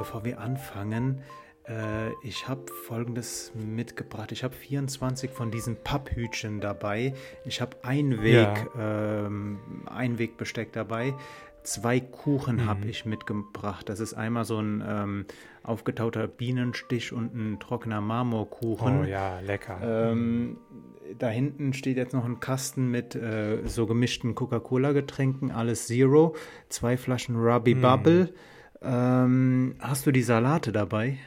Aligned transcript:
bevor 0.00 0.24
wir 0.24 0.40
anfangen, 0.40 1.20
äh, 1.68 2.10
ich 2.22 2.48
habe 2.48 2.62
folgendes 2.86 3.52
mitgebracht. 3.54 4.32
Ich 4.32 4.42
habe 4.42 4.54
24 4.54 5.30
von 5.30 5.50
diesen 5.50 5.76
Papphütchen 5.76 6.62
dabei. 6.62 7.12
Ich 7.44 7.60
habe 7.60 7.76
Einweg, 7.82 8.66
ja. 8.74 9.26
ähm, 9.26 9.58
Einwegbesteck 9.84 10.72
dabei. 10.72 11.12
Zwei 11.64 12.00
Kuchen 12.00 12.56
mhm. 12.56 12.66
habe 12.66 12.86
ich 12.86 13.04
mitgebracht. 13.04 13.90
Das 13.90 14.00
ist 14.00 14.14
einmal 14.14 14.46
so 14.46 14.58
ein 14.58 14.82
ähm, 14.88 15.26
aufgetauter 15.62 16.26
Bienenstich 16.26 17.12
und 17.12 17.34
ein 17.34 17.60
trockener 17.60 18.00
Marmorkuchen. 18.00 19.02
Oh 19.02 19.04
ja, 19.04 19.40
lecker. 19.40 19.80
Ähm, 20.12 20.56
da 21.18 21.28
hinten 21.28 21.74
steht 21.74 21.98
jetzt 21.98 22.14
noch 22.14 22.24
ein 22.24 22.40
Kasten 22.40 22.90
mit 22.90 23.14
äh, 23.14 23.58
so 23.66 23.86
gemischten 23.86 24.34
Coca-Cola-Getränken, 24.34 25.50
alles 25.50 25.88
Zero. 25.88 26.34
Zwei 26.70 26.96
Flaschen 26.96 27.36
Ruby 27.36 27.74
mhm. 27.74 27.82
Bubble. 27.82 28.34
Ähm, 28.82 29.74
hast 29.78 30.06
du 30.06 30.12
die 30.12 30.22
Salate 30.22 30.72
dabei? 30.72 31.18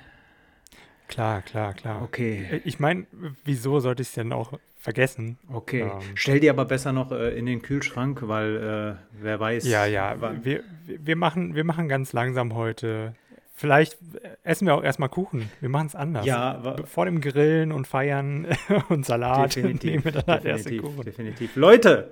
Klar, 1.08 1.42
klar, 1.42 1.74
klar. 1.74 2.02
Okay. 2.02 2.48
Äh, 2.52 2.62
ich 2.64 2.80
meine, 2.80 3.06
wieso 3.44 3.80
sollte 3.80 4.02
ich 4.02 4.10
es 4.10 4.14
denn 4.16 4.32
auch 4.34 4.54
vergessen? 4.80 5.38
Okay. 5.52 5.82
Ähm, 5.82 6.02
Stell 6.16 6.40
die 6.40 6.50
aber 6.50 6.66
besser 6.66 6.92
noch 6.92 7.12
äh, 7.12 7.38
in 7.38 7.46
den 7.46 7.62
Kühlschrank, 7.62 8.20
weil 8.24 8.98
äh, 8.98 9.22
wer 9.22 9.40
weiß. 9.40 9.68
Ja, 9.68 9.86
ja. 9.86 10.16
Wir, 10.44 10.64
wir, 10.86 11.16
machen, 11.16 11.56
wir 11.56 11.64
machen 11.64 11.88
ganz 11.88 12.14
langsam 12.14 12.56
heute. 12.56 13.16
Vielleicht 13.56 13.98
essen 14.44 14.66
wir 14.66 14.74
auch 14.74 14.84
erstmal 14.84 15.10
Kuchen. 15.10 15.52
Wir 15.62 15.70
machen 15.70 15.88
es 15.88 15.96
anders. 15.96 16.26
Ja, 16.26 16.76
vor 16.86 17.06
dem 17.06 17.22
Grillen 17.22 17.72
und 17.72 17.86
Feiern 17.86 18.48
und 18.90 19.06
Salat 19.06 19.56
definitiv, 19.56 19.92
nehmen 19.92 20.06
wir 20.06 20.12
dann 20.12 20.42
definitiv, 20.42 20.45
erste 20.48 20.78
Kuchen. 20.78 21.04
Definitiv. 21.04 21.56
Leute, 21.56 22.12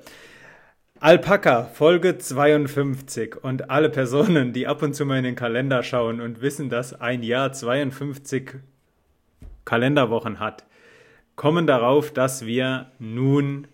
Alpaka, 1.04 1.64
Folge 1.64 2.20
52. 2.20 3.44
Und 3.44 3.72
alle 3.72 3.90
Personen, 3.90 4.54
die 4.54 4.68
ab 4.68 4.84
und 4.84 4.94
zu 4.94 5.04
mal 5.04 5.18
in 5.18 5.24
den 5.24 5.36
Kalender 5.36 5.82
schauen 5.82 6.22
und 6.22 6.42
wissen, 6.42 6.70
dass 6.70 6.94
ein 6.94 7.24
Jahr 7.24 7.52
52 7.52 8.58
Kalenderwochen 9.66 10.40
hat, 10.40 10.64
kommen 11.36 11.66
darauf, 11.66 12.14
dass 12.14 12.46
wir 12.46 12.92
nun 13.00 13.68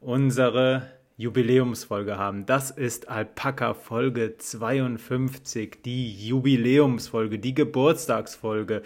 unsere 0.00 0.90
Jubiläumsfolge 1.16 2.18
haben. 2.18 2.46
Das 2.46 2.72
ist 2.72 3.08
Alpaka 3.08 3.72
Folge 3.72 4.36
52, 4.36 5.84
die 5.84 6.26
Jubiläumsfolge, 6.26 7.38
die 7.38 7.54
Geburtstagsfolge, 7.54 8.82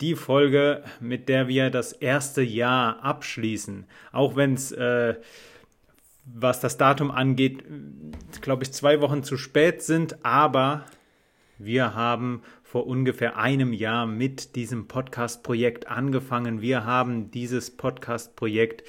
die 0.00 0.16
Folge, 0.16 0.82
mit 0.98 1.28
der 1.28 1.46
wir 1.46 1.70
das 1.70 1.92
erste 1.92 2.42
Jahr 2.42 3.04
abschließen. 3.04 3.84
Auch 4.10 4.34
wenn 4.34 4.54
es, 4.54 4.72
äh, 4.72 5.14
was 6.24 6.60
das 6.60 6.76
Datum 6.76 7.10
angeht, 7.10 7.64
glaube 8.40 8.62
ich, 8.62 8.72
zwei 8.72 9.00
Wochen 9.00 9.22
zu 9.22 9.36
spät 9.36 9.82
sind, 9.82 10.24
aber 10.24 10.84
wir 11.58 11.94
haben 11.94 12.42
vor 12.62 12.86
ungefähr 12.86 13.36
einem 13.36 13.72
Jahr 13.72 14.06
mit 14.06 14.56
diesem 14.56 14.88
Podcast-Projekt 14.88 15.88
angefangen. 15.88 16.60
Wir 16.60 16.84
haben 16.84 17.30
dieses 17.30 17.76
Podcast-Projekt, 17.76 18.82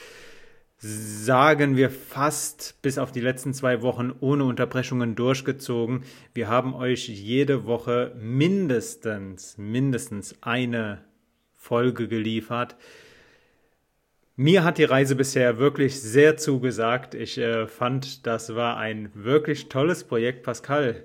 sagen 0.77 1.75
wir 1.77 1.89
fast 1.89 2.81
bis 2.81 2.97
auf 2.97 3.11
die 3.11 3.21
letzten 3.21 3.53
zwei 3.53 3.81
Wochen 3.81 4.11
ohne 4.19 4.43
Unterbrechungen 4.45 5.15
durchgezogen. 5.15 6.03
Wir 6.33 6.47
haben 6.47 6.73
euch 6.73 7.07
jede 7.07 7.65
Woche 7.65 8.15
mindestens, 8.19 9.57
mindestens 9.57 10.35
eine 10.41 11.03
Folge 11.55 12.07
geliefert. 12.07 12.75
Mir 14.35 14.63
hat 14.63 14.79
die 14.79 14.83
Reise 14.83 15.15
bisher 15.15 15.59
wirklich 15.59 16.01
sehr 16.01 16.37
zugesagt. 16.37 17.13
Ich 17.13 17.37
äh, 17.37 17.67
fand, 17.67 18.25
das 18.25 18.55
war 18.55 18.77
ein 18.77 19.11
wirklich 19.13 19.69
tolles 19.69 20.03
Projekt, 20.03 20.43
Pascal. 20.43 21.03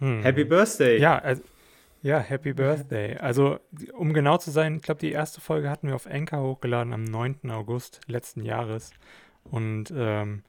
Hm. 0.00 0.22
Happy 0.22 0.44
Birthday. 0.44 0.98
Ja, 1.00 1.18
also 1.18 1.42
ja, 2.02 2.18
Happy 2.18 2.52
Birthday. 2.52 3.16
Also, 3.18 3.60
um 3.92 4.12
genau 4.12 4.36
zu 4.36 4.50
sein, 4.50 4.76
ich 4.76 4.82
glaube, 4.82 5.00
die 5.00 5.12
erste 5.12 5.40
Folge 5.40 5.70
hatten 5.70 5.86
wir 5.86 5.94
auf 5.94 6.08
Anchor 6.08 6.42
hochgeladen 6.42 6.92
am 6.92 7.04
9. 7.04 7.50
August 7.50 8.00
letzten 8.08 8.44
Jahres. 8.44 8.90
Und 9.44 9.92
ähm, 9.96 10.42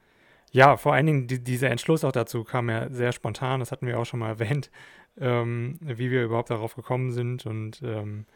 ja, 0.50 0.76
vor 0.76 0.94
allen 0.94 1.06
Dingen 1.06 1.26
die, 1.28 1.42
dieser 1.42 1.70
Entschluss 1.70 2.02
auch 2.04 2.12
dazu 2.12 2.42
kam 2.42 2.68
ja 2.70 2.90
sehr 2.90 3.12
spontan, 3.12 3.60
das 3.60 3.70
hatten 3.70 3.86
wir 3.86 3.98
auch 3.98 4.04
schon 4.04 4.20
mal 4.20 4.30
erwähnt, 4.30 4.70
ähm, 5.18 5.78
wie 5.80 6.10
wir 6.10 6.24
überhaupt 6.24 6.50
darauf 6.50 6.74
gekommen 6.74 7.12
sind. 7.12 7.46
Und 7.46 7.82
ähm, 7.84 8.26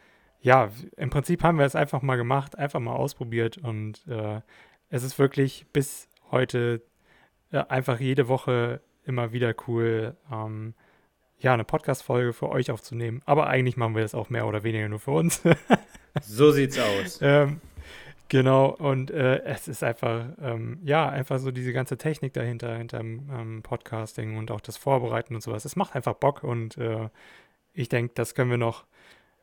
ja, 0.41 0.71
im 0.97 1.09
Prinzip 1.09 1.43
haben 1.43 1.57
wir 1.57 1.65
es 1.65 1.75
einfach 1.75 2.01
mal 2.01 2.15
gemacht, 2.15 2.57
einfach 2.57 2.79
mal 2.79 2.95
ausprobiert. 2.95 3.57
Und 3.57 4.07
äh, 4.07 4.41
es 4.89 5.03
ist 5.03 5.19
wirklich 5.19 5.65
bis 5.73 6.07
heute 6.31 6.81
äh, 7.51 7.63
einfach 7.67 7.99
jede 7.99 8.27
Woche 8.27 8.81
immer 9.05 9.33
wieder 9.33 9.53
cool. 9.67 10.15
Ähm, 10.31 10.73
ja, 11.39 11.53
eine 11.53 11.63
Podcast-Folge 11.63 12.33
für 12.33 12.49
euch 12.49 12.69
aufzunehmen. 12.69 13.21
Aber 13.25 13.47
eigentlich 13.47 13.77
machen 13.77 13.95
wir 13.95 14.01
das 14.01 14.13
auch 14.13 14.29
mehr 14.29 14.45
oder 14.45 14.63
weniger 14.63 14.89
nur 14.89 14.99
für 14.99 15.11
uns. 15.11 15.41
so 16.21 16.51
sieht's 16.51 16.77
aus. 16.77 17.19
Ähm, 17.21 17.61
genau, 18.27 18.67
und 18.69 19.09
äh, 19.09 19.41
es 19.43 19.67
ist 19.67 19.83
einfach, 19.83 20.25
ähm, 20.41 20.79
ja, 20.83 21.07
einfach 21.07 21.39
so 21.39 21.51
diese 21.51 21.71
ganze 21.71 21.97
Technik 21.97 22.33
dahinter, 22.33 22.75
hinter 22.75 22.97
dem 22.99 23.29
ähm, 23.33 23.61
Podcasting 23.63 24.37
und 24.37 24.51
auch 24.51 24.61
das 24.61 24.77
Vorbereiten 24.77 25.33
und 25.33 25.41
sowas. 25.41 25.63
Es 25.65 25.75
macht 25.77 25.95
einfach 25.95 26.15
Bock 26.15 26.43
und 26.43 26.77
äh, 26.77 27.09
ich 27.73 27.87
denke, 27.87 28.13
das 28.15 28.35
können 28.35 28.51
wir 28.51 28.57
noch, 28.57 28.85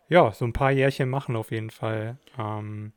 ja, 0.09 0.33
so 0.33 0.45
ein 0.45 0.53
paar 0.53 0.71
Jährchen 0.71 1.09
machen 1.09 1.37
auf 1.37 1.51
jeden 1.51 1.71
Fall. 1.71 2.17
Ähm, 2.39 2.93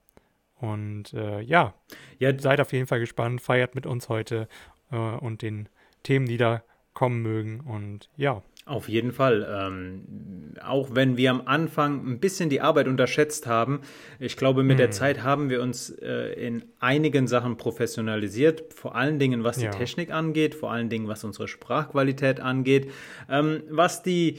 und 0.60 1.14
äh, 1.14 1.42
ja, 1.42 1.74
ja, 2.18 2.38
seid 2.38 2.60
auf 2.60 2.74
jeden 2.74 2.88
Fall 2.88 3.00
gespannt, 3.00 3.42
feiert 3.42 3.76
mit 3.76 3.86
uns 3.86 4.10
heute 4.10 4.48
äh, 4.92 4.96
und 4.96 5.42
den 5.42 5.70
Themen, 6.04 6.26
die 6.26 6.38
da 6.38 6.64
kommen 6.94 7.22
mögen. 7.22 7.62
Und 7.62 8.10
ja, 8.18 8.42
auf 8.70 8.88
jeden 8.88 9.14
Fall. 9.14 9.48
Ähm, 9.50 10.54
auch 10.64 10.90
wenn 10.94 11.18
wir 11.18 11.32
am 11.32 11.42
Anfang 11.46 12.06
ein 12.06 12.20
bisschen 12.20 12.50
die 12.50 12.62
Arbeit 12.62 12.88
unterschätzt 12.88 13.48
haben, 13.48 13.82
ich 14.20 14.38
glaube, 14.38 14.62
mit 14.62 14.74
hm. 14.74 14.78
der 14.78 14.92
Zeit 14.92 15.24
haben 15.24 15.50
wir 15.50 15.62
uns 15.62 15.90
äh, 15.90 16.34
in 16.34 16.66
einigen 16.80 17.28
Sachen 17.28 17.58
professionalisiert, 17.58 18.74
vor 18.74 18.96
allen 18.96 19.18
Dingen 19.18 19.44
was 19.44 19.60
ja. 19.60 19.72
die 19.72 19.78
Technik 19.78 20.12
angeht, 20.12 20.54
vor 20.54 20.72
allen 20.72 20.90
Dingen 20.90 21.08
was 21.08 21.24
unsere 21.24 21.48
Sprachqualität 21.48 22.42
angeht, 22.42 22.92
ähm, 23.28 23.64
was 23.70 24.04
die 24.04 24.38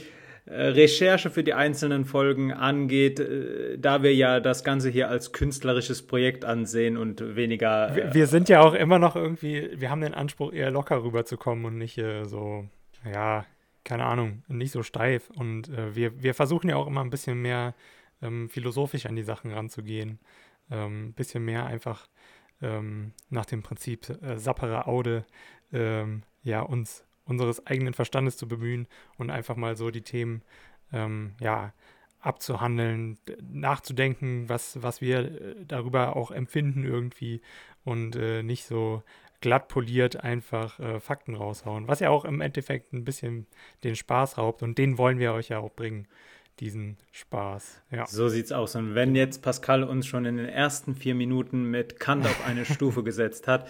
Recherche 0.52 1.30
für 1.30 1.44
die 1.44 1.54
einzelnen 1.54 2.04
Folgen 2.04 2.52
angeht, 2.52 3.20
äh, 3.20 3.78
da 3.78 4.02
wir 4.02 4.14
ja 4.14 4.40
das 4.40 4.64
Ganze 4.64 4.90
hier 4.90 5.08
als 5.08 5.32
künstlerisches 5.32 6.06
Projekt 6.06 6.44
ansehen 6.44 6.96
und 6.96 7.36
weniger. 7.36 7.90
Äh, 7.90 7.96
wir, 7.96 8.14
wir, 8.14 8.26
sind 8.26 8.48
ja 8.48 8.60
auch 8.60 8.74
immer 8.74 8.98
noch 8.98 9.14
irgendwie, 9.14 9.70
wir 9.74 9.90
haben 9.90 10.00
den 10.00 10.14
Anspruch, 10.14 10.52
eher 10.52 10.70
locker 10.70 11.04
rüberzukommen 11.04 11.64
und 11.64 11.78
nicht 11.78 11.98
äh, 11.98 12.24
so, 12.24 12.66
ja, 13.04 13.46
keine 13.84 14.04
Ahnung, 14.04 14.42
nicht 14.48 14.72
so 14.72 14.82
steif. 14.82 15.30
Und 15.30 15.68
äh, 15.68 15.94
wir, 15.94 16.22
wir 16.22 16.34
versuchen 16.34 16.68
ja 16.68 16.76
auch 16.76 16.86
immer 16.86 17.02
ein 17.02 17.10
bisschen 17.10 17.40
mehr 17.40 17.74
ähm, 18.20 18.48
philosophisch 18.48 19.06
an 19.06 19.16
die 19.16 19.22
Sachen 19.22 19.52
ranzugehen. 19.52 20.18
Ein 20.68 20.78
ähm, 20.78 21.12
bisschen 21.12 21.44
mehr 21.44 21.66
einfach 21.66 22.08
ähm, 22.60 23.12
nach 23.28 23.46
dem 23.46 23.62
Prinzip 23.62 24.08
äh, 24.22 24.36
Sappere 24.38 24.86
Aude, 24.86 25.24
ähm, 25.72 26.22
ja, 26.42 26.60
uns 26.60 27.04
unseres 27.30 27.66
eigenen 27.66 27.94
Verstandes 27.94 28.36
zu 28.36 28.46
bemühen 28.48 28.86
und 29.16 29.30
einfach 29.30 29.56
mal 29.56 29.76
so 29.76 29.90
die 29.90 30.02
Themen, 30.02 30.42
ähm, 30.92 31.32
ja, 31.40 31.72
abzuhandeln, 32.20 33.18
nachzudenken, 33.50 34.48
was, 34.48 34.82
was 34.82 35.00
wir 35.00 35.20
äh, 35.20 35.54
darüber 35.66 36.16
auch 36.16 36.30
empfinden 36.30 36.84
irgendwie 36.84 37.40
und 37.84 38.14
äh, 38.16 38.42
nicht 38.42 38.64
so 38.64 39.02
glatt 39.40 39.68
poliert 39.68 40.22
einfach 40.22 40.78
äh, 40.80 41.00
Fakten 41.00 41.34
raushauen, 41.34 41.88
was 41.88 42.00
ja 42.00 42.10
auch 42.10 42.26
im 42.26 42.42
Endeffekt 42.42 42.92
ein 42.92 43.04
bisschen 43.04 43.46
den 43.84 43.96
Spaß 43.96 44.36
raubt 44.36 44.62
und 44.62 44.76
den 44.76 44.98
wollen 44.98 45.18
wir 45.18 45.32
euch 45.32 45.48
ja 45.48 45.60
auch 45.60 45.72
bringen, 45.72 46.06
diesen 46.60 46.98
Spaß. 47.12 47.80
Ja. 47.90 48.06
So 48.06 48.28
sieht's 48.28 48.52
aus. 48.52 48.76
Und 48.76 48.94
wenn 48.94 49.14
jetzt 49.14 49.42
Pascal 49.42 49.82
uns 49.82 50.06
schon 50.06 50.26
in 50.26 50.36
den 50.36 50.46
ersten 50.46 50.94
vier 50.94 51.14
Minuten 51.14 51.64
mit 51.64 51.98
Kant 51.98 52.26
auf 52.26 52.46
eine 52.46 52.66
Stufe 52.66 53.02
gesetzt 53.02 53.48
hat, 53.48 53.66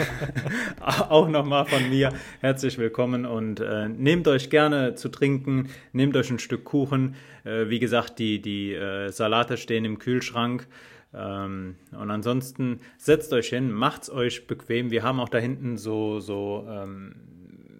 auch 0.80 1.28
nochmal 1.28 1.64
von 1.66 1.88
mir 1.88 2.12
herzlich 2.40 2.76
willkommen 2.78 3.24
und 3.24 3.60
äh, 3.60 3.88
nehmt 3.88 4.26
euch 4.26 4.50
gerne 4.50 4.96
zu 4.96 5.08
trinken, 5.08 5.70
nehmt 5.92 6.16
euch 6.16 6.28
ein 6.30 6.40
Stück 6.40 6.64
Kuchen. 6.64 7.14
Äh, 7.44 7.68
wie 7.68 7.78
gesagt, 7.78 8.18
die, 8.18 8.42
die 8.42 8.74
äh, 8.74 9.10
Salate 9.10 9.56
stehen 9.56 9.84
im 9.84 10.00
Kühlschrank. 10.00 10.66
Ähm, 11.14 11.76
und 11.92 12.10
ansonsten 12.10 12.80
setzt 12.98 13.32
euch 13.32 13.48
hin, 13.48 13.70
macht's 13.70 14.10
euch 14.10 14.48
bequem. 14.48 14.90
Wir 14.90 15.04
haben 15.04 15.20
auch 15.20 15.28
da 15.28 15.38
hinten 15.38 15.76
so, 15.78 16.18
so 16.18 16.66
ähm, 16.68 17.14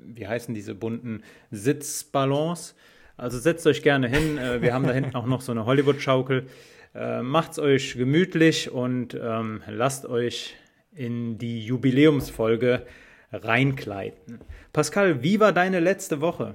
wie 0.04 0.28
heißen 0.28 0.54
diese 0.54 0.76
bunten 0.76 1.24
Sitzballons. 1.50 2.76
Also 3.16 3.38
setzt 3.38 3.66
euch 3.66 3.82
gerne 3.82 4.08
hin. 4.08 4.38
Äh, 4.38 4.62
wir 4.62 4.74
haben 4.74 4.86
da 4.86 4.92
hinten 4.92 5.16
auch 5.16 5.26
noch 5.26 5.40
so 5.40 5.52
eine 5.52 5.64
Hollywood-Schaukel. 5.66 6.46
Äh, 6.94 7.22
macht's 7.22 7.58
euch 7.58 7.94
gemütlich 7.96 8.70
und 8.70 9.14
ähm, 9.14 9.62
lasst 9.66 10.06
euch 10.06 10.54
in 10.94 11.38
die 11.38 11.64
Jubiläumsfolge 11.64 12.86
reinkleiden. 13.32 14.40
Pascal, 14.72 15.22
wie 15.22 15.40
war 15.40 15.52
deine 15.52 15.80
letzte 15.80 16.20
Woche? 16.20 16.54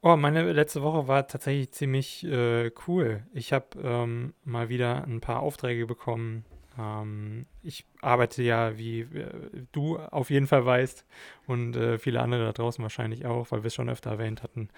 Oh, 0.00 0.16
meine 0.16 0.50
letzte 0.52 0.82
Woche 0.82 1.06
war 1.06 1.28
tatsächlich 1.28 1.70
ziemlich 1.70 2.24
äh, 2.24 2.72
cool. 2.88 3.22
Ich 3.32 3.52
habe 3.52 3.66
ähm, 3.80 4.34
mal 4.44 4.68
wieder 4.68 5.04
ein 5.04 5.20
paar 5.20 5.40
Aufträge 5.40 5.86
bekommen. 5.86 6.44
Ähm, 6.78 7.46
ich 7.62 7.86
arbeite 8.00 8.42
ja, 8.42 8.78
wie 8.78 9.00
äh, 9.00 9.66
du 9.72 9.98
auf 9.98 10.30
jeden 10.30 10.46
Fall 10.46 10.64
weißt 10.64 11.04
und 11.46 11.76
äh, 11.76 11.98
viele 11.98 12.20
andere 12.20 12.44
da 12.44 12.52
draußen 12.52 12.82
wahrscheinlich 12.82 13.26
auch, 13.26 13.50
weil 13.50 13.62
wir 13.62 13.68
es 13.68 13.74
schon 13.74 13.90
öfter 13.90 14.10
erwähnt 14.10 14.42
hatten, 14.42 14.68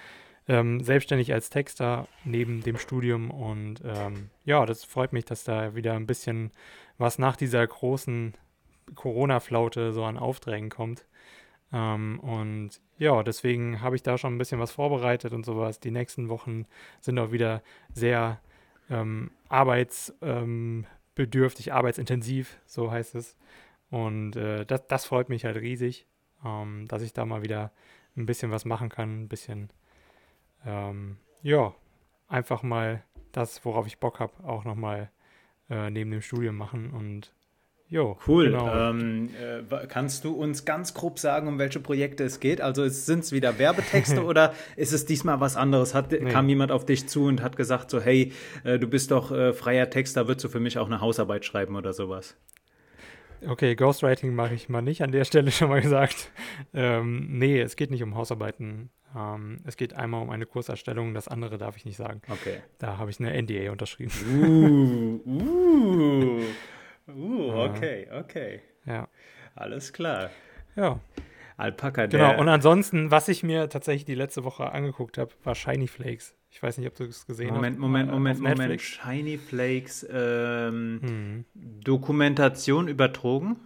ähm, 0.49 0.81
selbstständig 0.81 1.33
als 1.33 1.51
Texter 1.51 2.07
neben 2.25 2.63
dem 2.63 2.77
Studium 2.79 3.31
und 3.31 3.83
ähm, 3.85 4.31
ja, 4.45 4.67
das 4.67 4.85
freut 4.85 5.13
mich, 5.13 5.25
dass 5.25 5.45
da 5.45 5.75
wieder 5.75 5.95
ein 5.95 6.07
bisschen 6.07 6.53
was 6.99 7.19
nach 7.19 7.37
dieser 7.37 7.67
großen 7.67 8.35
Corona-Flaute 8.95 9.93
so 9.93 10.05
an 10.05 10.19
Aufträgen 10.19 10.69
kommt. 10.69 11.07
Ähm, 11.73 12.21
und 12.21 12.81
ja, 12.99 13.23
deswegen 13.23 13.81
habe 13.81 13.97
ich 13.97 14.03
da 14.03 14.19
schon 14.19 14.35
ein 14.35 14.39
bisschen 14.39 14.61
was 14.61 14.71
vorbereitet 14.71 15.33
und 15.33 15.45
sowas. 15.45 15.81
Die 15.81 15.91
nächsten 15.91 16.29
Wochen 16.29 16.67
sind 17.01 17.19
auch 17.19 17.33
wieder 17.33 17.63
sehr 17.93 18.41
ähm, 18.91 19.31
arbeitsbedürftig, 21.15 21.73
arbeitsintensiv, 21.73 22.59
so 22.67 22.91
heißt 22.91 23.15
es. 23.15 23.37
Und 23.91 24.37
äh, 24.37 24.67
das, 24.67 24.87
das 24.89 25.05
freut 25.07 25.29
mich 25.29 25.45
halt 25.45 25.57
riesig, 25.57 26.07
ähm, 26.45 26.87
dass 26.89 27.03
ich 27.03 27.13
da 27.13 27.25
mal 27.25 27.43
wieder 27.43 27.73
ein 28.17 28.27
bisschen 28.27 28.51
was 28.51 28.65
machen 28.65 28.89
kann, 28.89 29.23
ein 29.23 29.29
bisschen, 29.29 29.71
ähm, 30.67 31.19
ja, 31.43 31.75
einfach 32.29 32.63
mal 32.63 33.03
das, 33.33 33.65
worauf 33.65 33.87
ich 33.87 33.99
Bock 33.99 34.21
habe, 34.21 34.45
auch 34.45 34.65
nochmal 34.65 35.11
äh, 35.71 35.91
neben 35.91 36.11
dem 36.11 36.23
Studium 36.23 36.57
machen 36.57 36.91
und 36.91 37.33
Jo, 37.89 38.19
cool. 38.27 38.51
Genau. 38.51 38.91
Ähm, 38.91 39.31
äh, 39.41 39.87
kannst 39.87 40.25
du 40.25 40.33
uns 40.33 40.65
ganz 40.65 40.95
grob 40.95 41.19
sagen, 41.19 41.49
um 41.49 41.59
welche 41.59 41.81
Projekte 41.81 42.25
es 42.25 42.41
geht? 42.41 42.61
Also 42.61 42.89
sind 42.89 43.21
es 43.21 43.33
wieder 43.33 43.59
Werbetexte 43.59 44.25
oder 44.25 44.55
ist 44.77 44.93
es 44.93 45.05
diesmal 45.05 45.41
was 45.41 45.57
anderes? 45.57 45.95
Hat, 45.95 46.11
nee. 46.11 46.31
Kam 46.31 46.49
jemand 46.49 46.73
auf 46.73 46.87
dich 46.87 47.09
zu 47.09 47.27
und 47.27 47.43
hat 47.43 47.57
gesagt 47.57 47.91
so, 47.91 48.01
hey, 48.01 48.33
äh, 48.65 48.79
du 48.79 48.87
bist 48.87 49.11
doch 49.11 49.31
äh, 49.31 49.53
freier 49.53 49.91
Texter, 49.91 50.27
würdest 50.27 50.45
du 50.45 50.49
für 50.49 50.61
mich 50.61 50.79
auch 50.79 50.87
eine 50.87 51.01
Hausarbeit 51.01 51.45
schreiben 51.45 51.77
oder 51.77 51.93
sowas? 51.93 52.37
Okay, 53.47 53.75
Ghostwriting 53.75 54.35
mache 54.35 54.55
ich 54.55 54.69
mal 54.69 54.81
nicht 54.81 55.03
an 55.03 55.13
der 55.13 55.25
Stelle 55.25 55.51
schon 55.53 55.69
mal 55.69 55.83
gesagt. 55.83 56.31
Ähm, 56.73 57.39
nee, 57.39 57.61
es 57.61 57.77
geht 57.77 57.91
nicht 57.91 58.03
um 58.03 58.15
Hausarbeiten. 58.15 58.91
Ähm, 59.15 59.61
es 59.65 59.77
geht 59.77 59.95
einmal 59.95 60.23
um 60.23 60.31
eine 60.31 60.47
Kurserstellung, 60.47 61.15
das 61.15 61.29
andere 61.29 61.59
darf 61.59 61.77
ich 61.77 61.85
nicht 61.85 61.97
sagen. 61.97 62.23
Okay. 62.29 62.59
Da 62.79 62.99
habe 62.99 63.11
ich 63.11 63.21
eine 63.21 63.41
NDA 63.41 63.71
unterschrieben. 63.71 65.23
Uh, 65.27 65.31
uh. 65.31 66.41
Uh, 67.09 67.53
okay, 67.53 68.09
okay. 68.13 68.61
Ja. 68.87 69.09
Alles 69.55 69.93
klar. 69.93 70.31
Ja. 70.77 71.01
Alpaka, 71.57 72.07
der. 72.07 72.21
Genau, 72.21 72.41
und 72.41 72.49
ansonsten, 72.49 73.11
was 73.11 73.29
ich 73.29 73.43
mir 73.43 73.69
tatsächlich 73.69 74.05
die 74.05 74.15
letzte 74.15 74.45
Woche 74.45 74.73
angeguckt 74.73 75.19
habe, 75.19 75.31
war 75.45 75.55
Shiny 75.55 75.87
Flakes. 75.87 76.35
Ich 76.51 76.63
weiß 76.63 76.79
nicht, 76.79 76.87
ob 76.89 76.95
du 76.95 77.05
es 77.05 77.27
gesehen 77.27 77.55
Moment, 77.55 77.77
hast. 77.77 77.81
Moment, 77.81 78.11
Moment, 78.11 78.41
Moment, 78.41 78.59
Moment. 78.59 78.81
Shiny 78.81 79.39
Flakes, 79.39 80.07
ähm, 80.11 81.01
hm. 81.03 81.45
Dokumentation 81.83 82.89
über 82.89 83.09
Drogen? 83.09 83.57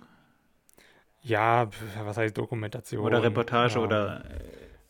Ja, 1.22 1.68
was 2.04 2.16
heißt 2.16 2.36
Dokumentation? 2.36 3.04
Oder 3.04 3.22
Reportage 3.22 3.74
ja. 3.74 3.80
oder. 3.80 4.24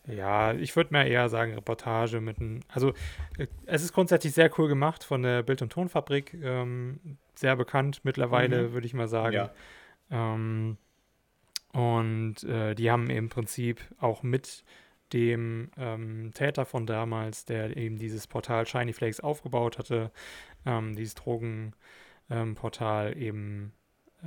Ja, 0.07 0.55
ich 0.55 0.75
würde 0.75 0.95
mir 0.95 1.07
eher 1.07 1.29
sagen 1.29 1.55
Reportage 1.55 2.21
mit 2.21 2.41
einem. 2.41 2.61
Also, 2.69 2.95
äh, 3.37 3.47
es 3.67 3.83
ist 3.83 3.93
grundsätzlich 3.93 4.33
sehr 4.33 4.51
cool 4.59 4.69
gemacht 4.69 5.05
von 5.05 5.23
der 5.23 5.43
Bild- 5.43 5.63
und 5.63 5.71
Tonfabrik. 5.71 6.35
Ähm, 6.43 7.19
sehr 7.39 7.57
bekannt 7.57 8.01
mittlerweile, 8.05 8.69
mhm. 8.69 8.73
würde 8.73 8.87
ich 8.87 8.95
mal 8.95 9.09
sagen. 9.09 9.35
Ja. 9.35 9.51
Ähm, 10.11 10.77
und 11.73 12.43
äh, 12.45 12.75
die 12.75 12.91
haben 12.91 13.11
im 13.11 13.29
Prinzip 13.29 13.83
auch 13.99 14.23
mit 14.23 14.65
dem 15.13 15.71
ähm, 15.77 16.33
Täter 16.35 16.65
von 16.65 16.87
damals, 16.87 17.45
der 17.45 17.77
eben 17.77 17.99
dieses 17.99 18.27
Portal 18.27 18.67
Shiny 18.67 18.93
Flakes 18.93 19.21
aufgebaut 19.21 19.79
hatte, 19.79 20.11
ähm, 20.67 20.97
dieses 20.97 21.15
Drogenportal 21.15 23.13
ähm, 23.13 23.23
eben 23.23 23.73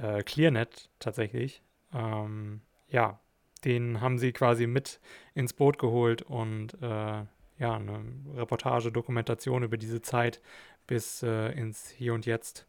äh, 0.02 0.24
ClearNet 0.24 0.90
tatsächlich. 1.00 1.62
Ähm, 1.94 2.62
ja, 2.88 3.20
den 3.66 4.02
haben 4.02 4.18
sie 4.18 4.32
quasi 4.32 4.66
mit 4.68 5.00
ins 5.36 5.54
Boot 5.54 5.78
geholt 5.78 6.24
und 6.24 6.74
äh, 6.82 7.26
ja, 7.62 7.76
eine 7.76 8.04
Reportage, 8.36 8.92
Dokumentation 8.92 9.64
über 9.64 9.78
diese 9.78 10.02
Zeit 10.02 10.42
bis 10.88 11.22
äh, 11.22 11.52
ins 11.52 11.90
Hier 11.90 12.14
und 12.14 12.26
Jetzt 12.26 12.66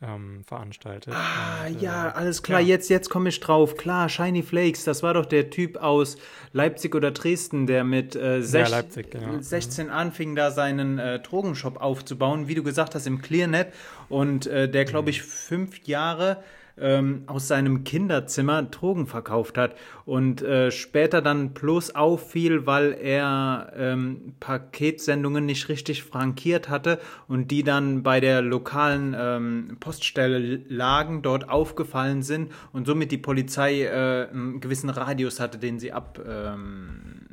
ähm, 0.00 0.42
veranstaltet. 0.46 1.12
Ah, 1.14 1.66
und, 1.66 1.80
ja, 1.80 2.08
äh, 2.08 2.12
alles 2.12 2.42
klar, 2.42 2.60
ja. 2.60 2.68
jetzt, 2.68 2.88
jetzt 2.88 3.10
komme 3.10 3.30
ich 3.30 3.40
drauf. 3.40 3.76
Klar, 3.76 4.08
Shiny 4.08 4.42
Flakes, 4.42 4.84
das 4.84 5.02
war 5.02 5.14
doch 5.14 5.26
der 5.26 5.50
Typ 5.50 5.76
aus 5.76 6.16
Leipzig 6.52 6.94
oder 6.94 7.10
Dresden, 7.10 7.66
der 7.66 7.82
mit 7.84 8.14
äh, 8.14 8.42
sech, 8.42 8.68
ja, 8.68 8.76
Leipzig, 8.76 9.10
genau. 9.10 9.40
16 9.40 9.86
mhm. 9.86 9.92
anfing, 9.92 10.36
da 10.36 10.50
seinen 10.50 10.98
äh, 10.98 11.18
Drogenshop 11.18 11.80
aufzubauen, 11.80 12.46
wie 12.46 12.54
du 12.54 12.62
gesagt 12.62 12.94
hast, 12.94 13.06
im 13.06 13.20
Clearnet. 13.20 13.72
Und 14.08 14.46
äh, 14.46 14.68
der, 14.68 14.84
glaube 14.84 15.06
mhm. 15.06 15.10
ich, 15.10 15.22
fünf 15.22 15.86
Jahre 15.86 16.42
ähm, 16.80 17.22
aus 17.26 17.48
seinem 17.48 17.84
Kinderzimmer 17.84 18.62
Drogen 18.62 19.06
verkauft 19.06 19.58
hat 19.58 19.74
und 20.04 20.42
äh, 20.42 20.70
später 20.70 21.22
dann 21.22 21.50
bloß 21.54 21.94
auffiel, 21.94 22.66
weil 22.66 22.92
er 22.92 23.72
ähm, 23.76 24.34
Paketsendungen 24.40 25.46
nicht 25.46 25.68
richtig 25.68 26.02
frankiert 26.02 26.68
hatte 26.68 26.98
und 27.26 27.50
die 27.50 27.62
dann 27.62 28.02
bei 28.02 28.20
der 28.20 28.42
lokalen 28.42 29.14
ähm, 29.18 29.76
Poststelle 29.80 30.60
lagen, 30.68 31.22
dort 31.22 31.48
aufgefallen 31.48 32.22
sind 32.22 32.52
und 32.72 32.86
somit 32.86 33.12
die 33.12 33.18
Polizei 33.18 33.82
äh, 33.82 34.28
einen 34.30 34.60
gewissen 34.60 34.90
Radius 34.90 35.40
hatte, 35.40 35.58
den 35.58 35.78
sie 35.78 35.92
ab. 35.92 36.18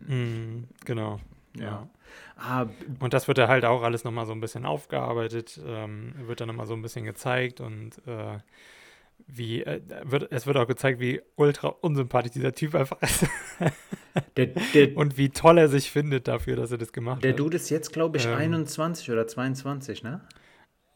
Mhm, 0.07 0.65
genau. 0.85 1.19
ja. 1.57 1.63
ja. 1.63 1.89
Ah, 2.37 2.65
und 2.99 3.13
das 3.13 3.27
wird 3.27 3.37
ja 3.37 3.47
halt 3.47 3.63
auch 3.63 3.81
alles 3.81 4.03
nochmal 4.03 4.25
so 4.25 4.33
ein 4.33 4.41
bisschen 4.41 4.65
aufgearbeitet, 4.65 5.59
ähm, 5.65 6.13
wird 6.27 6.41
dann 6.41 6.47
nochmal 6.47 6.67
so 6.67 6.73
ein 6.73 6.81
bisschen 6.81 7.05
gezeigt 7.05 7.61
und 7.61 7.91
äh, 8.07 8.39
wie, 9.27 9.63
äh, 9.63 9.81
wird, 10.03 10.31
es 10.31 10.45
wird 10.45 10.57
auch 10.57 10.67
gezeigt, 10.67 10.99
wie 10.99 11.21
ultra 11.35 11.69
unsympathisch 11.69 12.31
dieser 12.31 12.53
Typ 12.53 12.75
einfach 12.75 13.01
ist. 13.01 13.25
Der, 14.37 14.47
der, 14.73 14.95
und 14.95 15.17
wie 15.17 15.29
toll 15.29 15.57
er 15.57 15.67
sich 15.67 15.91
findet 15.91 16.29
dafür, 16.29 16.55
dass 16.55 16.71
er 16.71 16.77
das 16.77 16.93
gemacht 16.93 17.21
der 17.23 17.31
hat. 17.31 17.39
Der 17.39 17.43
Dude 17.43 17.57
ist 17.57 17.69
jetzt, 17.69 17.91
glaube 17.91 18.17
ich, 18.17 18.25
ähm, 18.25 18.35
21 18.35 19.11
oder 19.11 19.27
22, 19.27 20.03
ne? 20.03 20.21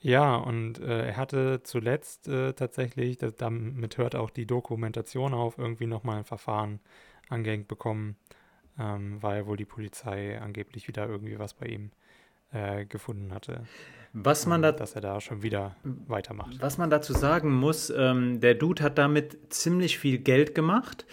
Ja, 0.01 0.35
und 0.35 0.79
äh, 0.79 1.07
er 1.07 1.17
hatte 1.17 1.61
zuletzt 1.63 2.29
äh, 2.29 2.53
tatsächlich, 2.53 3.17
das, 3.17 3.35
damit 3.35 3.97
hört 3.97 4.15
auch 4.15 4.29
die 4.29 4.45
Dokumentation 4.45 5.33
auf, 5.33 5.57
irgendwie 5.57 5.87
nochmal 5.87 6.19
ein 6.19 6.23
Verfahren 6.23 6.79
angehängt 7.27 7.67
bekommen, 7.67 8.15
ähm, 8.79 9.21
weil 9.21 9.45
wohl 9.45 9.57
die 9.57 9.65
Polizei 9.65 10.39
angeblich 10.39 10.87
wieder 10.87 11.07
irgendwie 11.07 11.37
was 11.37 11.53
bei 11.53 11.65
ihm 11.65 11.91
äh, 12.53 12.85
gefunden 12.85 13.33
hatte. 13.33 13.65
Was 14.13 14.45
man 14.45 14.61
da, 14.61 14.71
dass 14.71 14.95
er 14.95 15.01
da 15.01 15.21
schon 15.21 15.43
wieder 15.43 15.75
weitermacht. 15.83 16.61
Was 16.61 16.77
man 16.77 16.89
dazu 16.89 17.13
sagen 17.13 17.53
muss, 17.53 17.91
ähm, 17.95 18.39
der 18.39 18.55
Dude 18.55 18.83
hat 18.83 18.97
damit 18.97 19.53
ziemlich 19.53 19.99
viel 19.99 20.17
Geld 20.17 20.55
gemacht. 20.55 21.05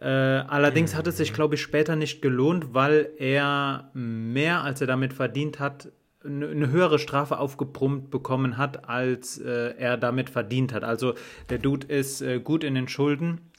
Äh, 0.00 0.06
allerdings 0.06 0.92
mhm. 0.92 0.98
hat 0.98 1.06
es 1.06 1.16
sich, 1.16 1.30
mhm. 1.32 1.34
glaube 1.34 1.54
ich, 1.56 1.62
später 1.62 1.96
nicht 1.96 2.22
gelohnt, 2.22 2.74
weil 2.74 3.10
er 3.18 3.90
mehr, 3.94 4.62
als 4.62 4.80
er 4.80 4.86
damit 4.86 5.12
verdient 5.12 5.58
hat, 5.58 5.88
eine 6.24 6.70
höhere 6.70 6.98
Strafe 6.98 7.38
aufgebrummt 7.38 8.10
bekommen 8.10 8.56
hat, 8.56 8.88
als 8.88 9.38
äh, 9.38 9.74
er 9.76 9.96
damit 9.96 10.30
verdient 10.30 10.72
hat. 10.72 10.82
Also 10.82 11.14
der 11.50 11.58
Dude 11.58 11.86
ist 11.86 12.22
äh, 12.22 12.40
gut 12.40 12.64
in 12.64 12.74
den 12.74 12.88
Schulden 12.88 13.52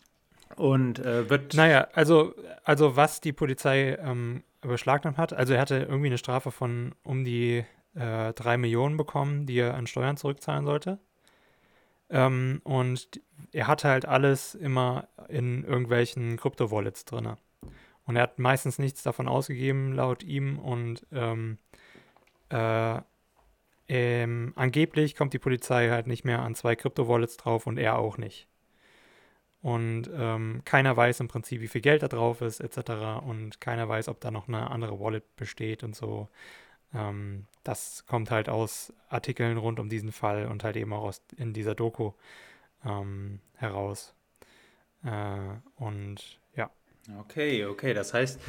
und 0.55 0.99
äh, 0.99 1.29
wird. 1.29 1.53
Naja, 1.53 1.87
also, 1.93 2.33
also 2.63 2.95
was 2.95 3.21
die 3.21 3.33
Polizei 3.33 3.97
ähm, 4.01 4.43
beschlagnahmt 4.61 5.17
hat, 5.17 5.33
also 5.33 5.53
er 5.53 5.61
hatte 5.61 5.77
irgendwie 5.77 6.07
eine 6.07 6.17
Strafe 6.17 6.51
von 6.51 6.95
um 7.03 7.23
die 7.23 7.63
äh, 7.95 8.33
drei 8.33 8.57
Millionen 8.57 8.97
bekommen, 8.97 9.45
die 9.45 9.57
er 9.59 9.75
an 9.75 9.87
Steuern 9.87 10.17
zurückzahlen 10.17 10.65
sollte. 10.65 10.99
Ähm, 12.09 12.61
und 12.63 13.21
er 13.51 13.67
hatte 13.67 13.89
halt 13.89 14.05
alles 14.05 14.55
immer 14.55 15.07
in 15.27 15.63
irgendwelchen 15.63 16.37
Krypto-Wallets 16.37 17.05
drin. 17.05 17.35
Und 18.05 18.15
er 18.15 18.23
hat 18.23 18.39
meistens 18.39 18.77
nichts 18.77 19.01
davon 19.03 19.27
ausgegeben, 19.27 19.93
laut 19.93 20.23
ihm. 20.23 20.59
Und 20.59 21.05
ähm, 21.11 21.57
äh, 22.49 22.99
ähm, 23.87 24.53
angeblich 24.55 25.15
kommt 25.15 25.33
die 25.33 25.39
Polizei 25.39 25.89
halt 25.89 26.07
nicht 26.07 26.25
mehr 26.25 26.41
an 26.41 26.55
zwei 26.55 26.75
Krypto-Wallets 26.75 27.37
drauf 27.37 27.67
und 27.67 27.77
er 27.77 27.97
auch 27.97 28.17
nicht. 28.17 28.47
Und 29.61 30.11
ähm, 30.15 30.61
keiner 30.63 30.95
weiß 30.95 31.21
im 31.21 31.27
Prinzip, 31.27 31.59
wie 31.59 31.67
viel 31.67 31.81
Geld 31.81 32.03
da 32.03 32.07
drauf 32.07 32.41
ist, 32.41 32.59
etc. 32.59 33.23
Und 33.25 33.59
keiner 33.59 33.89
weiß, 33.89 34.09
ob 34.09 34.21
da 34.21 34.29
noch 34.29 34.47
eine 34.47 34.69
andere 34.69 34.99
Wallet 34.99 35.35
besteht 35.37 35.83
und 35.83 35.95
so. 35.95 36.29
Ähm, 36.93 37.47
das 37.65 38.05
kommt 38.05 38.31
halt 38.31 38.47
aus 38.47 38.93
Artikeln 39.09 39.57
rund 39.57 39.79
um 39.79 39.89
diesen 39.89 40.11
Fall 40.11 40.45
und 40.45 40.63
halt 40.63 40.77
eben 40.77 40.93
auch 40.93 41.03
aus, 41.03 41.21
in 41.35 41.51
dieser 41.51 41.75
Doku 41.75 42.11
ähm, 42.85 43.39
heraus. 43.55 44.13
Äh, 45.03 45.39
und 45.75 46.39
ja. 46.55 46.69
Okay, 47.19 47.65
okay. 47.65 47.93
Das 47.93 48.13
heißt, 48.13 48.39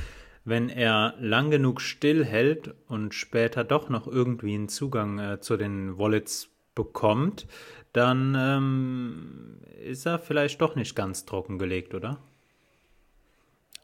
wenn 0.44 0.68
er 0.68 1.14
lang 1.18 1.50
genug 1.50 1.80
stillhält 1.80 2.74
und 2.88 3.14
später 3.14 3.64
doch 3.64 3.88
noch 3.88 4.06
irgendwie 4.06 4.54
einen 4.54 4.68
Zugang 4.68 5.18
äh, 5.18 5.40
zu 5.40 5.56
den 5.56 5.98
Wallets 5.98 6.50
bekommt, 6.74 7.46
dann 7.92 8.36
ähm, 8.38 9.60
ist 9.82 10.06
er 10.06 10.18
vielleicht 10.18 10.60
doch 10.60 10.76
nicht 10.76 10.94
ganz 10.94 11.24
trockengelegt, 11.24 11.94
oder? 11.94 12.20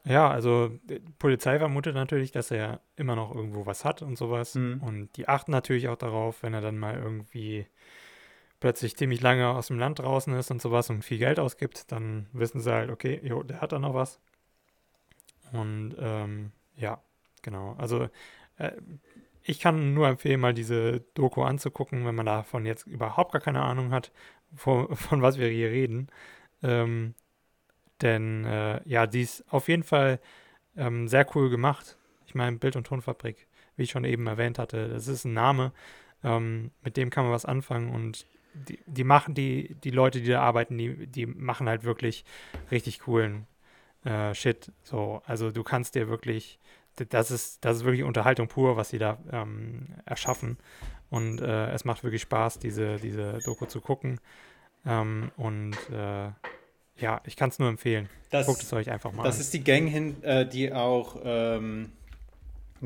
Ja, 0.05 0.29
also 0.29 0.69
die 0.83 0.99
Polizei 1.17 1.59
vermutet 1.59 1.95
natürlich, 1.95 2.31
dass 2.31 2.51
er 2.51 2.81
immer 2.97 3.15
noch 3.15 3.33
irgendwo 3.33 3.65
was 3.65 3.85
hat 3.85 4.01
und 4.01 4.17
sowas. 4.17 4.55
Mhm. 4.55 4.81
Und 4.81 5.17
die 5.17 5.27
achten 5.29 5.51
natürlich 5.51 5.87
auch 5.87 5.95
darauf, 5.95 6.43
wenn 6.43 6.53
er 6.53 6.61
dann 6.61 6.77
mal 6.77 6.95
irgendwie 6.95 7.67
plötzlich 8.59 8.97
ziemlich 8.97 9.21
lange 9.21 9.49
aus 9.49 9.67
dem 9.67 9.79
Land 9.79 9.99
draußen 9.99 10.33
ist 10.35 10.51
und 10.51 10.61
sowas 10.61 10.89
und 10.89 11.03
viel 11.03 11.17
Geld 11.17 11.39
ausgibt, 11.39 11.91
dann 11.91 12.27
wissen 12.33 12.59
sie 12.61 12.71
halt, 12.71 12.89
okay, 12.89 13.19
jo, 13.23 13.43
der 13.43 13.61
hat 13.61 13.71
da 13.71 13.79
noch 13.79 13.93
was. 13.93 14.19
Und 15.53 15.95
ähm, 15.99 16.51
ja, 16.75 17.01
genau. 17.41 17.75
Also 17.77 18.09
äh, 18.57 18.71
ich 19.43 19.59
kann 19.59 19.93
nur 19.93 20.07
empfehlen, 20.07 20.39
mal 20.39 20.53
diese 20.53 21.01
Doku 21.13 21.43
anzugucken, 21.43 22.05
wenn 22.05 22.15
man 22.15 22.25
davon 22.25 22.65
jetzt 22.65 22.87
überhaupt 22.87 23.33
gar 23.33 23.41
keine 23.41 23.61
Ahnung 23.61 23.91
hat, 23.91 24.11
von, 24.55 24.95
von 24.95 25.21
was 25.21 25.37
wir 25.37 25.49
hier 25.49 25.69
reden. 25.69 26.07
Ähm, 26.61 27.15
denn 28.03 28.45
äh, 28.45 28.81
ja, 28.85 29.07
die 29.07 29.21
ist 29.21 29.43
auf 29.49 29.67
jeden 29.67 29.83
Fall 29.83 30.19
ähm, 30.77 31.07
sehr 31.07 31.25
cool 31.35 31.49
gemacht. 31.49 31.97
Ich 32.27 32.35
meine, 32.35 32.57
Bild- 32.57 32.75
und 32.75 32.85
Tonfabrik, 32.85 33.47
wie 33.75 33.83
ich 33.83 33.91
schon 33.91 34.03
eben 34.03 34.27
erwähnt 34.27 34.59
hatte, 34.59 34.89
das 34.89 35.07
ist 35.07 35.25
ein 35.25 35.33
Name, 35.33 35.71
ähm, 36.23 36.71
mit 36.83 36.97
dem 36.97 37.09
kann 37.09 37.23
man 37.23 37.33
was 37.33 37.45
anfangen 37.45 37.89
und 37.89 38.27
die, 38.53 38.79
die 38.85 39.03
machen, 39.03 39.33
die, 39.33 39.75
die 39.83 39.89
Leute, 39.89 40.21
die 40.21 40.29
da 40.29 40.41
arbeiten, 40.41 40.77
die, 40.77 41.07
die 41.07 41.25
machen 41.25 41.67
halt 41.67 41.83
wirklich 41.83 42.23
richtig 42.69 42.99
coolen 42.99 43.47
äh, 44.05 44.33
Shit. 44.35 44.71
So, 44.83 45.21
also 45.25 45.51
du 45.51 45.63
kannst 45.63 45.95
dir 45.95 46.07
wirklich, 46.07 46.59
das 47.09 47.31
ist, 47.31 47.65
das 47.65 47.77
ist 47.77 47.83
wirklich 47.83 48.03
Unterhaltung 48.03 48.47
pur, 48.47 48.77
was 48.77 48.89
sie 48.89 48.99
da 48.99 49.17
ähm, 49.31 49.87
erschaffen. 50.05 50.57
Und 51.09 51.41
äh, 51.41 51.71
es 51.71 51.85
macht 51.85 52.03
wirklich 52.03 52.21
Spaß, 52.23 52.59
diese, 52.59 52.97
diese 52.97 53.39
Doku 53.45 53.65
zu 53.65 53.81
gucken. 53.81 54.19
Ähm, 54.85 55.31
und 55.37 55.77
äh, 55.91 56.31
ja, 56.97 57.21
ich 57.25 57.35
kann 57.35 57.49
es 57.49 57.59
nur 57.59 57.69
empfehlen. 57.69 58.09
Das, 58.29 58.45
Guckt 58.47 58.63
es 58.63 58.71
euch 58.73 58.89
einfach 58.91 59.11
mal 59.11 59.23
Das 59.23 59.35
an. 59.35 59.41
ist 59.41 59.53
die 59.53 59.63
Gang 59.63 59.87
hin, 59.87 60.21
äh, 60.23 60.45
die 60.45 60.73
auch 60.73 61.17
ähm, 61.23 61.91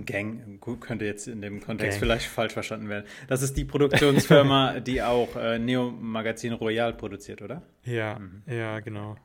Gang, 0.06 0.60
gut, 0.60 0.82
könnte 0.82 1.06
jetzt 1.06 1.28
in 1.28 1.42
dem 1.42 1.60
Kontext 1.60 1.94
Gang. 1.94 2.00
vielleicht 2.00 2.28
falsch 2.28 2.54
verstanden 2.54 2.88
werden. 2.88 3.06
Das 3.28 3.42
ist 3.42 3.58
die 3.58 3.66
Produktionsfirma, 3.66 4.80
die 4.80 5.02
auch 5.02 5.36
äh, 5.36 5.58
Neo 5.58 5.90
Magazin 5.90 6.54
Royal 6.54 6.94
produziert, 6.94 7.42
oder? 7.42 7.64
Ja, 7.84 8.20
Mhm. 8.20 8.44
ja, 8.46 8.80
genau. 8.80 9.16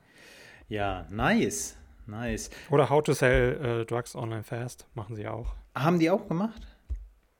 Ja, 0.69 1.07
nice. 1.11 1.77
Nice. 2.07 2.51
Oder 2.71 2.89
How 2.89 3.03
to 3.03 3.12
Sell 3.12 3.83
äh, 3.83 3.85
Drugs 3.85 4.17
Online 4.17 4.43
Fast 4.45 4.87
machen 4.95 5.15
sie 5.15 5.29
auch. 5.29 5.55
Haben 5.75 5.99
die 5.99 6.11
auch 6.11 6.27
gemacht? 6.27 6.67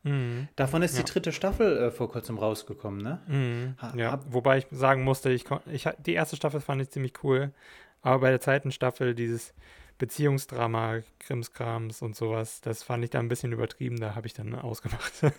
Mhm. 0.05 0.49
Davon 0.57 0.83
ist 0.83 0.97
Ja. 0.97 1.03
die 1.05 1.11
dritte 1.13 1.33
Staffel 1.33 1.77
äh, 1.79 1.91
vor 1.91 2.11
kurzem 2.11 2.39
rausgekommen, 2.39 3.01
ne? 3.01 3.21
Mhm. 3.29 3.99
Ja, 3.99 4.21
wobei 4.29 4.59
ich 4.59 4.67
sagen 4.71 5.05
musste, 5.05 5.31
ich, 5.31 5.45
ich, 5.71 5.89
die 6.05 6.15
erste 6.15 6.37
Staffel 6.37 6.61
fand 6.61 6.83
ich 6.83 6.91
ziemlich 6.91 7.13
cool, 7.23 7.53
aber 8.01 8.21
bei 8.21 8.31
der 8.31 8.41
zweiten 8.41 8.73
Staffel 8.73 9.15
dieses 9.15 9.55
Beziehungsdrama, 9.99 11.01
Krimskrams 11.21 12.03
und 12.03 12.17
sowas, 12.17 12.61
das 12.61 12.83
fand 12.83 13.05
ich 13.05 13.11
da 13.11 13.21
ein 13.21 13.29
bisschen 13.29 13.53
übertrieben, 13.53 14.01
da 14.01 14.15
habe 14.17 14.27
ich 14.27 14.35
dann 14.35 14.55
ausgemacht. 14.55 15.13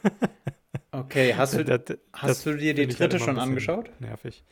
Okay, 0.91 1.33
hast 1.35 1.55
du, 1.55 1.63
Das- 1.65 1.85
das 1.85 1.97
hast 2.13 2.45
du 2.45 2.55
dir 2.55 2.73
die 2.75 2.83
halt 2.85 2.99
dritte 2.99 3.19
schon 3.19 3.39
angeschaut? 3.39 3.89
Nervig. 3.99 4.43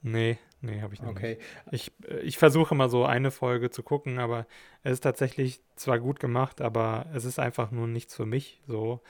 Nee, 0.00 0.38
nee, 0.62 0.80
habe 0.80 0.94
ich 0.94 1.02
noch 1.02 1.10
Okay. 1.10 1.38
nicht. 1.70 1.92
Ich, 2.02 2.10
äh, 2.10 2.20
ich 2.20 2.38
versuche 2.38 2.74
mal 2.74 2.88
so 2.88 3.04
eine 3.04 3.30
Folge 3.30 3.70
zu 3.70 3.82
gucken, 3.82 4.18
aber 4.18 4.46
es 4.82 4.92
ist 4.94 5.00
tatsächlich 5.02 5.60
zwar 5.74 5.98
gut 5.98 6.18
gemacht, 6.18 6.60
aber 6.62 7.06
es 7.14 7.24
ist 7.26 7.38
einfach 7.38 7.70
nur 7.72 7.86
nichts 7.88 8.14
für 8.14 8.24
mich. 8.26 8.62
So, 8.66 9.02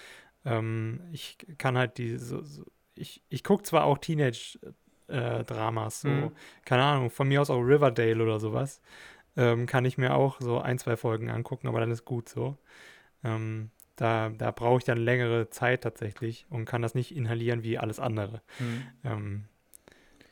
ähm, 0.46 1.00
ich 1.12 1.36
kann 1.58 1.76
halt 1.78 1.98
die, 1.98 2.16
so, 2.18 2.42
so, 2.42 2.64
ich, 2.94 3.22
ich 3.28 3.44
gucke 3.44 3.62
zwar 3.64 3.84
auch 3.84 3.98
Teenage-Dramas, 3.98 6.00
so, 6.02 6.08
Mhm. 6.08 6.32
keine 6.64 6.82
Ahnung, 6.84 7.10
von 7.10 7.28
mir 7.28 7.40
aus 7.42 7.50
auch 7.50 7.60
Riverdale 7.60 8.22
oder 8.22 8.40
sowas, 8.40 8.80
ähm, 9.36 9.66
kann 9.66 9.84
ich 9.84 9.98
mir 9.98 10.14
auch 10.14 10.40
so 10.40 10.58
ein, 10.60 10.78
zwei 10.78 10.96
Folgen 10.96 11.28
angucken, 11.30 11.68
aber 11.68 11.80
dann 11.80 11.90
ist 11.90 12.04
gut 12.06 12.28
so. 12.28 12.56
Ähm, 13.24 13.70
da 13.96 14.28
da 14.30 14.50
brauche 14.50 14.78
ich 14.78 14.84
dann 14.84 14.98
längere 14.98 15.48
Zeit 15.50 15.82
tatsächlich 15.82 16.46
und 16.50 16.64
kann 16.66 16.82
das 16.82 16.94
nicht 16.94 17.14
inhalieren 17.16 17.62
wie 17.62 17.78
alles 17.78 17.98
andere. 18.00 18.42
Hm. 18.58 18.82
Ähm, 19.04 19.44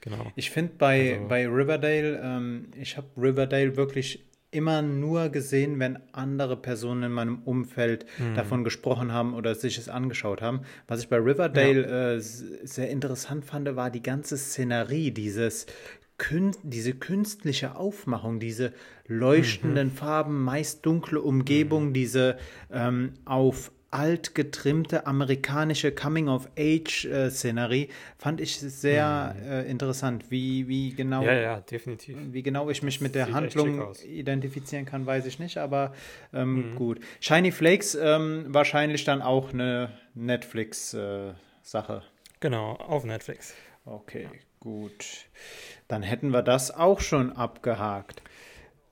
genau. 0.01 0.33
Ich 0.37 0.51
finde 0.51 0.75
bei, 0.79 1.15
Also- 1.17 1.29
bei 1.29 1.47
Riverdale, 1.49 2.21
ähm, 2.23 2.71
ich 2.77 2.97
habe 2.97 3.09
Riverdale 3.17 3.77
wirklich 3.77 4.25
immer 4.55 4.81
nur 4.83 5.29
gesehen, 5.29 5.79
wenn 5.81 5.99
andere 6.13 6.57
Personen 6.57 7.03
in 7.05 7.13
meinem 7.13 7.39
Umfeld 7.45 8.07
Mhm. 8.19 8.35
davon 8.35 8.65
gesprochen 8.65 9.13
haben 9.13 9.35
oder 9.35 9.55
sich 9.55 9.77
es 9.79 9.89
angeschaut 9.89 10.41
haben. 10.41 10.61
Was 10.89 11.01
ich 11.01 11.09
bei 11.09 11.17
Riverdale 11.19 12.15
äh, 12.15 12.17
s- 12.17 12.45
sehr 12.63 12.89
interessant 12.91 13.45
fand, 13.45 13.75
war 13.77 13.91
die 13.91 14.03
ganze 14.03 14.37
Szenerie, 14.37 15.11
dieses 15.11 15.67
Kün 16.17 16.53
diese 16.63 16.95
künstliche 16.95 17.75
Aufmachung, 17.75 18.39
diese 18.39 18.73
leuchtenden 19.09 19.91
Farben, 19.91 20.43
meist 20.45 20.87
dunkle 20.87 21.21
Umgebung, 21.21 21.93
diese 21.93 22.37
ähm, 22.73 23.15
auf 23.25 23.73
alt 23.95 24.35
getrimmte 24.35 25.07
amerikanische 25.07 25.93
Coming-of-Age-Szenerie, 25.93 27.89
fand 28.19 28.41
ich 28.41 28.59
sehr 28.59 29.37
äh, 29.47 29.71
interessant. 29.71 30.31
Wie, 30.31 30.67
wie 30.69 30.91
genau 30.95 31.23
Ja, 31.25 31.33
ja, 31.35 31.61
definitiv. 31.61 32.17
wie 32.33 32.43
genau 32.43 32.69
ich 32.71 32.83
mich 32.83 33.01
mit 33.01 33.15
der 33.15 33.27
Sieht 33.27 33.35
Handlung 33.35 33.95
identifizieren 34.05 34.85
kann, 34.85 35.07
weiß 35.07 35.27
ich 35.27 35.39
nicht, 35.39 35.59
aber 35.59 35.95
ähm, 36.33 36.73
Mhm. 36.73 36.75
gut. 36.77 37.01
Shiny 37.21 37.53
Flakes 37.53 37.95
ähm, 37.95 38.47
wahrscheinlich 38.49 39.05
dann 39.05 39.23
auch 39.23 39.53
eine 39.53 39.91
Netflix-Sache. 40.15 42.03
Genau, 42.41 42.73
auf 42.73 43.05
Netflix. 43.05 43.55
okay, 43.87 44.29
gut. 44.61 45.05
Dann 45.89 46.03
hätten 46.03 46.31
wir 46.31 46.43
das 46.43 46.71
auch 46.71 47.01
schon 47.01 47.33
abgehakt. 47.33 48.23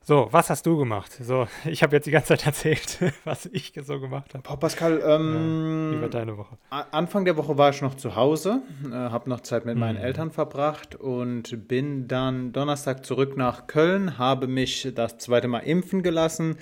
So, 0.05 0.29
was 0.33 0.51
hast 0.51 0.67
du 0.67 0.77
gemacht? 0.77 1.13
So, 1.21 1.47
ich 1.65 1.83
habe 1.85 1.95
jetzt 1.95 2.07
die 2.07 2.11
ganze 2.11 2.29
Zeit 2.29 2.45
erzählt, 2.47 2.99
was 3.25 3.47
ich 3.47 3.73
so 3.85 4.01
gemacht 4.01 4.35
habe. 4.35 4.43
Boah, 4.43 4.59
Pascal, 4.59 4.99
Wie 4.99 5.05
war 5.05 5.17
ähm, 5.21 6.11
deine 6.11 6.37
Woche? 6.37 6.59
Anfang 6.71 7.25
der 7.25 7.37
Woche 7.37 7.57
war 7.57 7.71
ich 7.71 7.81
noch 7.83 7.95
zu 7.95 8.17
Hause, 8.17 8.63
äh, 8.85 8.91
habe 8.95 9.31
noch 9.31 9.41
Zeit 9.41 9.65
mit 9.65 9.77
meinen 9.77 9.99
Mhm. 9.99 10.05
Eltern 10.05 10.31
verbracht 10.33 10.97
und 10.97 11.69
bin 11.69 12.09
dann 12.09 12.53
Donnerstag 12.53 13.07
zurück 13.07 13.37
nach 13.37 13.69
Köln, 13.69 14.19
habe 14.19 14.49
mich 14.49 14.89
das 14.93 15.19
zweite 15.19 15.47
Mal 15.47 15.61
impfen 15.61 16.03
gelassen. 16.03 16.57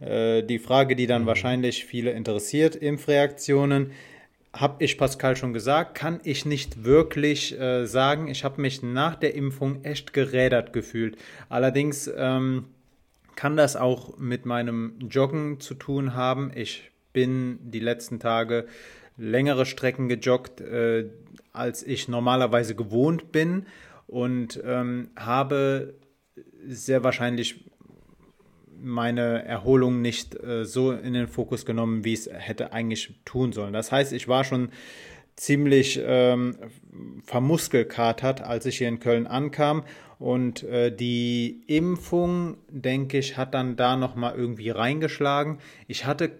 Äh, 0.00 0.42
die 0.42 0.58
Frage, 0.58 0.96
die 0.96 1.04
Mhm. 1.04 1.08
dann 1.08 1.26
wahrscheinlich 1.26 1.84
viele 1.84 2.10
interessiert, 2.10 2.74
Impfreaktionen, 2.74 3.92
habe 4.52 4.82
ich 4.82 4.98
Pascal 4.98 5.36
schon 5.36 5.52
gesagt, 5.52 5.94
kann 5.94 6.18
ich 6.24 6.44
nicht 6.44 6.82
wirklich 6.82 7.56
äh, 7.56 7.86
sagen. 7.86 8.26
Ich 8.26 8.42
habe 8.42 8.60
mich 8.60 8.82
nach 8.82 9.14
der 9.14 9.36
Impfung 9.36 9.84
echt 9.84 10.12
gerädert 10.12 10.72
gefühlt. 10.72 11.16
Allerdings 11.48 12.10
ähm, 12.16 12.64
kann 13.40 13.56
das 13.56 13.74
auch 13.74 14.18
mit 14.18 14.44
meinem 14.44 14.98
Joggen 15.08 15.60
zu 15.60 15.72
tun 15.72 16.14
haben. 16.14 16.52
Ich 16.54 16.90
bin 17.14 17.58
die 17.62 17.80
letzten 17.80 18.20
Tage 18.20 18.66
längere 19.16 19.64
Strecken 19.64 20.10
gejoggt, 20.10 20.60
äh, 20.60 21.06
als 21.50 21.82
ich 21.82 22.06
normalerweise 22.06 22.74
gewohnt 22.74 23.32
bin 23.32 23.64
und 24.06 24.60
ähm, 24.62 25.08
habe 25.16 25.94
sehr 26.66 27.02
wahrscheinlich 27.02 27.64
meine 28.78 29.42
Erholung 29.46 30.02
nicht 30.02 30.34
äh, 30.34 30.66
so 30.66 30.92
in 30.92 31.14
den 31.14 31.26
Fokus 31.26 31.64
genommen, 31.64 32.04
wie 32.04 32.12
es 32.12 32.28
hätte 32.30 32.74
eigentlich 32.74 33.22
tun 33.24 33.54
sollen. 33.54 33.72
Das 33.72 33.90
heißt, 33.90 34.12
ich 34.12 34.28
war 34.28 34.44
schon 34.44 34.68
ziemlich 35.36 35.98
ähm, 36.04 36.58
vermuskelkatert, 37.24 38.42
als 38.42 38.66
ich 38.66 38.76
hier 38.76 38.88
in 38.88 39.00
Köln 39.00 39.26
ankam. 39.26 39.84
Und 40.20 40.64
äh, 40.64 40.94
die 40.94 41.62
Impfung, 41.66 42.58
denke 42.68 43.16
ich, 43.16 43.38
hat 43.38 43.54
dann 43.54 43.76
da 43.76 43.96
nochmal 43.96 44.34
irgendwie 44.36 44.68
reingeschlagen. 44.68 45.58
Ich 45.88 46.04
hatte 46.04 46.30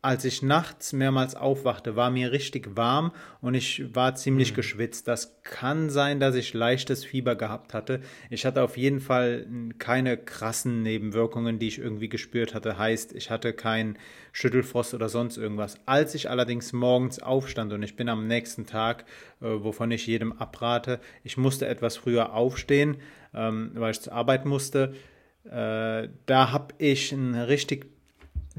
als 0.00 0.24
ich 0.24 0.42
nachts 0.42 0.92
mehrmals 0.92 1.34
aufwachte, 1.34 1.96
war 1.96 2.10
mir 2.10 2.30
richtig 2.30 2.76
warm 2.76 3.10
und 3.40 3.54
ich 3.54 3.94
war 3.96 4.14
ziemlich 4.14 4.54
geschwitzt. 4.54 5.08
Das 5.08 5.42
kann 5.42 5.90
sein, 5.90 6.20
dass 6.20 6.36
ich 6.36 6.54
leichtes 6.54 7.04
Fieber 7.04 7.34
gehabt 7.34 7.74
hatte. 7.74 8.00
Ich 8.30 8.46
hatte 8.46 8.62
auf 8.62 8.76
jeden 8.76 9.00
Fall 9.00 9.46
keine 9.78 10.16
krassen 10.16 10.82
Nebenwirkungen, 10.82 11.58
die 11.58 11.66
ich 11.66 11.78
irgendwie 11.78 12.08
gespürt 12.08 12.54
hatte. 12.54 12.78
Heißt, 12.78 13.12
ich 13.12 13.30
hatte 13.30 13.52
keinen 13.52 13.98
Schüttelfrost 14.30 14.94
oder 14.94 15.08
sonst 15.08 15.36
irgendwas. 15.36 15.80
Als 15.84 16.14
ich 16.14 16.30
allerdings 16.30 16.72
morgens 16.72 17.20
aufstand 17.20 17.72
und 17.72 17.82
ich 17.82 17.96
bin 17.96 18.08
am 18.08 18.28
nächsten 18.28 18.66
Tag, 18.66 19.04
äh, 19.40 19.46
wovon 19.46 19.90
ich 19.90 20.06
jedem 20.06 20.32
abrate, 20.32 21.00
ich 21.24 21.36
musste 21.36 21.66
etwas 21.66 21.96
früher 21.96 22.34
aufstehen, 22.34 22.98
ähm, 23.34 23.72
weil 23.74 23.90
ich 23.90 24.00
zur 24.00 24.12
Arbeit 24.12 24.46
musste. 24.46 24.94
Äh, 25.44 26.08
da 26.26 26.52
habe 26.52 26.74
ich 26.78 27.12
einen 27.12 27.34
richtig 27.34 27.97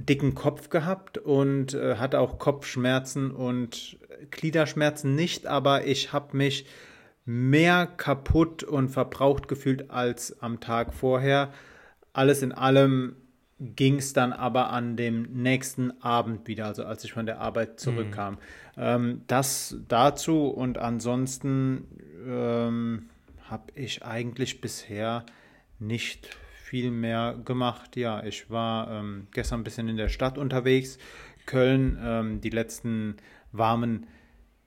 dicken 0.06 0.36
Kopf 0.36 0.70
gehabt 0.70 1.18
und 1.18 1.74
äh, 1.74 1.96
hatte 1.96 2.20
auch 2.20 2.40
Kopfschmerzen 2.40 3.32
und 3.32 3.98
Gliederschmerzen 4.32 5.16
nicht, 5.16 5.48
aber 5.48 5.86
ich 5.86 6.14
habe 6.14 6.36
mich 6.38 6.66
mehr 7.26 7.86
kaputt 7.86 8.64
und 8.64 8.90
verbraucht 8.90 9.48
gefühlt 9.48 9.92
als 9.92 10.42
am 10.42 10.60
Tag 10.60 10.94
vorher. 10.94 11.52
Alles 12.14 12.42
in 12.42 12.52
allem 12.52 13.16
ging 13.60 13.98
es 13.98 14.14
dann 14.14 14.32
aber 14.32 14.72
an 14.72 14.96
dem 14.96 15.24
nächsten 15.34 16.02
Abend 16.02 16.48
wieder, 16.48 16.66
also 16.66 16.86
als 16.86 17.04
ich 17.04 17.14
von 17.14 17.26
der 17.26 17.40
Arbeit 17.40 17.80
zurückkam. 17.80 18.38
Ähm, 18.78 19.22
das 19.28 19.76
dazu 19.88 20.48
und 20.48 20.78
ansonsten 20.78 21.86
ähm, 22.26 23.10
habe 23.50 23.72
ich 23.76 24.06
eigentlich 24.06 24.62
bisher 24.62 25.26
nicht 25.78 26.30
viel 26.70 26.92
mehr 26.92 27.36
gemacht. 27.44 27.96
Ja, 27.98 28.24
ich 28.24 28.50
war 28.50 28.92
ähm, 28.92 29.28
gestern 29.34 29.62
ein 29.62 29.64
bisschen 29.64 29.90
in 29.90 29.98
der 29.98 30.10
Stadt 30.10 30.38
unterwegs. 30.38 31.00
Köln, 31.48 31.98
ähm, 32.02 32.42
die 32.42 32.52
letzten 32.52 33.18
warmen 33.52 34.06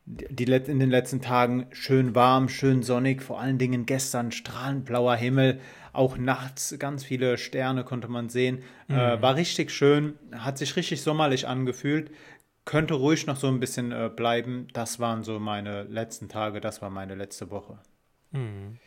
die 0.05 0.45
in 0.45 0.81
den 0.81 0.91
letzten 0.91 1.21
Tagen 1.21 1.67
schön 1.71 2.17
warm, 2.17 2.49
schön 2.49 2.83
sonnig, 2.83 3.23
vor 3.23 3.41
allen 3.41 3.59
Dingen 3.59 3.87
gestern 3.87 4.33
strahlend 4.33 4.85
blauer 4.85 5.15
Himmel, 5.15 5.61
auch 5.93 6.19
nachts 6.19 6.75
ganz 6.79 7.05
viele 7.05 7.39
Sterne 7.39 7.85
konnte 7.85 8.09
man 8.09 8.29
sehen. 8.29 8.63
Äh, 8.89 8.93
mhm. 8.93 8.99
Äh, 8.99 9.23
war 9.23 9.37
richtig 9.37 9.71
schön, 9.71 10.19
hat 10.33 10.59
sich 10.59 10.75
richtig 10.75 11.03
sommerlich 11.03 11.47
angefühlt. 11.47 12.11
Könnte 12.65 12.95
ruhig 12.95 13.27
noch 13.27 13.37
so 13.37 13.47
ein 13.49 13.61
bisschen 13.61 13.93
äh, 13.93 14.11
bleiben. 14.15 14.69
Das 14.73 14.99
waren 14.99 15.23
so 15.23 15.39
meine 15.39 15.85
letzten 15.85 16.29
Tage, 16.29 16.61
das 16.61 16.83
war 16.83 16.91
meine 16.91 17.15
letzte 17.15 17.51
Woche. 17.51 17.79
Mhm. 18.33 18.79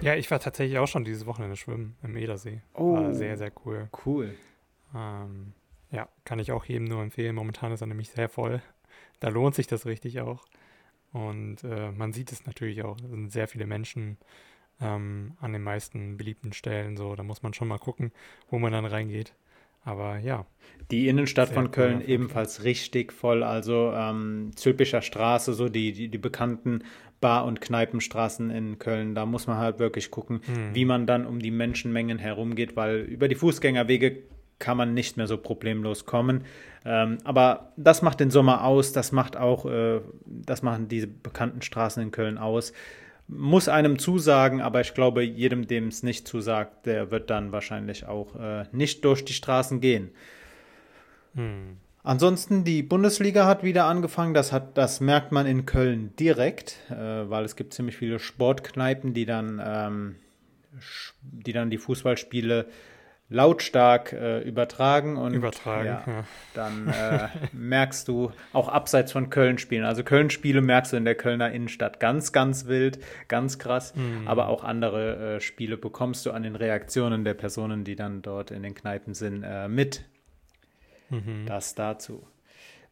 Ja, 0.00 0.14
ich 0.14 0.30
war 0.30 0.40
tatsächlich 0.40 0.78
auch 0.78 0.88
schon 0.88 1.04
dieses 1.04 1.26
Wochenende 1.26 1.56
schwimmen 1.56 1.96
im 2.02 2.16
Edersee. 2.16 2.62
Oh, 2.74 2.94
war 2.94 3.14
sehr, 3.14 3.36
sehr 3.36 3.52
cool. 3.64 3.88
Cool. 4.04 4.34
Ähm, 4.94 5.52
ja, 5.90 6.08
kann 6.24 6.38
ich 6.38 6.52
auch 6.52 6.64
jedem 6.64 6.84
nur 6.84 7.02
empfehlen. 7.02 7.34
Momentan 7.34 7.72
ist 7.72 7.80
er 7.82 7.86
nämlich 7.86 8.10
sehr 8.10 8.28
voll. 8.28 8.62
Da 9.20 9.28
lohnt 9.28 9.54
sich 9.54 9.66
das 9.66 9.86
richtig 9.86 10.20
auch. 10.20 10.44
Und 11.12 11.62
äh, 11.64 11.92
man 11.92 12.12
sieht 12.12 12.32
es 12.32 12.46
natürlich 12.46 12.82
auch. 12.82 12.96
Es 12.96 13.10
sind 13.10 13.30
sehr 13.30 13.46
viele 13.46 13.66
Menschen 13.66 14.16
ähm, 14.80 15.36
an 15.40 15.52
den 15.52 15.62
meisten 15.62 16.16
beliebten 16.16 16.52
Stellen. 16.52 16.96
So, 16.96 17.14
da 17.14 17.22
muss 17.22 17.42
man 17.42 17.54
schon 17.54 17.68
mal 17.68 17.78
gucken, 17.78 18.12
wo 18.48 18.58
man 18.58 18.72
dann 18.72 18.86
reingeht. 18.86 19.34
Aber 19.84 20.18
ja. 20.18 20.46
Die 20.90 21.08
Innenstadt 21.08 21.48
von 21.48 21.70
Köln 21.70 21.98
cool 21.98 22.10
ebenfalls 22.10 22.64
richtig 22.64 23.12
voll. 23.12 23.42
Also 23.42 23.92
ähm, 23.94 24.50
Zülpicher 24.54 25.02
Straße, 25.02 25.54
so 25.54 25.68
die, 25.68 25.92
die, 25.92 26.08
die 26.08 26.18
bekannten 26.18 26.84
Bar- 27.20 27.46
und 27.46 27.60
Kneipenstraßen 27.60 28.50
in 28.50 28.78
Köln. 28.78 29.14
Da 29.14 29.24
muss 29.24 29.46
man 29.46 29.56
halt 29.56 29.78
wirklich 29.78 30.10
gucken, 30.10 30.40
hm. 30.44 30.74
wie 30.74 30.84
man 30.84 31.06
dann 31.06 31.26
um 31.26 31.38
die 31.38 31.50
Menschenmengen 31.50 32.18
herumgeht, 32.18 32.76
weil 32.76 32.98
über 33.00 33.28
die 33.28 33.34
Fußgängerwege 33.34 34.18
kann 34.58 34.76
man 34.76 34.94
nicht 34.94 35.16
mehr 35.16 35.26
so 35.26 35.38
problemlos 35.38 36.04
kommen. 36.04 36.44
Ähm, 36.84 37.18
aber 37.24 37.72
das 37.76 38.02
macht 38.02 38.20
den 38.20 38.30
Sommer 38.30 38.64
aus, 38.64 38.92
das 38.92 39.10
macht 39.10 39.36
auch, 39.36 39.66
äh, 39.66 40.00
das 40.24 40.62
machen 40.62 40.88
diese 40.88 41.08
bekannten 41.08 41.62
Straßen 41.62 42.02
in 42.02 42.10
Köln 42.10 42.38
aus. 42.38 42.72
Muss 43.36 43.68
einem 43.68 43.98
zusagen, 43.98 44.60
aber 44.60 44.80
ich 44.80 44.94
glaube, 44.94 45.22
jedem, 45.22 45.66
dem 45.66 45.88
es 45.88 46.02
nicht 46.02 46.28
zusagt, 46.28 46.86
der 46.86 47.10
wird 47.10 47.30
dann 47.30 47.52
wahrscheinlich 47.52 48.06
auch 48.06 48.36
äh, 48.36 48.64
nicht 48.72 49.04
durch 49.04 49.24
die 49.24 49.32
Straßen 49.32 49.80
gehen. 49.80 50.10
Hm. 51.34 51.78
Ansonsten, 52.04 52.64
die 52.64 52.82
Bundesliga 52.82 53.46
hat 53.46 53.62
wieder 53.62 53.84
angefangen. 53.84 54.34
Das, 54.34 54.50
hat, 54.50 54.76
das 54.76 55.00
merkt 55.00 55.30
man 55.30 55.46
in 55.46 55.66
Köln 55.66 56.12
direkt, 56.18 56.78
äh, 56.90 56.94
weil 56.94 57.44
es 57.44 57.54
gibt 57.54 57.74
ziemlich 57.74 57.96
viele 57.96 58.18
Sportkneipen, 58.18 59.14
die 59.14 59.24
dann, 59.24 59.62
ähm, 59.64 60.16
die, 61.22 61.52
dann 61.52 61.70
die 61.70 61.78
Fußballspiele 61.78 62.66
lautstark 63.32 64.12
äh, 64.12 64.40
übertragen 64.40 65.16
und 65.16 65.34
übertragen, 65.34 65.86
ja, 65.86 66.04
ja. 66.06 66.24
dann 66.54 66.88
äh, 66.88 67.28
merkst 67.52 68.06
du 68.08 68.32
auch 68.52 68.68
abseits 68.68 69.12
von 69.12 69.30
Köln 69.30 69.58
spielen. 69.58 69.84
Also 69.84 70.04
Köln 70.04 70.30
Spiele 70.30 70.60
merkst 70.60 70.92
du 70.92 70.96
in 70.96 71.04
der 71.04 71.14
Kölner 71.14 71.50
Innenstadt 71.50 72.00
ganz, 72.00 72.32
ganz 72.32 72.66
wild, 72.66 72.98
ganz 73.28 73.58
krass. 73.58 73.94
Mhm. 73.94 74.28
Aber 74.28 74.48
auch 74.48 74.64
andere 74.64 75.36
äh, 75.36 75.40
Spiele 75.40 75.76
bekommst 75.76 76.26
du 76.26 76.32
an 76.32 76.42
den 76.42 76.56
Reaktionen 76.56 77.24
der 77.24 77.34
Personen, 77.34 77.84
die 77.84 77.96
dann 77.96 78.22
dort 78.22 78.50
in 78.50 78.62
den 78.62 78.74
Kneipen 78.74 79.14
sind, 79.14 79.42
äh, 79.42 79.68
mit. 79.68 80.04
Mhm. 81.10 81.46
Das 81.46 81.74
dazu. 81.74 82.26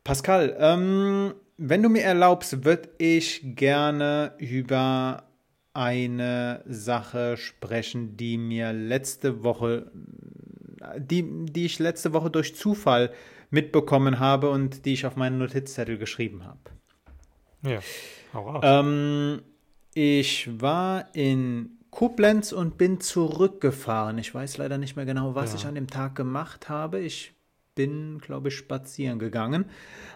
Pascal, 0.04 0.56
ähm, 0.59 1.35
wenn 1.59 1.82
du 1.82 1.90
mir 1.90 2.02
erlaubst, 2.02 2.64
würde 2.64 2.88
ich 2.99 3.42
gerne 3.54 4.32
über 4.38 5.25
eine 5.73 6.62
Sache 6.66 7.37
sprechen, 7.37 8.16
die 8.16 8.38
mir 8.38 8.73
letzte 8.73 9.44
Woche, 9.44 9.90
die, 10.99 11.47
die 11.47 11.67
ich 11.67 11.79
letzte 11.79 12.13
Woche 12.13 12.31
durch 12.31 12.55
Zufall 12.57 13.13
mitbekommen 13.51 14.19
habe 14.19 14.51
und 14.51 14.85
die 14.87 14.95
ich 14.95 15.07
auf 15.07 15.17
meinen 15.17 15.39
Notizzettel 15.39 15.99
geschrieben 15.99 16.45
habe. 16.45 16.59
Ja, 17.63 17.81
hau 18.33 18.51
raus. 18.51 18.63
Ähm, 18.65 19.43
ich 19.93 20.49
war 20.61 21.14
in 21.14 21.79
Koblenz 21.90 22.53
und 22.53 22.79
bin 22.79 23.01
zurückgefahren. 23.01 24.19
Ich 24.19 24.35
weiß 24.35 24.59
leider 24.59 24.79
nicht 24.79 24.97
mehr 24.97 25.07
genau, 25.07 25.35
was 25.35 25.53
ja. 25.53 25.59
ich 25.59 25.66
an 25.66 25.75
dem 25.75 25.88
Tag 25.88 26.14
gemacht 26.14 26.69
habe. 26.69 27.01
Ich 27.01 27.35
bin, 27.75 28.19
glaube 28.19 28.49
ich, 28.49 28.57
spazieren 28.57 29.19
gegangen. 29.19 29.64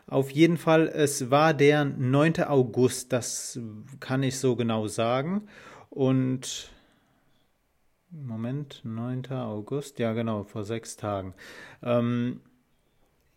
Auf 0.06 0.30
jeden 0.30 0.56
Fall, 0.56 0.88
es 0.88 1.30
war 1.30 1.54
der 1.54 1.84
9. 1.84 2.44
August, 2.44 3.12
das 3.12 3.58
kann 4.00 4.22
ich 4.22 4.38
so 4.38 4.54
genau 4.54 4.86
sagen. 4.86 5.48
Und 5.90 6.70
Moment, 8.22 8.80
9. 8.84 9.26
August, 9.32 9.98
ja 9.98 10.12
genau, 10.12 10.44
vor 10.44 10.62
sechs 10.62 10.96
Tagen. 10.96 11.34
Ähm, 11.82 12.40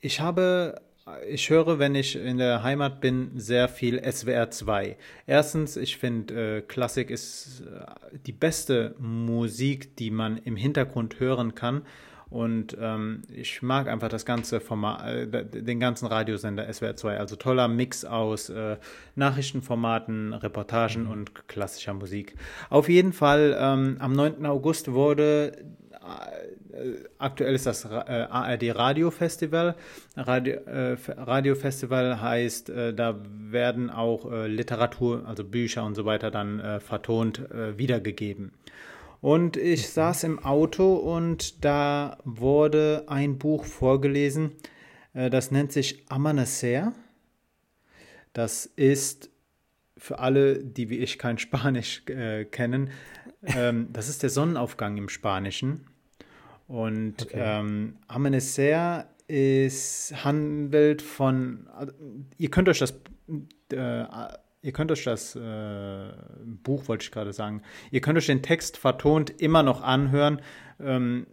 ich 0.01 0.19
habe, 0.19 0.81
ich 1.27 1.49
höre, 1.49 1.79
wenn 1.79 1.95
ich 1.95 2.15
in 2.15 2.37
der 2.37 2.61
Heimat 2.61 3.01
bin, 3.01 3.31
sehr 3.35 3.69
viel 3.69 3.99
SWR 3.99 4.51
2. 4.51 4.95
Erstens, 5.25 5.77
ich 5.77 5.97
finde, 5.97 6.57
äh, 6.57 6.61
Klassik 6.61 7.09
ist 7.09 7.61
äh, 7.61 8.17
die 8.27 8.31
beste 8.31 8.93
Musik, 8.99 9.95
die 9.97 10.11
man 10.11 10.37
im 10.37 10.55
Hintergrund 10.55 11.19
hören 11.19 11.55
kann. 11.55 11.81
Und 12.29 12.77
ähm, 12.79 13.23
ich 13.33 13.61
mag 13.61 13.87
einfach 13.87 14.09
das 14.09 14.25
ganze 14.25 14.59
Format, 14.59 15.05
äh, 15.05 15.45
den 15.45 15.79
ganzen 15.79 16.07
Radiosender 16.07 16.71
SWR 16.71 16.95
2. 16.95 17.17
Also 17.17 17.35
toller 17.35 17.67
Mix 17.67 18.03
aus 18.03 18.49
äh, 18.49 18.77
Nachrichtenformaten, 19.15 20.33
Reportagen 20.33 21.03
mhm. 21.03 21.11
und 21.11 21.47
klassischer 21.47 21.93
Musik. 21.93 22.35
Auf 22.69 22.89
jeden 22.89 23.13
Fall, 23.13 23.55
ähm, 23.59 23.97
am 23.99 24.13
9. 24.13 24.45
August 24.45 24.91
wurde 24.91 25.53
äh, 26.71 26.95
aktuell 27.17 27.55
ist 27.55 27.65
das 27.65 27.85
äh, 27.85 27.87
ARD 27.87 28.75
Radio 28.75 29.11
Festival. 29.11 29.75
Radio, 30.15 30.55
äh, 30.65 30.97
Radio 31.17 31.55
Festival 31.55 32.21
heißt, 32.21 32.69
äh, 32.69 32.93
da 32.93 33.15
werden 33.23 33.89
auch 33.89 34.31
äh, 34.31 34.47
Literatur, 34.47 35.23
also 35.25 35.43
Bücher 35.43 35.83
und 35.85 35.95
so 35.95 36.05
weiter 36.05 36.31
dann 36.31 36.59
äh, 36.59 36.79
vertont 36.79 37.41
wiedergegeben. 37.77 38.51
Und 39.21 39.57
ich 39.57 39.81
mhm. 39.81 39.91
saß 39.91 40.23
im 40.25 40.39
Auto 40.39 40.95
und 40.95 41.63
da 41.65 42.17
wurde 42.23 43.05
ein 43.07 43.37
Buch 43.37 43.65
vorgelesen, 43.65 44.51
äh, 45.13 45.29
das 45.29 45.51
nennt 45.51 45.71
sich 45.71 46.05
Amanecer. 46.09 46.93
Das 48.33 48.65
ist 48.65 49.29
für 49.97 50.19
alle, 50.19 50.63
die 50.63 50.89
wie 50.89 50.99
ich 50.99 51.17
kein 51.17 51.37
Spanisch 51.39 52.03
äh, 52.07 52.45
kennen, 52.45 52.91
ähm, 53.43 53.89
das 53.91 54.09
ist 54.09 54.23
der 54.23 54.29
Sonnenaufgang 54.29 54.97
im 54.97 55.09
Spanischen. 55.09 55.87
Und 56.67 57.23
okay. 57.23 57.59
ähm, 57.59 57.97
Amanecer 58.07 59.07
ist, 59.27 60.13
handelt 60.23 61.01
von, 61.01 61.67
also, 61.73 61.93
ihr 62.37 62.49
könnt 62.49 62.67
euch 62.69 62.79
das 62.79 62.93
äh, 63.71 64.05
Ihr 64.67 64.73
könnt 64.73 64.91
euch 64.91 65.05
das 65.05 65.33
äh, 65.33 66.09
Buch, 66.61 66.89
wollte 66.89 67.05
ich 67.05 67.11
gerade 67.11 67.31
sagen, 67.31 67.61
ihr 67.89 68.01
könnt 68.01 68.17
euch 68.17 68.25
den 68.25 68.41
Text 68.43 68.75
vertont 68.75 69.29
immer 69.29 69.63
noch 69.63 69.81
anhören. 69.81 70.41
Ähm, 70.83 71.25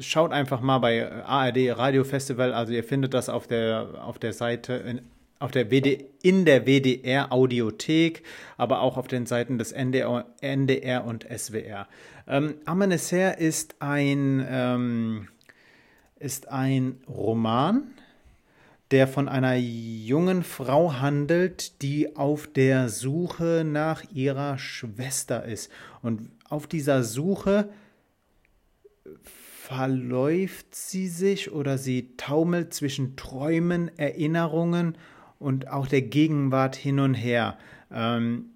schaut 0.00 0.32
einfach 0.32 0.60
mal 0.60 0.78
bei 0.78 1.08
ARD 1.22 1.78
Radio 1.78 2.02
Festival, 2.02 2.52
also 2.52 2.72
ihr 2.72 2.82
findet 2.82 3.14
das 3.14 3.28
auf 3.28 3.46
der, 3.46 4.04
auf 4.04 4.18
der 4.18 4.32
Seite, 4.32 4.72
in, 4.72 5.02
auf 5.38 5.52
der 5.52 5.70
WD, 5.70 6.04
in 6.22 6.44
der 6.44 6.66
WDR 6.66 7.32
Audiothek, 7.32 8.24
aber 8.56 8.80
auch 8.80 8.96
auf 8.96 9.06
den 9.06 9.24
Seiten 9.24 9.56
des 9.56 9.70
NDR, 9.70 10.26
NDR 10.40 11.04
und 11.04 11.24
SWR. 11.30 11.86
Ähm, 12.26 12.56
Amanecer 12.64 13.38
ist 13.38 13.76
ein, 13.78 14.44
ähm, 14.50 15.28
ist 16.18 16.48
ein 16.48 16.98
Roman, 17.08 17.92
der 18.90 19.06
von 19.06 19.28
einer 19.28 19.54
jungen 19.54 20.42
Frau 20.42 20.94
handelt, 20.94 21.80
die 21.82 22.16
auf 22.16 22.46
der 22.48 22.88
Suche 22.88 23.62
nach 23.64 24.02
ihrer 24.12 24.58
Schwester 24.58 25.44
ist. 25.44 25.70
Und 26.02 26.30
auf 26.48 26.66
dieser 26.66 27.04
Suche 27.04 27.68
verläuft 29.24 30.74
sie 30.74 31.06
sich 31.06 31.52
oder 31.52 31.78
sie 31.78 32.16
taumelt 32.16 32.74
zwischen 32.74 33.14
Träumen, 33.14 33.96
Erinnerungen 33.96 34.98
und 35.38 35.68
auch 35.68 35.86
der 35.86 36.02
Gegenwart 36.02 36.74
hin 36.74 36.98
und 36.98 37.14
her. 37.14 37.56
Ähm, 37.92 38.46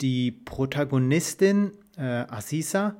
die 0.00 0.32
Protagonistin 0.32 1.72
äh, 1.98 2.02
Assisa 2.02 2.96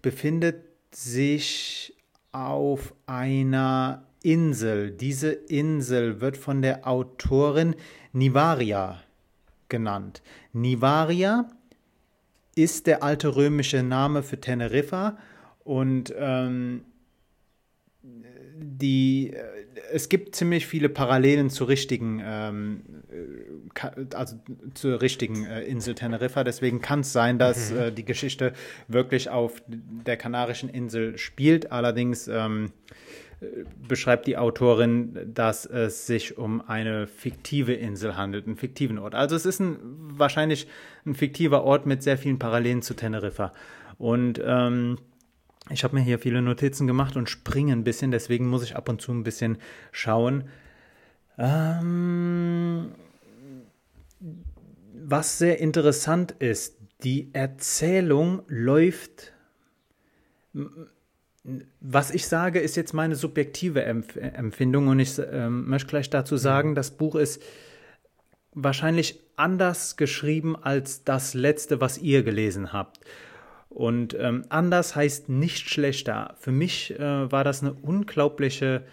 befindet 0.00 0.64
sich 0.90 1.94
auf 2.32 2.94
einer 3.06 4.06
Insel. 4.24 4.90
Diese 4.90 5.30
Insel 5.30 6.20
wird 6.20 6.36
von 6.36 6.62
der 6.62 6.88
Autorin 6.88 7.76
Nivaria 8.12 9.02
genannt. 9.68 10.22
Nivaria 10.52 11.48
ist 12.54 12.86
der 12.86 13.02
alte 13.02 13.36
römische 13.36 13.82
Name 13.82 14.22
für 14.22 14.40
Teneriffa 14.40 15.18
und 15.64 16.14
ähm, 16.16 16.82
die, 18.56 19.32
äh, 19.32 19.42
es 19.92 20.08
gibt 20.08 20.34
ziemlich 20.34 20.66
viele 20.66 20.88
Parallelen 20.88 21.50
zur 21.50 21.68
richtigen, 21.68 22.22
ähm, 22.24 22.82
äh, 23.10 24.14
also 24.14 24.36
zur 24.74 25.00
richtigen 25.00 25.44
äh, 25.46 25.62
Insel 25.62 25.94
Teneriffa. 25.94 26.44
Deswegen 26.44 26.80
kann 26.80 27.00
es 27.00 27.12
sein, 27.12 27.38
dass 27.38 27.72
mhm. 27.72 27.78
äh, 27.78 27.92
die 27.92 28.04
Geschichte 28.04 28.52
wirklich 28.88 29.28
auf 29.28 29.62
der 29.66 30.16
Kanarischen 30.16 30.68
Insel 30.68 31.18
spielt. 31.18 31.72
Allerdings 31.72 32.28
ähm, 32.28 32.72
beschreibt 33.88 34.26
die 34.26 34.36
Autorin, 34.36 35.32
dass 35.32 35.66
es 35.66 36.06
sich 36.06 36.38
um 36.38 36.60
eine 36.66 37.06
fiktive 37.06 37.74
Insel 37.74 38.16
handelt, 38.16 38.46
einen 38.46 38.56
fiktiven 38.56 38.98
Ort. 38.98 39.14
Also 39.14 39.36
es 39.36 39.46
ist 39.46 39.60
ein, 39.60 39.78
wahrscheinlich 39.82 40.66
ein 41.06 41.14
fiktiver 41.14 41.64
Ort 41.64 41.86
mit 41.86 42.02
sehr 42.02 42.18
vielen 42.18 42.38
Parallelen 42.38 42.82
zu 42.82 42.94
Teneriffa. 42.94 43.52
Und 43.98 44.40
ähm, 44.44 44.98
ich 45.70 45.84
habe 45.84 45.96
mir 45.96 46.02
hier 46.02 46.18
viele 46.18 46.42
Notizen 46.42 46.86
gemacht 46.86 47.16
und 47.16 47.30
springe 47.30 47.72
ein 47.72 47.84
bisschen, 47.84 48.10
deswegen 48.10 48.46
muss 48.46 48.62
ich 48.62 48.76
ab 48.76 48.88
und 48.88 49.00
zu 49.00 49.12
ein 49.12 49.24
bisschen 49.24 49.58
schauen. 49.92 50.44
Ähm, 51.38 52.92
was 54.94 55.38
sehr 55.38 55.58
interessant 55.60 56.32
ist, 56.32 56.76
die 57.02 57.30
Erzählung 57.32 58.42
läuft 58.48 59.32
was 61.80 62.10
ich 62.10 62.26
sage, 62.26 62.58
ist 62.58 62.76
jetzt 62.76 62.94
meine 62.94 63.16
subjektive 63.16 63.84
Empf 63.84 64.16
Empfindung 64.16 64.88
und 64.88 64.98
ich 64.98 65.18
äh, 65.18 65.48
möchte 65.50 65.88
gleich 65.88 66.08
dazu 66.08 66.36
sagen, 66.36 66.70
mhm. 66.70 66.74
das 66.74 66.90
Buch 66.90 67.16
ist 67.16 67.42
wahrscheinlich 68.52 69.20
anders 69.36 69.96
geschrieben 69.96 70.56
als 70.56 71.04
das 71.04 71.34
letzte, 71.34 71.80
was 71.80 71.98
ihr 71.98 72.22
gelesen 72.22 72.72
habt. 72.72 73.00
Und 73.68 74.16
ähm, 74.18 74.44
anders 74.48 74.94
heißt 74.94 75.28
nicht 75.28 75.68
schlechter. 75.68 76.36
Für 76.38 76.52
mich 76.52 76.98
äh, 76.98 77.30
war 77.30 77.42
das 77.42 77.62
eine 77.62 77.72
unglaubliche. 77.72 78.84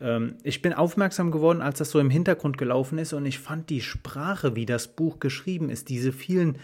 Ähm, 0.00 0.36
ich 0.44 0.62
bin 0.62 0.72
aufmerksam 0.72 1.32
geworden, 1.32 1.60
als 1.60 1.78
das 1.78 1.90
so 1.90 1.98
im 1.98 2.08
Hintergrund 2.08 2.56
gelaufen 2.56 2.98
ist 2.98 3.12
und 3.12 3.26
ich 3.26 3.40
fand 3.40 3.68
die 3.68 3.80
Sprache, 3.80 4.54
wie 4.54 4.64
das 4.64 4.88
Buch 4.88 5.18
geschrieben 5.18 5.68
ist, 5.68 5.88
diese 5.88 6.12
vielen 6.12 6.58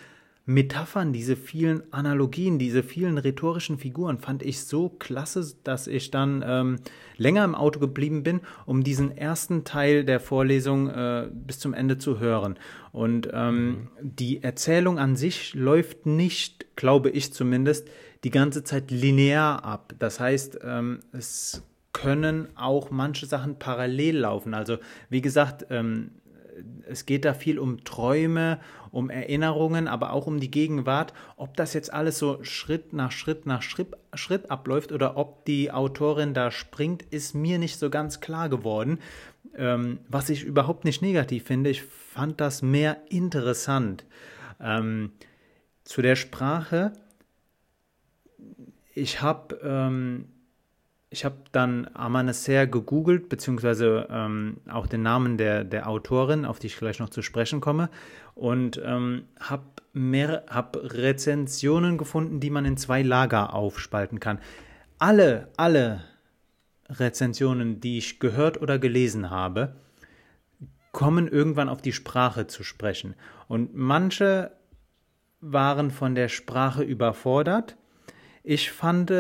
Metaphern, 0.49 1.13
diese 1.13 1.37
vielen 1.37 1.93
Analogien, 1.93 2.59
diese 2.59 2.83
vielen 2.83 3.19
rhetorischen 3.19 3.77
Figuren 3.77 4.17
fand 4.17 4.43
ich 4.43 4.61
so 4.61 4.89
klasse, 4.89 5.47
dass 5.63 5.87
ich 5.87 6.11
dann 6.11 6.43
ähm, 6.43 6.77
länger 7.19 7.45
im 7.45 7.55
Auto 7.55 7.79
geblieben 7.79 8.23
bin, 8.23 8.41
um 8.65 8.83
diesen 8.83 9.15
ersten 9.15 9.65
Teil 9.65 10.05
der 10.05 10.21
Vorlesung 10.21 10.89
äh, 10.89 11.29
bis 11.31 11.59
zum 11.59 11.75
Ende 11.75 11.99
zu 11.99 12.19
hören. 12.19 12.59
Und 12.93 13.29
ähm, 13.31 13.67
mhm. 13.67 13.89
die 14.01 14.43
Erzählung 14.43 14.99
an 14.99 15.17
sich 15.17 15.53
läuft 15.53 16.07
nicht, 16.07 16.65
glaube 16.77 17.11
ich 17.11 17.35
zumindest, 17.35 17.87
die 18.25 18.31
ganze 18.31 18.65
Zeit 18.65 18.91
linear 18.91 19.67
ab. 19.67 19.93
Das 19.99 20.19
heißt, 20.19 20.61
ähm, 20.65 21.01
es 21.13 21.63
können 21.93 22.49
auch 22.57 22.91
manche 22.91 23.27
Sachen 23.27 23.59
parallel 23.59 24.21
laufen. 24.21 24.55
Also 24.55 24.79
wie 25.11 25.21
gesagt, 25.21 25.67
ähm, 25.69 26.13
es 26.89 27.07
geht 27.07 27.25
da 27.25 27.35
viel 27.35 27.59
um 27.59 27.85
Träume, 27.85 28.61
um 28.91 29.11
Erinnerungen, 29.11 29.89
aber 29.89 30.13
auch 30.13 30.27
um 30.27 30.41
die 30.41 30.51
Gegenwart. 30.51 31.13
Ob 31.37 31.57
das 31.57 31.75
jetzt 31.75 31.93
alles 31.93 32.19
so 32.19 32.43
Schritt 32.43 32.93
nach 32.93 33.13
Schritt 33.13 33.47
nach 33.47 33.63
Schritt, 33.63 33.97
Schritt 34.15 34.51
abläuft 34.51 34.93
oder 34.93 35.17
ob 35.17 35.45
die 35.45 35.71
Autorin 35.71 36.35
da 36.35 36.51
springt, 36.51 37.03
ist 37.03 37.35
mir 37.35 37.59
nicht 37.59 37.79
so 37.79 37.91
ganz 37.91 38.21
klar 38.21 38.49
geworden. 38.49 38.99
Ähm, 39.57 39.99
was 40.09 40.31
ich 40.31 40.45
überhaupt 40.45 40.85
nicht 40.85 41.03
negativ 41.03 41.45
finde, 41.45 41.71
ich 41.71 41.83
fand 41.83 42.41
das 42.41 42.63
mehr 42.63 42.99
interessant. 43.09 44.05
Ähm, 44.61 45.13
zu 45.85 46.03
der 46.03 46.17
Sprache, 46.17 46.93
ich 48.95 49.23
habe 49.23 49.59
ähm, 49.63 50.27
ich 51.11 51.25
habe 51.25 51.37
dann 51.53 51.89
Amanecer 51.95 52.67
gegoogelt, 52.67 53.29
beziehungsweise 53.29 54.07
ähm, 54.11 54.59
auch 54.71 54.87
den 54.87 55.03
Namen 55.03 55.39
der, 55.39 55.65
der 55.65 55.89
Autorin, 55.89 56.45
auf 56.45 56.59
die 56.59 56.67
ich 56.67 56.77
gleich 56.77 56.99
noch 56.99 57.09
zu 57.09 57.23
sprechen 57.23 57.61
komme, 57.61 57.89
und 58.35 58.81
ähm, 58.85 59.25
habe 59.41 59.65
hab 60.49 60.77
Rezensionen 60.77 61.99
gefunden, 61.99 62.41
die 62.41 62.51
man 62.51 62.65
in 62.65 62.77
zwei 62.77 63.03
Lager 63.03 63.55
aufspalten 63.55 64.21
kann. 64.21 64.39
Alle, 64.99 65.49
alle 65.57 66.05
Rezensionen, 66.89 67.81
die 67.81 67.99
ich 67.99 68.21
gehört 68.21 68.61
oder 68.61 68.79
gelesen 68.79 69.31
habe, 69.31 69.77
kommen 70.93 71.27
irgendwann 71.27 71.69
auf 71.69 71.83
die 71.83 71.93
Sprache 71.93 72.47
zu 72.47 72.63
sprechen. 72.63 73.15
Und 73.47 73.75
manche 73.75 74.53
waren 75.41 75.91
von 75.91 76.15
der 76.15 76.29
Sprache 76.29 76.83
überfordert. 76.83 77.77
Ich 78.43 78.71
fand 78.73 79.13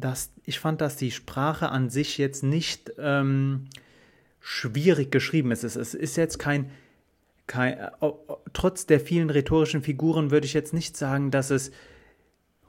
dass 0.00 0.30
ich 0.44 0.58
fand, 0.58 0.80
dass 0.80 0.96
die 0.96 1.10
Sprache 1.10 1.70
an 1.70 1.90
sich 1.90 2.18
jetzt 2.18 2.42
nicht 2.42 2.92
ähm, 2.98 3.66
schwierig 4.40 5.10
geschrieben 5.10 5.50
ist. 5.50 5.64
Es, 5.64 5.76
es 5.76 5.94
ist 5.94 6.16
jetzt 6.16 6.38
kein, 6.38 6.70
kein 7.46 7.74
äh, 7.78 7.90
trotz 8.52 8.86
der 8.86 9.00
vielen 9.00 9.30
rhetorischen 9.30 9.82
Figuren 9.82 10.30
würde 10.30 10.46
ich 10.46 10.54
jetzt 10.54 10.72
nicht 10.72 10.96
sagen, 10.96 11.30
dass 11.30 11.50
es 11.50 11.70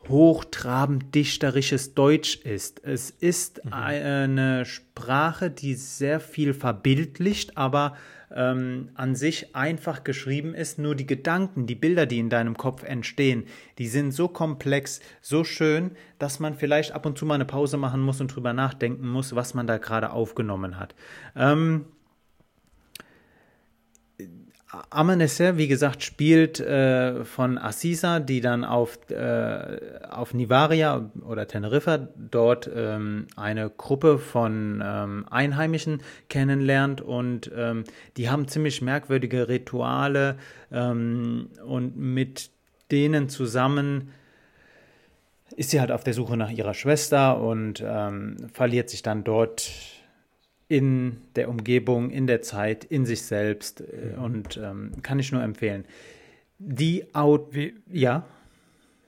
hochtrabend 0.07 1.13
dichterisches 1.13 1.93
Deutsch 1.93 2.37
ist. 2.37 2.83
Es 2.83 3.09
ist 3.09 3.63
mhm. 3.63 3.73
eine 3.73 4.65
Sprache, 4.65 5.51
die 5.51 5.75
sehr 5.75 6.19
viel 6.19 6.53
verbildlicht, 6.53 7.57
aber 7.57 7.95
ähm, 8.35 8.89
an 8.95 9.15
sich 9.15 9.55
einfach 9.55 10.03
geschrieben 10.03 10.53
ist. 10.53 10.79
Nur 10.79 10.95
die 10.95 11.05
Gedanken, 11.05 11.65
die 11.65 11.75
Bilder, 11.75 12.05
die 12.05 12.19
in 12.19 12.29
deinem 12.29 12.57
Kopf 12.57 12.83
entstehen, 12.83 13.45
die 13.77 13.87
sind 13.87 14.11
so 14.11 14.27
komplex, 14.27 14.99
so 15.21 15.43
schön, 15.43 15.91
dass 16.17 16.39
man 16.39 16.55
vielleicht 16.55 16.91
ab 16.91 17.05
und 17.05 17.17
zu 17.17 17.25
mal 17.25 17.35
eine 17.35 17.45
Pause 17.45 17.77
machen 17.77 18.01
muss 18.01 18.21
und 18.21 18.33
drüber 18.35 18.53
nachdenken 18.53 19.07
muss, 19.07 19.35
was 19.35 19.53
man 19.53 19.67
da 19.67 19.77
gerade 19.77 20.11
aufgenommen 20.11 20.79
hat. 20.79 20.95
Ähm, 21.35 21.85
Amanecer, 24.91 25.57
wie 25.57 25.67
gesagt, 25.67 26.03
spielt 26.03 26.59
äh, 26.59 27.25
von 27.25 27.57
Assisa, 27.57 28.19
die 28.19 28.39
dann 28.39 28.63
auf, 28.63 28.99
äh, 29.09 29.79
auf 30.09 30.35
Nivaria 30.35 31.09
oder 31.27 31.47
Teneriffa 31.47 32.07
dort 32.15 32.69
ähm, 32.73 33.25
eine 33.35 33.71
Gruppe 33.71 34.19
von 34.19 34.83
ähm, 34.85 35.25
Einheimischen 35.31 36.01
kennenlernt 36.29 37.01
und 37.01 37.51
ähm, 37.55 37.83
die 38.17 38.29
haben 38.29 38.47
ziemlich 38.47 38.83
merkwürdige 38.83 39.47
Rituale 39.47 40.37
ähm, 40.71 41.49
und 41.65 41.97
mit 41.97 42.51
denen 42.91 43.27
zusammen 43.27 44.11
ist 45.55 45.71
sie 45.71 45.79
halt 45.79 45.91
auf 45.91 46.03
der 46.03 46.13
Suche 46.13 46.37
nach 46.37 46.51
ihrer 46.51 46.75
Schwester 46.75 47.41
und 47.41 47.83
ähm, 47.85 48.37
verliert 48.53 48.91
sich 48.91 49.01
dann 49.01 49.23
dort 49.23 49.71
in 50.69 51.17
der 51.35 51.49
Umgebung, 51.49 52.11
in 52.11 52.27
der 52.27 52.41
Zeit, 52.41 52.85
in 52.85 53.05
sich 53.05 53.23
selbst 53.23 53.81
äh, 53.81 54.15
mhm. 54.15 54.23
und 54.23 54.57
ähm, 54.57 54.91
kann 55.01 55.19
ich 55.19 55.31
nur 55.33 55.43
empfehlen. 55.43 55.83
Die 56.59 57.13
Out, 57.13 57.53
Wie, 57.53 57.73
ja. 57.91 58.23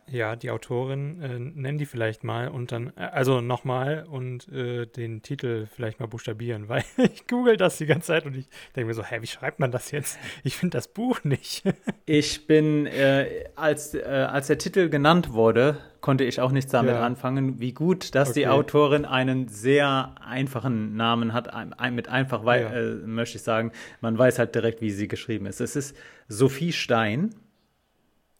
Ja, 0.10 0.36
die 0.36 0.50
Autorin, 0.50 1.21
äh, 1.21 1.39
nennen 1.39 1.78
die 1.78 1.86
vielleicht 1.86 2.24
mal 2.24 2.50
und 2.50 2.71
dann, 2.71 2.91
äh, 2.97 3.02
also 3.02 3.41
nochmal 3.41 4.06
und 4.10 4.50
äh, 4.50 4.88
den 4.88 5.21
Titel 5.21 5.67
vielleicht 5.67 6.00
mal 6.00 6.08
buchstabieren, 6.08 6.67
weil 6.67 6.84
ich 6.97 7.28
google 7.28 7.58
das 7.58 7.78
die 7.78 7.86
ganze 7.86 8.08
Zeit 8.08 8.26
und 8.26 8.36
ich 8.36 8.47
denke 8.76 8.88
mir 8.88 8.93
so, 8.95 9.04
hä, 9.04 9.21
wie 9.21 9.28
schreibt 9.28 9.60
man 9.60 9.71
das 9.71 9.91
jetzt? 9.91 10.17
Ich 10.43 10.58
finde 10.58 10.78
das 10.78 10.88
Buch 10.88 11.24
nicht. 11.24 11.63
ich 12.08 12.47
bin, 12.47 12.88
äh, 12.88 13.45
als, 13.56 13.93
äh, 13.93 14.02
als 14.02 14.47
der 14.47 14.58
Titel 14.58 14.89
genannt 14.89 15.32
wurde, 15.32 15.78
konnte 16.02 16.24
ich 16.24 16.42
auch 16.42 16.52
nichts 16.52 16.72
damit 16.72 16.96
ja. 16.96 17.06
anfangen, 17.06 17.60
wie 17.60 17.74
gut, 17.74 18.16
dass 18.16 18.32
okay. 18.32 18.42
die 18.42 18.48
Autorin 18.48 19.06
einen 19.06 19.48
sehr 19.48 20.16
einfachen 20.20 20.96
Namen 20.96 21.34
hat, 21.34 21.52
mit 21.92 22.10
einfach, 22.10 22.44
weil, 22.44 22.62
ja. 22.64 22.72
Äh, 22.72 22.96
möchte 23.06 23.38
ich 23.38 23.44
sagen, 23.44 23.72
man 24.02 24.18
weiß 24.18 24.40
halt 24.40 24.56
direkt, 24.56 24.82
wie 24.82 24.92
sie 24.92 25.08
geschrieben 25.08 25.46
ist. 25.46 25.62
Es 25.62 25.76
ist 25.76 25.96
Sophie 26.28 26.74
Stein. 26.74 27.36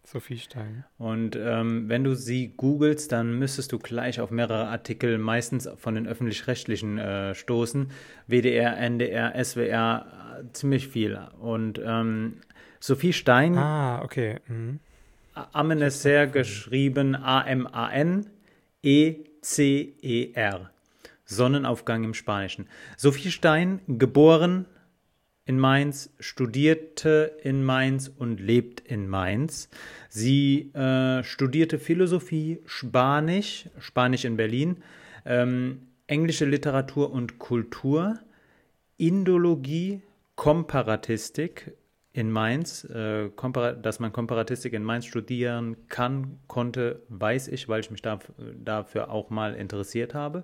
Sophie 0.04 0.40
Stein. 0.40 0.84
Und 0.98 1.38
ähm, 1.38 1.88
wenn 1.88 2.04
du 2.04 2.16
sie 2.16 2.50
googelst, 2.58 3.12
dann 3.12 3.38
müsstest 3.38 3.72
du 3.72 3.80
gleich 3.80 4.20
auf 4.20 4.32
mehrere 4.32 4.68
Artikel, 4.68 5.18
meistens 5.18 5.70
von 5.78 5.96
den 5.96 6.08
öffentlich-rechtlichen, 6.08 6.98
äh, 6.98 7.36
stoßen. 7.36 7.92
WDR, 8.28 8.78
NDR, 8.78 9.42
SWR, 9.42 10.06
ziemlich 10.52 10.88
viel. 10.88 11.20
Und 11.40 11.80
ähm, 11.86 12.38
Sophie 12.80 13.14
Stein. 13.14 13.58
Ah, 13.58 14.02
okay. 14.04 14.40
Mhm. 14.48 14.80
Amenecer 15.34 16.28
geschrieben 16.28 17.16
A-M-A-N-E-C-E-R. 17.16 18.32
Sonnenaufgang 21.26 22.04
im 22.04 22.14
Spanischen. 22.14 22.68
Sophie 22.98 23.32
Stein, 23.32 23.80
geboren 23.88 24.66
in 25.46 25.58
Mainz, 25.58 26.14
studierte 26.20 27.38
in 27.44 27.64
Mainz 27.64 28.10
und 28.10 28.40
lebt 28.40 28.82
in 28.82 29.08
Mainz. 29.08 29.70
Sie 30.10 30.72
äh, 30.74 31.24
studierte 31.24 31.80
Philosophie, 31.80 32.60
Spanisch, 32.66 33.70
Spanisch 33.80 34.26
in 34.26 34.38
Berlin, 34.38 34.78
ähm, 35.26 35.88
englische 36.08 36.46
Literatur 36.46 37.12
und 37.12 37.40
Kultur, 37.40 38.20
Indologie, 38.98 40.02
Komparatistik 40.36 41.74
in 42.14 42.32
Mainz. 42.32 42.84
Äh, 42.86 43.30
dass 43.82 44.00
man 44.00 44.12
Komparatistik 44.14 44.74
in 44.74 44.84
Mainz 44.84 45.06
studieren 45.06 45.78
kann, 45.88 46.40
konnte, 46.48 47.02
weiß 47.10 47.48
ich, 47.50 47.70
weil 47.70 47.82
ich 47.82 47.92
mich 47.92 48.02
da, 48.02 48.20
dafür 48.64 49.12
auch 49.12 49.30
mal 49.30 49.54
interessiert 49.56 50.14
habe. 50.14 50.44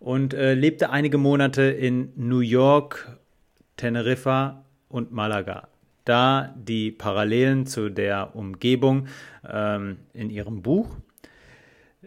Und 0.00 0.34
äh, 0.34 0.54
lebte 0.54 0.90
einige 0.90 1.18
Monate 1.18 1.62
in 1.62 2.12
New 2.16 2.40
York 2.40 3.18
Teneriffa 3.76 4.64
und 4.88 5.12
Malaga. 5.12 5.68
Da 6.04 6.54
die 6.56 6.90
Parallelen 6.90 7.66
zu 7.66 7.90
der 7.90 8.34
Umgebung 8.34 9.08
ähm, 9.48 9.98
in 10.14 10.30
ihrem 10.30 10.62
Buch. 10.62 10.96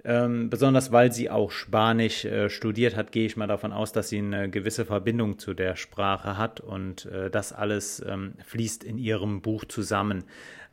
Ähm, 0.06 0.50
besonders 0.50 0.94
weil 0.94 1.12
sie 1.12 1.30
auch 1.30 1.52
Spanisch 1.52 2.24
äh, 2.24 2.50
studiert 2.50 2.96
hat, 2.96 3.12
gehe 3.12 3.26
ich 3.26 3.36
mal 3.36 3.48
davon 3.48 3.74
aus, 3.74 3.92
dass 3.92 4.08
sie 4.08 4.20
eine 4.20 4.50
gewisse 4.50 4.86
Verbindung 4.86 5.38
zu 5.38 5.54
der 5.54 5.76
Sprache 5.76 6.38
hat 6.38 6.62
und 6.62 7.08
äh, 7.08 7.30
das 7.30 7.52
alles 7.52 8.02
ähm, 8.08 8.36
fließt 8.46 8.86
in 8.86 8.98
ihrem 8.98 9.42
Buch 9.42 9.66
zusammen. 9.66 10.24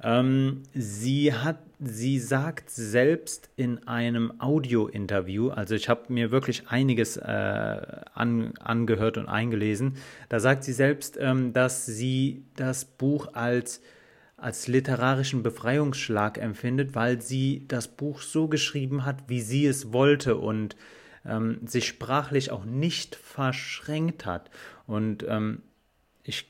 Ähm, 0.00 0.62
sie 0.72 1.34
hat, 1.34 1.58
sie 1.80 2.20
sagt 2.20 2.70
selbst 2.70 3.50
in 3.56 3.88
einem 3.88 4.40
Audio-Interview, 4.40 5.50
also 5.50 5.74
ich 5.74 5.88
habe 5.88 6.12
mir 6.12 6.30
wirklich 6.30 6.68
einiges 6.68 7.16
äh, 7.16 7.22
an, 7.24 8.52
angehört 8.60 9.18
und 9.18 9.26
eingelesen, 9.28 9.94
da 10.28 10.38
sagt 10.38 10.62
sie 10.62 10.72
selbst, 10.72 11.18
ähm, 11.20 11.52
dass 11.52 11.86
sie 11.86 12.44
das 12.54 12.84
Buch 12.84 13.34
als 13.34 13.82
als 14.38 14.68
literarischen 14.68 15.42
Befreiungsschlag 15.42 16.38
empfindet, 16.38 16.94
weil 16.94 17.20
sie 17.20 17.64
das 17.68 17.88
Buch 17.88 18.22
so 18.22 18.48
geschrieben 18.48 19.04
hat, 19.04 19.28
wie 19.28 19.40
sie 19.40 19.66
es 19.66 19.92
wollte 19.92 20.36
und 20.36 20.76
ähm, 21.26 21.58
sich 21.66 21.86
sprachlich 21.88 22.50
auch 22.50 22.64
nicht 22.64 23.16
verschränkt 23.16 24.26
hat. 24.26 24.50
Und 24.86 25.24
ähm, 25.28 25.62
ich 26.22 26.46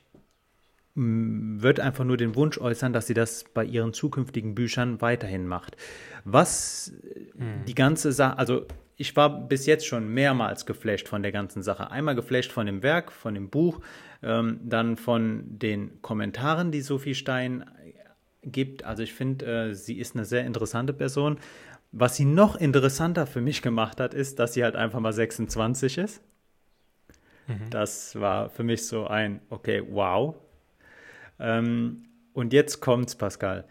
würde 0.95 1.83
einfach 1.83 2.05
nur 2.05 2.17
den 2.17 2.35
Wunsch 2.35 2.59
äußern, 2.59 2.93
dass 2.93 3.07
sie 3.07 3.15
das 3.15 3.45
bei 3.55 3.65
ihren 3.65 3.93
zukünftigen 3.93 4.55
Büchern 4.55 5.01
weiterhin 5.01 5.47
macht. 5.47 5.77
Was 6.25 6.93
mhm. 7.35 7.65
die 7.67 7.75
ganze 7.75 8.13
Sache, 8.13 8.37
also 8.39 8.67
ich 8.97 9.15
war 9.15 9.47
bis 9.47 9.65
jetzt 9.67 9.87
schon 9.87 10.13
mehrmals 10.13 10.67
geflasht 10.67 11.07
von 11.07 11.23
der 11.23 11.31
ganzen 11.31 11.63
Sache. 11.63 11.93
Einmal 11.93 12.17
geflasht 12.17 12.51
von 12.51 12.67
dem 12.67 12.83
Werk, 12.83 13.13
von 13.13 13.33
dem 13.33 13.49
Buch, 13.49 13.81
ähm, 14.25 14.59
dann 14.65 14.97
von 14.97 15.45
den 15.47 16.03
Kommentaren, 16.03 16.73
die 16.73 16.81
Sophie 16.81 17.15
Stein 17.15 17.65
gibt. 18.43 18.85
Also 18.85 19.03
ich 19.03 19.13
finde, 19.13 19.71
äh, 19.71 19.75
sie 19.75 19.99
ist 19.99 20.15
eine 20.15 20.25
sehr 20.25 20.45
interessante 20.45 20.93
Person. 20.93 21.39
Was 21.91 22.17
sie 22.17 22.25
noch 22.25 22.57
interessanter 22.57 23.27
für 23.27 23.41
mich 23.41 23.63
gemacht 23.63 24.01
hat, 24.01 24.15
ist, 24.15 24.39
dass 24.39 24.55
sie 24.55 24.63
halt 24.63 24.77
einfach 24.77 25.01
mal 25.01 25.13
26 25.13 25.99
ist. 25.99 26.23
Mhm. 27.47 27.71
Das 27.71 28.19
war 28.21 28.51
für 28.51 28.63
mich 28.63 28.87
so 28.87 29.07
ein, 29.07 29.41
okay, 29.49 29.83
wow. 29.89 30.35
Ähm, 31.41 32.05
und 32.35 32.53
jetzt 32.53 32.81
kommt's, 32.81 33.17
Pascal. 33.17 33.65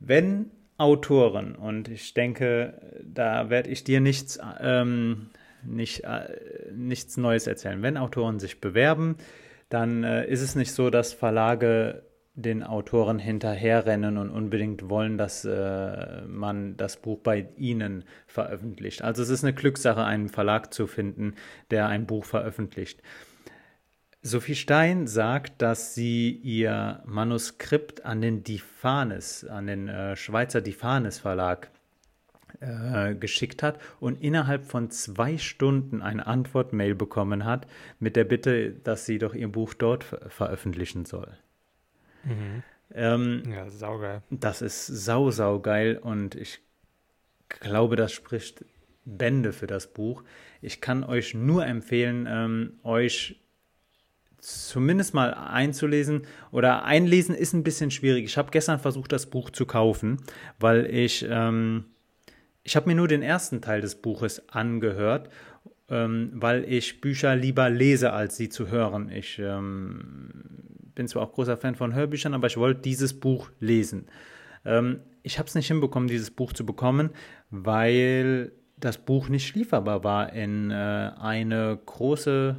Wenn 0.00 0.50
Autoren, 0.78 1.54
und 1.54 1.88
ich 1.88 2.14
denke, 2.14 3.02
da 3.04 3.50
werde 3.50 3.70
ich 3.70 3.84
dir 3.84 4.00
nichts, 4.00 4.38
ähm, 4.60 5.30
nicht, 5.62 6.04
äh, 6.04 6.38
nichts 6.72 7.16
Neues 7.18 7.46
erzählen. 7.46 7.82
Wenn 7.82 7.96
Autoren 7.98 8.40
sich 8.40 8.60
bewerben, 8.60 9.16
dann 9.68 10.02
äh, 10.04 10.26
ist 10.26 10.40
es 10.40 10.56
nicht 10.56 10.72
so, 10.72 10.90
dass 10.90 11.12
Verlage 11.12 12.02
den 12.34 12.62
Autoren 12.62 13.18
hinterherrennen 13.18 14.16
und 14.16 14.30
unbedingt 14.30 14.88
wollen, 14.88 15.18
dass 15.18 15.44
äh, 15.44 16.22
man 16.26 16.76
das 16.76 16.96
Buch 16.96 17.18
bei 17.18 17.48
ihnen 17.56 18.04
veröffentlicht. 18.26 19.02
Also 19.02 19.22
es 19.22 19.28
ist 19.28 19.44
eine 19.44 19.52
Glückssache, 19.52 20.04
einen 20.04 20.28
Verlag 20.28 20.72
zu 20.72 20.86
finden, 20.86 21.34
der 21.70 21.88
ein 21.88 22.06
Buch 22.06 22.24
veröffentlicht. 22.24 23.02
Sophie 24.22 24.54
Stein 24.54 25.06
sagt, 25.06 25.62
dass 25.62 25.94
sie 25.94 26.30
ihr 26.30 27.02
Manuskript 27.06 28.04
an 28.04 28.20
den 28.20 28.44
Difanes, 28.44 29.46
an 29.46 29.66
den 29.66 29.88
äh, 29.88 30.14
Schweizer 30.14 30.60
Difanes 30.60 31.18
Verlag 31.18 31.70
äh, 32.60 33.14
geschickt 33.14 33.62
hat 33.62 33.78
und 33.98 34.20
innerhalb 34.20 34.66
von 34.66 34.90
zwei 34.90 35.38
Stunden 35.38 36.02
eine 36.02 36.26
Antwortmail 36.26 36.94
bekommen 36.94 37.46
hat 37.46 37.66
mit 37.98 38.14
der 38.14 38.24
Bitte, 38.24 38.72
dass 38.72 39.06
sie 39.06 39.18
doch 39.18 39.34
ihr 39.34 39.48
Buch 39.48 39.72
dort 39.72 40.04
veröffentlichen 40.04 41.06
soll. 41.06 41.38
Mhm. 42.24 42.62
Ähm, 42.92 43.42
ja, 43.48 43.68
saugeil. 43.70 44.22
Das 44.30 44.62
ist 44.62 44.86
sau, 44.86 45.30
sau 45.30 45.60
geil 45.60 45.98
und 46.02 46.34
ich 46.34 46.60
glaube, 47.48 47.96
das 47.96 48.12
spricht 48.12 48.64
Bände 49.04 49.52
für 49.52 49.66
das 49.66 49.92
Buch. 49.92 50.24
Ich 50.60 50.80
kann 50.80 51.04
euch 51.04 51.34
nur 51.34 51.66
empfehlen, 51.66 52.26
ähm, 52.28 52.72
euch 52.82 53.40
zumindest 54.38 55.14
mal 55.14 55.34
einzulesen 55.34 56.22
oder 56.50 56.84
einlesen 56.84 57.34
ist 57.34 57.52
ein 57.52 57.62
bisschen 57.62 57.90
schwierig. 57.90 58.24
Ich 58.24 58.38
habe 58.38 58.50
gestern 58.50 58.78
versucht, 58.78 59.12
das 59.12 59.26
Buch 59.26 59.50
zu 59.50 59.66
kaufen, 59.66 60.18
weil 60.58 60.86
ich 60.86 61.26
ähm, 61.28 61.84
ich 62.62 62.76
habe 62.76 62.88
mir 62.88 62.94
nur 62.94 63.08
den 63.08 63.22
ersten 63.22 63.60
Teil 63.62 63.80
des 63.80 63.96
Buches 63.96 64.48
angehört, 64.48 65.30
ähm, 65.88 66.30
weil 66.34 66.64
ich 66.64 67.00
Bücher 67.00 67.34
lieber 67.36 67.70
lese, 67.70 68.12
als 68.12 68.36
sie 68.36 68.48
zu 68.48 68.68
hören. 68.68 69.10
Ich 69.10 69.38
ähm, 69.38 70.30
bin 71.00 71.08
zwar 71.08 71.22
auch 71.22 71.32
großer 71.32 71.56
Fan 71.56 71.76
von 71.76 71.94
Hörbüchern, 71.94 72.34
aber 72.34 72.48
ich 72.48 72.58
wollte 72.58 72.82
dieses 72.82 73.18
Buch 73.18 73.50
lesen. 73.58 74.04
Ähm, 74.66 75.00
ich 75.22 75.38
habe 75.38 75.48
es 75.48 75.54
nicht 75.54 75.68
hinbekommen, 75.68 76.10
dieses 76.10 76.30
Buch 76.30 76.52
zu 76.52 76.66
bekommen, 76.66 77.08
weil 77.48 78.52
das 78.76 78.98
Buch 78.98 79.30
nicht 79.30 79.54
lieferbar 79.54 80.04
war 80.04 80.34
in 80.34 80.70
äh, 80.70 80.74
eine 80.74 81.78
große 81.86 82.54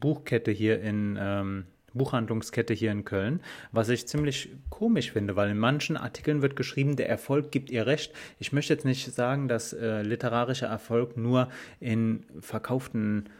Buchkette 0.00 0.50
hier 0.50 0.82
in 0.82 1.18
ähm, 1.18 1.64
Buchhandlungskette 1.94 2.74
hier 2.74 2.92
in 2.92 3.06
Köln, 3.06 3.40
was 3.72 3.88
ich 3.88 4.06
ziemlich 4.06 4.50
komisch 4.68 5.12
finde, 5.12 5.34
weil 5.34 5.48
in 5.48 5.58
manchen 5.58 5.96
Artikeln 5.96 6.42
wird 6.42 6.56
geschrieben, 6.56 6.94
der 6.96 7.08
Erfolg 7.08 7.50
gibt 7.50 7.70
ihr 7.70 7.86
recht. 7.86 8.12
Ich 8.38 8.52
möchte 8.52 8.74
jetzt 8.74 8.84
nicht 8.84 9.14
sagen, 9.14 9.48
dass 9.48 9.72
äh, 9.72 10.02
literarischer 10.02 10.66
Erfolg 10.66 11.16
nur 11.16 11.48
in 11.80 12.26
verkauften 12.38 13.30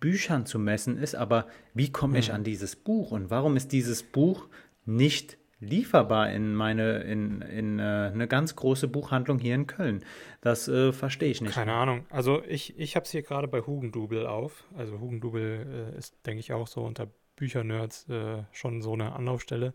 Büchern 0.00 0.46
zu 0.46 0.58
messen 0.58 0.98
ist, 0.98 1.14
aber 1.14 1.46
wie 1.74 1.90
komme 1.90 2.18
ich 2.18 2.28
mhm. 2.28 2.36
an 2.36 2.44
dieses 2.44 2.76
Buch 2.76 3.10
und 3.10 3.30
warum 3.30 3.56
ist 3.56 3.72
dieses 3.72 4.02
Buch 4.02 4.48
nicht 4.84 5.38
lieferbar 5.60 6.30
in 6.30 6.54
meine 6.54 6.98
in, 7.00 7.42
in 7.42 7.78
äh, 7.78 8.10
eine 8.12 8.28
ganz 8.28 8.54
große 8.54 8.88
Buchhandlung 8.88 9.38
hier 9.38 9.54
in 9.54 9.66
Köln. 9.66 10.04
Das 10.40 10.68
äh, 10.68 10.92
verstehe 10.92 11.30
ich 11.30 11.40
nicht. 11.40 11.54
Keine 11.54 11.72
Ahnung. 11.72 12.06
Also 12.10 12.42
ich, 12.44 12.78
ich 12.78 12.94
habe 12.94 13.04
es 13.04 13.10
hier 13.10 13.22
gerade 13.22 13.48
bei 13.48 13.62
Hugendubel 13.62 14.26
auf. 14.26 14.64
Also 14.76 15.00
Hugendubel 15.00 15.92
äh, 15.94 15.98
ist, 15.98 16.14
denke 16.26 16.40
ich, 16.40 16.52
auch 16.52 16.68
so 16.68 16.82
unter 16.82 17.08
Büchernerds 17.36 18.08
äh, 18.08 18.44
schon 18.52 18.82
so 18.82 18.92
eine 18.92 19.12
Anlaufstelle. 19.12 19.74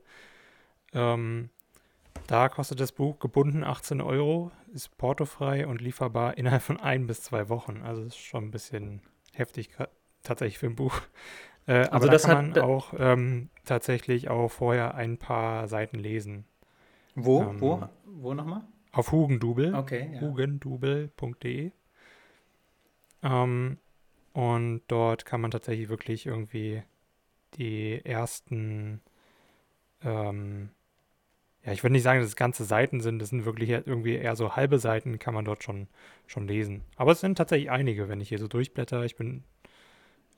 Ähm, 0.94 1.50
da 2.28 2.48
kostet 2.48 2.80
das 2.80 2.92
Buch 2.92 3.20
gebunden 3.20 3.64
18 3.64 4.00
Euro, 4.00 4.52
ist 4.74 4.98
portofrei 4.98 5.68
und 5.68 5.82
lieferbar 5.82 6.38
innerhalb 6.38 6.62
von 6.62 6.80
ein 6.80 7.08
bis 7.08 7.24
zwei 7.24 7.50
Wochen. 7.50 7.82
Also 7.84 8.04
ist 8.04 8.18
schon 8.18 8.46
ein 8.46 8.52
bisschen 8.52 9.02
heftig 9.34 9.70
tatsächlich 10.24 10.58
für 10.58 10.68
ein 10.68 10.76
Buch. 10.76 11.02
Äh, 11.66 11.76
also 11.76 11.92
aber 11.92 12.08
das 12.10 12.24
da 12.24 12.34
kann 12.34 12.50
man 12.50 12.62
auch 12.62 12.94
ähm, 12.98 13.50
tatsächlich 13.64 14.30
auch 14.30 14.50
vorher 14.50 14.96
ein 14.96 15.18
paar 15.18 15.70
Seiten 15.70 15.98
lesen. 15.98 16.44
Wo? 17.16 17.42
Ähm, 17.42 17.62
wo? 17.62 17.84
Wo 18.06 18.34
nochmal? 18.34 18.64
Auf 18.92 19.12
Hugendubel. 19.12 19.74
Okay. 19.74 20.10
Ja. 20.14 20.22
Hugendubel.de. 20.22 21.72
Ähm, 23.24 23.78
und 24.34 24.82
dort 24.88 25.26
kann 25.26 25.42
man 25.42 25.52
tatsächlich 25.52 25.90
wirklich 25.90 26.26
irgendwie 26.26 26.84
die 27.56 28.04
ersten, 28.04 29.02
ähm, 30.04 30.70
ja, 31.64 31.72
ich 31.72 31.84
würde 31.84 31.94
nicht 31.94 32.04
sagen, 32.04 32.20
dass 32.20 32.28
es 32.28 32.36
ganze 32.36 32.66
Seiten 32.66 33.00
sind, 33.00 33.20
das 33.20 33.30
sind 33.30 33.46
wirklich 33.46 33.70
irgendwie 33.70 34.16
eher 34.16 34.36
so 34.36 34.56
halbe 34.56 34.80
Seiten, 34.80 35.18
kann 35.20 35.34
man 35.34 35.46
dort 35.46 35.64
schon, 35.64 35.88
schon 36.28 36.48
lesen. 36.48 36.84
Aber 36.98 37.12
es 37.12 37.22
sind 37.22 37.38
tatsächlich 37.38 37.72
einige, 37.72 38.10
wenn 38.10 38.22
ich 38.22 38.30
hier 38.30 38.40
so 38.40 38.48
durchblätter. 38.48 39.06
Ich 39.06 39.16
bin 39.16 39.44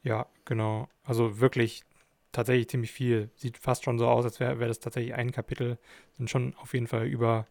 ja, 0.06 0.28
genau. 0.46 0.88
Also 1.04 1.40
wirklich 1.40 1.84
tatsächlich 2.32 2.70
ziemlich 2.70 2.92
viel. 2.92 3.30
Sieht 3.36 3.58
fast 3.58 3.84
schon 3.84 3.98
so 3.98 4.08
aus, 4.08 4.24
als 4.24 4.40
wäre 4.40 4.60
wär 4.60 4.68
das 4.68 4.80
tatsächlich 4.80 5.16
ein 5.16 5.32
Kapitel. 5.32 5.78
Sind 6.14 6.30
schon 6.30 6.56
auf 6.62 6.74
jeden 6.74 6.88
Fall 6.88 7.06
über 7.08 7.48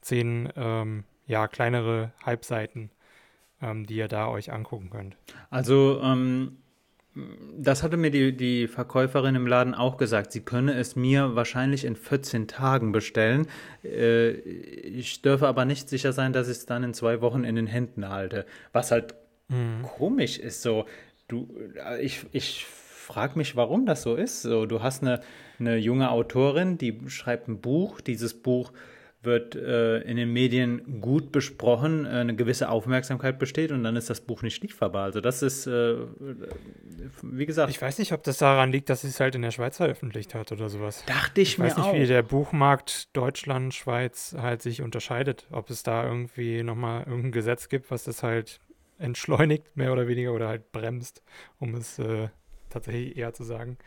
zehn, 0.00 0.48
ähm, 0.56 1.04
ja, 1.26 1.46
kleinere 1.48 2.12
Halbseiten, 2.24 2.90
ähm, 3.60 3.86
die 3.86 3.96
ihr 3.96 4.08
da 4.08 4.28
euch 4.28 4.50
angucken 4.52 4.90
könnt. 4.90 5.16
Also, 5.50 6.00
ähm, 6.02 6.56
das 7.58 7.82
hatte 7.82 7.96
mir 7.96 8.10
die, 8.10 8.34
die 8.36 8.68
Verkäuferin 8.68 9.34
im 9.34 9.46
Laden 9.46 9.74
auch 9.74 9.96
gesagt. 9.96 10.32
Sie 10.32 10.40
könne 10.40 10.74
es 10.74 10.96
mir 10.96 11.34
wahrscheinlich 11.34 11.84
in 11.84 11.96
14 11.96 12.48
Tagen 12.48 12.92
bestellen. 12.92 13.48
Äh, 13.84 14.30
ich 14.30 15.20
dürfe 15.20 15.46
aber 15.46 15.64
nicht 15.64 15.88
sicher 15.88 16.12
sein, 16.12 16.32
dass 16.32 16.48
ich 16.48 16.58
es 16.58 16.66
dann 16.66 16.84
in 16.84 16.94
zwei 16.94 17.20
Wochen 17.20 17.44
in 17.44 17.56
den 17.56 17.66
Händen 17.66 18.08
halte. 18.08 18.46
Was 18.72 18.92
halt 18.92 19.14
mhm. 19.48 19.82
komisch 19.82 20.38
ist 20.38 20.62
so 20.62 20.86
du, 21.28 21.48
äh, 21.76 22.02
ich, 22.02 22.26
ich 22.32 22.66
frage 22.66 23.38
mich, 23.38 23.56
warum 23.56 23.86
das 23.86 24.02
so 24.02 24.16
ist. 24.16 24.42
So, 24.42 24.66
du 24.66 24.82
hast 24.82 25.02
eine, 25.02 25.20
eine 25.58 25.76
junge 25.76 26.10
Autorin, 26.10 26.78
die 26.78 26.98
schreibt 27.08 27.48
ein 27.48 27.60
Buch. 27.60 28.00
Dieses 28.00 28.34
Buch 28.34 28.72
wird 29.22 29.56
äh, 29.56 29.98
in 30.02 30.16
den 30.16 30.32
Medien 30.32 31.00
gut 31.00 31.32
besprochen, 31.32 32.06
äh, 32.06 32.10
eine 32.10 32.36
gewisse 32.36 32.68
Aufmerksamkeit 32.68 33.38
besteht 33.38 33.72
und 33.72 33.82
dann 33.82 33.96
ist 33.96 34.08
das 34.08 34.20
Buch 34.20 34.42
nicht 34.42 34.62
lieferbar. 34.62 35.04
Also 35.04 35.20
das 35.20 35.42
ist, 35.42 35.66
äh, 35.66 35.96
wie 37.22 37.46
gesagt. 37.46 37.70
Ich 37.70 37.82
weiß 37.82 37.98
nicht, 37.98 38.12
ob 38.12 38.22
das 38.22 38.38
daran 38.38 38.70
liegt, 38.70 38.88
dass 38.90 39.00
sie 39.00 39.08
es 39.08 39.18
halt 39.18 39.34
in 39.34 39.42
der 39.42 39.50
Schweiz 39.50 39.78
veröffentlicht 39.78 40.34
hat 40.34 40.52
oder 40.52 40.68
sowas. 40.68 41.04
Dachte 41.06 41.40
ich, 41.40 41.52
ich 41.52 41.58
mir 41.58 41.64
auch. 41.64 41.70
Ich 41.70 41.76
weiß 41.78 41.92
nicht, 41.92 42.02
wie 42.02 42.06
der 42.06 42.22
Buchmarkt 42.22 43.16
Deutschland, 43.16 43.74
Schweiz 43.74 44.36
halt 44.38 44.62
sich 44.62 44.82
unterscheidet. 44.82 45.48
Ob 45.50 45.68
es 45.70 45.82
da 45.82 46.04
irgendwie 46.04 46.62
nochmal 46.62 47.04
irgendein 47.06 47.32
Gesetz 47.32 47.68
gibt, 47.68 47.90
was 47.90 48.04
das 48.04 48.22
halt 48.22 48.60
entschleunigt, 48.98 49.76
mehr 49.76 49.92
oder 49.92 50.08
weniger, 50.08 50.32
oder 50.32 50.48
halt 50.48 50.72
bremst, 50.72 51.22
um 51.58 51.74
es 51.74 51.98
äh, 51.98 52.28
tatsächlich 52.68 53.16
eher 53.16 53.32
zu 53.32 53.44
sagen. 53.44 53.78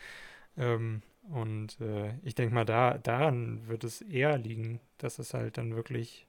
Ähm, 0.58 1.02
und 1.30 1.80
äh, 1.82 2.13
ich 2.24 2.36
denke 2.36 2.54
mal, 2.54 2.65
da, 2.65 2.97
daran 2.97 3.67
wird 3.67 3.84
es 3.84 4.02
eher 4.02 4.38
liegen, 4.38 4.80
dass 4.97 5.19
es 5.19 5.34
halt 5.34 5.58
dann 5.58 5.76
wirklich 5.76 6.28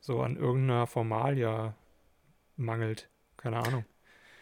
so 0.00 0.20
an 0.20 0.36
irgendeiner 0.36 0.86
Formalia 0.86 1.74
mangelt. 2.56 3.08
Keine 3.36 3.58
Ahnung. 3.58 3.84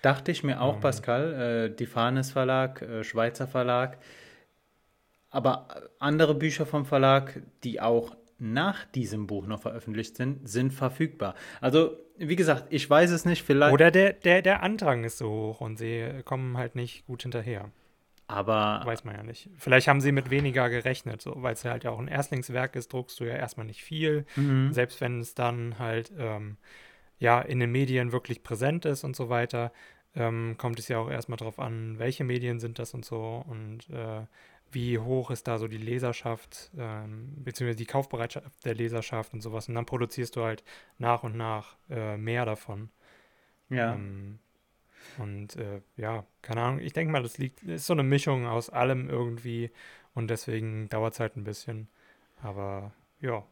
Dachte 0.03 0.31
ich 0.33 0.43
mir 0.43 0.61
auch, 0.61 0.77
Ähm. 0.77 0.81
Pascal, 0.81 1.35
äh, 1.35 1.77
die 1.77 1.87
Fanes 1.87 2.33
Verlag, 2.33 2.83
äh, 2.83 3.05
Schweizer 3.05 3.47
Verlag, 3.47 3.99
aber 5.31 5.69
andere 5.99 6.35
Bücher 6.35 6.67
vom 6.67 6.87
Verlag, 6.87 7.41
die 7.63 7.81
auch 7.81 8.17
nach 8.41 8.85
diesem 8.87 9.27
Buch 9.27 9.47
noch 9.47 9.61
veröffentlicht 9.61 10.17
sind, 10.17 10.49
sind 10.49 10.73
verfügbar. 10.73 11.35
Also, 11.61 11.97
wie 12.17 12.37
gesagt, 12.37 12.67
ich 12.71 12.89
weiß 12.89 13.11
es 13.11 13.25
nicht, 13.25 13.43
vielleicht, 13.43 13.73
Oder 13.73 13.91
der, 13.91 14.13
der, 14.13 14.43
der 14.43 14.63
Andrang 14.63 15.05
ist 15.05 15.19
so 15.19 15.31
hoch 15.31 15.61
und 15.61 15.79
sie 15.79 16.23
kommen 16.25 16.57
halt 16.57 16.75
nicht 16.75 17.07
gut 17.07 17.23
hinterher. 17.23 17.71
aber 18.27 18.83
Weiß 18.85 19.05
man 19.05 19.15
ja 19.17 19.23
nicht. 19.23 19.51
Vielleicht 19.57 19.89
haben 19.89 20.01
sie 20.01 20.13
mit 20.13 20.31
weniger 20.31 20.71
gerechnet, 20.71 21.21
so, 21.23 21.35
weil 21.37 21.55
es 21.55 21.65
halt 21.65 21.85
ja 21.85 21.91
auch 21.91 21.99
ein 21.99 22.09
Erstlingswerk 22.09 22.77
ist, 22.77 22.93
druckst 22.93 23.19
du 23.21 23.25
ja 23.25 23.35
erstmal 23.35 23.67
nicht 23.67 23.83
viel. 23.83 24.25
Mhm. 24.37 24.73
Selbst 24.73 25.01
wenn 25.01 25.21
es 25.21 25.35
dann 25.35 25.79
halt 25.79 26.13
ähm, 26.19 26.57
ja 27.19 27.41
in 27.41 27.61
den 27.61 27.73
Medien 27.73 28.13
wirklich 28.13 28.43
präsent 28.43 28.85
ist 28.85 29.05
und 29.05 29.17
so 29.17 29.29
weiter, 29.29 29.73
ähm, 30.15 30.57
kommt 30.59 30.79
es 30.79 30.89
ja 30.89 30.99
auch 30.99 31.11
erstmal 31.11 31.39
drauf 31.39 31.59
an, 31.59 31.99
welche 31.99 32.25
Medien 32.25 32.59
sind 32.59 32.79
das 32.79 32.95
und 32.95 33.05
so 33.05 33.45
und 33.49 33.89
äh, 33.91 34.23
wie 34.73 34.99
hoch 34.99 35.31
ist 35.31 35.49
da 35.49 35.59
so 35.59 35.69
die 35.69 35.79
Leserschaft, 35.79 36.71
ähm, 36.79 37.33
beziehungsweise 37.45 37.79
die 37.79 37.87
Kaufbereitschaft 37.87 38.65
der 38.65 38.75
Leserschaft 38.75 39.33
und 39.35 39.41
sowas. 39.41 39.69
Und 39.69 39.75
dann 39.75 39.87
produzierst 39.87 40.37
du 40.37 40.43
halt 40.43 40.63
nach 40.99 41.23
und 41.23 41.37
nach 41.37 41.77
äh, 41.91 42.17
mehr 42.17 42.45
davon. 42.45 42.91
ja. 43.69 43.95
Ähm, 43.95 44.39
und 45.19 45.57
äh, 45.57 45.81
ja, 45.97 46.25
keine 46.43 46.63
Ahnung, 46.63 46.81
ich 46.81 46.93
denke 46.93 47.13
mal, 47.13 47.23
das 47.23 47.39
liegt, 47.39 47.63
ist 47.63 47.87
so 47.87 47.93
eine 47.95 48.03
Mischung 48.03 48.47
aus 48.47 48.71
allem 48.71 49.09
irgendwie 49.09 49.71
und 50.15 50.29
deswegen 50.29 50.89
dauert 50.89 51.15
es 51.15 51.21
halt 51.21 51.37
ein 51.37 51.45
bisschen. 51.45 51.89
Aber 52.43 52.93
ja, 53.21 53.45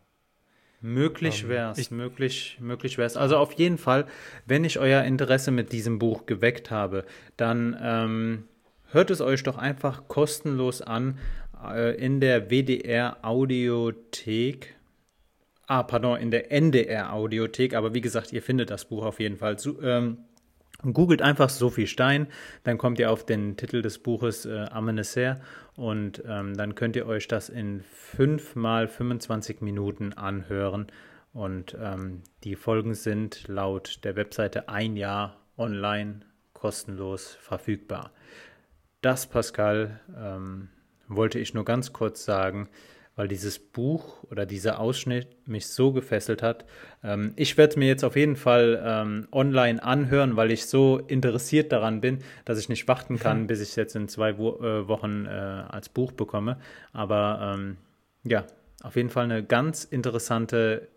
Möglich 0.80 1.42
Ähm, 1.42 1.48
wär's, 1.48 1.78
ich- 1.78 1.90
möglich, 1.90 2.58
möglich 2.60 2.98
wär's. 2.98 3.16
Also 3.16 3.36
auf 3.36 3.52
jeden 3.54 3.78
Fall, 3.78 4.06
wenn 4.46 4.64
ich 4.64 4.78
euer 4.78 5.02
Interesse 5.02 5.50
mit 5.50 5.72
diesem 5.72 5.98
Buch 5.98 6.24
geweckt 6.26 6.70
habe, 6.70 7.04
dann 7.36 7.76
ähm, 7.82 8.44
hört 8.90 9.10
es 9.10 9.20
euch 9.20 9.42
doch 9.42 9.58
einfach 9.58 10.08
kostenlos 10.08 10.82
an 10.82 11.18
äh, 11.64 11.94
in 11.96 12.20
der 12.20 12.50
WDR 12.50 13.18
Audiothek. 13.22 14.74
Ah, 15.66 15.82
pardon, 15.82 16.18
in 16.18 16.30
der 16.30 16.50
NDR 16.50 17.12
Audiothek. 17.12 17.74
Aber 17.74 17.94
wie 17.94 18.00
gesagt, 18.00 18.32
ihr 18.32 18.42
findet 18.42 18.70
das 18.70 18.86
Buch 18.86 19.04
auf 19.04 19.20
jeden 19.20 19.36
Fall. 19.36 19.58
Su 19.58 19.80
ähm, 19.82 20.18
Googelt 20.82 21.22
einfach 21.22 21.50
Sophie 21.50 21.88
Stein, 21.88 22.28
dann 22.62 22.78
kommt 22.78 23.00
ihr 23.00 23.10
auf 23.10 23.26
den 23.26 23.56
Titel 23.56 23.82
des 23.82 23.98
Buches 23.98 24.46
äh, 24.46 24.66
Amanecer 24.70 25.40
und 25.74 26.22
ähm, 26.24 26.56
dann 26.56 26.76
könnt 26.76 26.94
ihr 26.94 27.06
euch 27.06 27.26
das 27.26 27.48
in 27.48 27.80
5 27.80 28.54
mal 28.54 28.86
25 28.86 29.60
Minuten 29.60 30.12
anhören. 30.12 30.86
Und 31.32 31.76
ähm, 31.80 32.22
die 32.44 32.54
Folgen 32.54 32.94
sind 32.94 33.48
laut 33.48 34.04
der 34.04 34.14
Webseite 34.14 34.68
ein 34.68 34.96
Jahr 34.96 35.36
online 35.56 36.20
kostenlos 36.52 37.36
verfügbar. 37.40 38.12
Das, 39.00 39.26
Pascal, 39.26 40.00
ähm, 40.16 40.68
wollte 41.06 41.38
ich 41.38 41.54
nur 41.54 41.64
ganz 41.64 41.92
kurz 41.92 42.24
sagen, 42.24 42.68
weil 43.18 43.26
dieses 43.26 43.58
Buch 43.58 44.22
oder 44.30 44.46
dieser 44.46 44.78
Ausschnitt 44.78 45.28
mich 45.44 45.66
so 45.66 45.92
gefesselt 45.92 46.40
hat. 46.40 46.64
Ähm, 47.02 47.32
ich 47.34 47.56
werde 47.56 47.70
es 47.70 47.76
mir 47.76 47.88
jetzt 47.88 48.04
auf 48.04 48.14
jeden 48.14 48.36
Fall 48.36 48.80
ähm, 48.84 49.26
online 49.32 49.82
anhören, 49.82 50.36
weil 50.36 50.52
ich 50.52 50.66
so 50.66 50.98
interessiert 50.98 51.72
daran 51.72 52.00
bin, 52.00 52.20
dass 52.44 52.60
ich 52.60 52.68
nicht 52.68 52.86
warten 52.86 53.18
kann, 53.18 53.48
bis 53.48 53.60
ich 53.60 53.70
es 53.70 53.76
jetzt 53.76 53.96
in 53.96 54.06
zwei 54.06 54.38
Wo 54.38 54.56
äh, 54.62 54.86
Wochen 54.86 55.26
äh, 55.26 55.30
als 55.30 55.88
Buch 55.88 56.12
bekomme. 56.12 56.58
Aber 56.92 57.56
ähm, 57.56 57.76
ja, 58.22 58.46
auf 58.84 58.94
jeden 58.94 59.10
Fall 59.10 59.24
eine 59.24 59.42
ganz 59.42 59.82
interessante, 59.82 60.88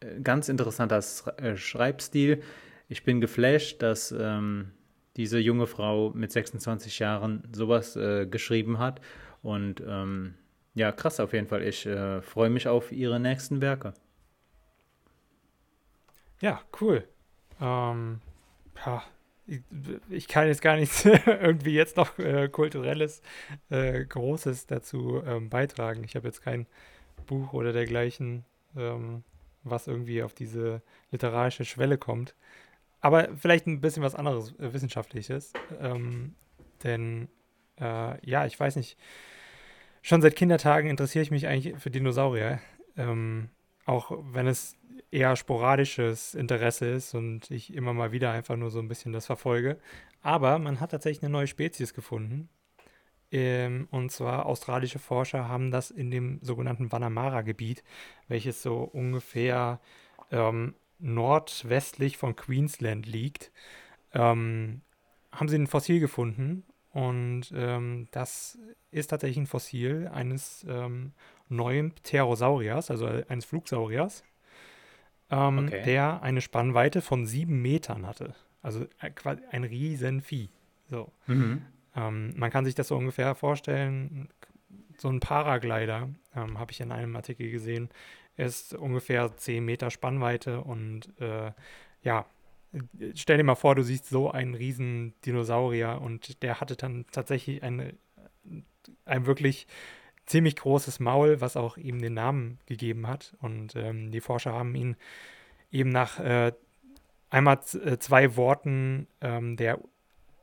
äh, 0.00 0.20
ganz 0.20 0.50
interessanter 0.50 1.02
äh, 1.38 1.56
Schreibstil. 1.56 2.42
Ich 2.88 3.02
bin 3.02 3.22
geflasht, 3.22 3.80
dass 3.80 4.12
ähm, 4.12 4.72
diese 5.16 5.38
junge 5.38 5.66
Frau 5.66 6.10
mit 6.14 6.32
26 6.32 6.98
Jahren 6.98 7.42
sowas 7.52 7.96
äh, 7.96 8.26
geschrieben 8.26 8.78
hat. 8.78 9.00
Und 9.42 9.82
ähm, 9.86 10.34
ja, 10.74 10.92
krass 10.92 11.20
auf 11.20 11.32
jeden 11.32 11.46
Fall. 11.46 11.62
Ich 11.62 11.86
äh, 11.86 12.20
freue 12.22 12.50
mich 12.50 12.68
auf 12.68 12.92
ihre 12.92 13.18
nächsten 13.18 13.60
Werke. 13.60 13.94
ja, 16.40 16.60
cool. 16.80 17.08
Ähm, 17.60 18.20
ja, 18.84 19.02
ich, 19.46 19.62
ich 20.10 20.28
kann 20.28 20.48
jetzt 20.48 20.60
gar 20.62 20.76
nichts 20.76 21.04
irgendwie 21.26 21.74
jetzt 21.74 21.96
noch 21.96 22.18
äh, 22.18 22.48
kulturelles 22.48 23.22
äh, 23.70 24.04
Großes 24.04 24.66
dazu 24.66 25.22
ähm, 25.24 25.48
beitragen. 25.48 26.04
Ich 26.04 26.16
habe 26.16 26.26
jetzt 26.28 26.42
kein 26.42 26.66
Buch 27.26 27.52
oder 27.52 27.72
dergleichen, 27.72 28.44
ähm, 28.76 29.22
was 29.62 29.86
irgendwie 29.86 30.22
auf 30.22 30.34
diese 30.34 30.82
literarische 31.10 31.64
Schwelle 31.64 31.98
kommt. 31.98 32.34
Aber 33.06 33.28
vielleicht 33.36 33.68
ein 33.68 33.80
bisschen 33.80 34.02
was 34.02 34.16
anderes, 34.16 34.52
äh, 34.58 34.72
Wissenschaftliches. 34.72 35.52
Ähm, 35.80 36.34
denn, 36.82 37.28
äh, 37.80 38.18
ja, 38.28 38.46
ich 38.46 38.58
weiß 38.58 38.74
nicht, 38.74 38.98
schon 40.02 40.22
seit 40.22 40.34
Kindertagen 40.34 40.90
interessiere 40.90 41.22
ich 41.22 41.30
mich 41.30 41.46
eigentlich 41.46 41.78
für 41.78 41.92
Dinosaurier. 41.92 42.58
Ähm, 42.96 43.50
auch 43.84 44.10
wenn 44.32 44.48
es 44.48 44.74
eher 45.12 45.36
sporadisches 45.36 46.34
Interesse 46.34 46.86
ist 46.86 47.14
und 47.14 47.48
ich 47.52 47.72
immer 47.72 47.92
mal 47.92 48.10
wieder 48.10 48.32
einfach 48.32 48.56
nur 48.56 48.72
so 48.72 48.80
ein 48.80 48.88
bisschen 48.88 49.12
das 49.12 49.26
verfolge. 49.26 49.78
Aber 50.20 50.58
man 50.58 50.80
hat 50.80 50.90
tatsächlich 50.90 51.22
eine 51.22 51.30
neue 51.30 51.46
Spezies 51.46 51.94
gefunden. 51.94 52.48
Ähm, 53.30 53.86
und 53.92 54.10
zwar 54.10 54.46
australische 54.46 54.98
Forscher 54.98 55.46
haben 55.46 55.70
das 55.70 55.92
in 55.92 56.10
dem 56.10 56.40
sogenannten 56.42 56.90
Wanamara-Gebiet, 56.90 57.84
welches 58.26 58.64
so 58.64 58.78
ungefähr 58.78 59.78
ähm, 60.32 60.74
nordwestlich 60.98 62.16
von 62.16 62.36
Queensland 62.36 63.06
liegt, 63.06 63.52
ähm, 64.12 64.80
haben 65.32 65.48
sie 65.48 65.56
ein 65.56 65.66
Fossil 65.66 66.00
gefunden. 66.00 66.64
Und 66.90 67.52
ähm, 67.54 68.08
das 68.10 68.58
ist 68.90 69.08
tatsächlich 69.08 69.36
ein 69.36 69.46
Fossil 69.46 70.08
eines 70.08 70.64
ähm, 70.68 71.12
neuen 71.48 71.92
Pterosauriers, 71.92 72.90
also 72.90 73.06
eines 73.06 73.44
Flugsauriers, 73.44 74.24
ähm, 75.30 75.66
Okay. 75.66 75.82
der 75.84 76.22
eine 76.22 76.40
Spannweite 76.40 77.02
von 77.02 77.26
sieben 77.26 77.60
Metern 77.60 78.06
hatte. 78.06 78.34
Also 78.62 78.86
äh, 79.00 79.10
quasi 79.10 79.42
ein 79.50 79.64
Riesenvieh. 79.64 80.48
So. 80.90 81.12
Mhm. 81.26 81.62
Ähm, 81.94 82.32
man 82.36 82.50
kann 82.50 82.64
sich 82.64 82.74
das 82.74 82.88
so 82.88 82.96
ungefähr 82.96 83.34
vorstellen, 83.34 84.28
so 84.98 85.08
ein 85.08 85.20
Paraglider, 85.20 86.08
ähm, 86.34 86.58
habe 86.58 86.72
ich 86.72 86.80
in 86.80 86.92
einem 86.92 87.14
Artikel 87.16 87.50
gesehen, 87.50 87.90
ist 88.36 88.74
ungefähr 88.74 89.36
10 89.36 89.64
Meter 89.64 89.90
Spannweite 89.90 90.60
und 90.62 91.12
äh, 91.20 91.52
ja, 92.02 92.26
stell 93.14 93.38
dir 93.38 93.44
mal 93.44 93.54
vor, 93.54 93.74
du 93.74 93.82
siehst 93.82 94.08
so 94.08 94.30
einen 94.30 94.54
riesen 94.54 95.14
Dinosaurier 95.24 96.00
und 96.00 96.42
der 96.42 96.60
hatte 96.60 96.76
dann 96.76 97.06
tatsächlich 97.10 97.62
eine, 97.62 97.94
ein 99.04 99.26
wirklich 99.26 99.66
ziemlich 100.26 100.56
großes 100.56 101.00
Maul, 101.00 101.40
was 101.40 101.56
auch 101.56 101.76
ihm 101.76 102.00
den 102.00 102.14
Namen 102.14 102.58
gegeben 102.66 103.06
hat. 103.06 103.36
Und 103.40 103.76
ähm, 103.76 104.10
die 104.10 104.20
Forscher 104.20 104.52
haben 104.52 104.74
ihn 104.74 104.96
eben 105.70 105.90
nach 105.90 106.18
äh, 106.18 106.52
einmal 107.30 107.60
äh, 107.84 107.98
zwei 107.98 108.36
Worten 108.36 109.06
ähm, 109.20 109.56
der 109.56 109.78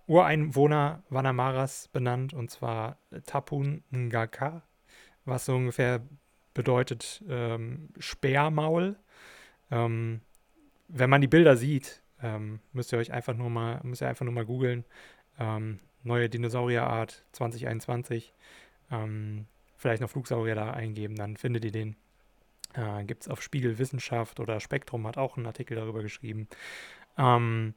Ureinwohner 0.07 1.03
Wanamaras 1.09 1.87
benannt, 1.89 2.33
und 2.33 2.51
zwar 2.51 2.97
Tapun 3.25 3.83
Ngaka, 3.91 4.63
was 5.25 5.45
so 5.45 5.55
ungefähr 5.55 6.01
bedeutet 6.53 7.23
ähm, 7.27 7.89
Speermaul. 7.99 8.95
Ähm, 9.71 10.21
wenn 10.87 11.09
man 11.09 11.21
die 11.21 11.27
Bilder 11.27 11.57
sieht, 11.57 12.01
ähm, 12.21 12.59
müsst 12.71 12.91
ihr 12.93 12.99
euch 12.99 13.11
einfach 13.11 13.33
nur 13.33 13.49
mal, 13.49 13.79
müsst 13.83 14.01
ihr 14.01 14.07
einfach 14.07 14.25
nur 14.25 14.33
mal 14.33 14.45
googeln. 14.45 14.85
Ähm, 15.39 15.79
neue 16.03 16.29
Dinosaurierart 16.29 17.23
2021. 17.31 18.33
Ähm, 18.91 19.47
vielleicht 19.75 20.01
noch 20.01 20.09
Flugsaurier 20.09 20.55
da 20.55 20.71
eingeben, 20.71 21.15
dann 21.15 21.37
findet 21.37 21.65
ihr 21.65 21.71
den. 21.71 21.95
Äh, 22.73 23.03
Gibt 23.05 23.23
es 23.23 23.29
auf 23.29 23.41
Spiegel 23.41 23.77
Wissenschaft 23.77 24.39
oder 24.39 24.59
Spektrum 24.59 25.05
hat 25.07 25.17
auch 25.17 25.37
einen 25.37 25.45
Artikel 25.45 25.75
darüber 25.75 26.01
geschrieben. 26.01 26.47
Ähm, 27.17 27.73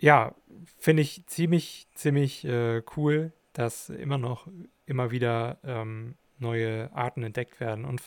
ja, 0.00 0.34
finde 0.78 1.02
ich 1.02 1.26
ziemlich, 1.26 1.86
ziemlich 1.94 2.44
äh, 2.44 2.82
cool, 2.96 3.32
dass 3.52 3.88
immer 3.88 4.18
noch, 4.18 4.48
immer 4.86 5.10
wieder 5.10 5.58
ähm, 5.64 6.14
neue 6.38 6.90
Arten 6.92 7.22
entdeckt 7.22 7.60
werden. 7.60 7.84
Und 7.84 8.02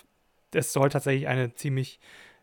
es 0.54 0.72
soll 0.72 0.88
tatsächlich 0.88 1.28
eine 1.28 1.54
ziemlich, 1.54 2.00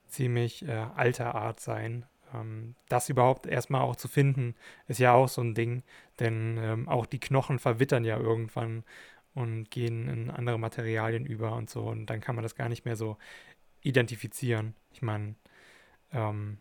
ziemlich 0.07 0.67
äh, 0.67 0.85
alte 0.95 1.33
Art 1.33 1.59
sein. 1.59 2.05
Ähm, 2.33 2.75
das 2.87 3.09
überhaupt 3.09 3.45
erstmal 3.45 3.81
auch 3.81 3.95
zu 3.95 4.07
finden, 4.07 4.55
ist 4.87 4.99
ja 4.99 5.13
auch 5.13 5.29
so 5.29 5.41
ein 5.41 5.53
Ding, 5.53 5.83
denn 6.19 6.57
ähm, 6.61 6.89
auch 6.89 7.05
die 7.05 7.19
Knochen 7.19 7.59
verwittern 7.59 8.03
ja 8.03 8.17
irgendwann 8.17 8.83
und 9.33 9.69
gehen 9.71 10.07
in 10.09 10.29
andere 10.29 10.59
Materialien 10.59 11.25
über 11.25 11.53
und 11.55 11.69
so. 11.69 11.83
Und 11.83 12.07
dann 12.07 12.21
kann 12.21 12.35
man 12.35 12.43
das 12.43 12.55
gar 12.55 12.69
nicht 12.69 12.85
mehr 12.85 12.95
so 12.95 13.17
identifizieren. 13.81 14.75
Ich 14.91 15.01
meine, 15.01 15.35
ähm, 16.11 16.57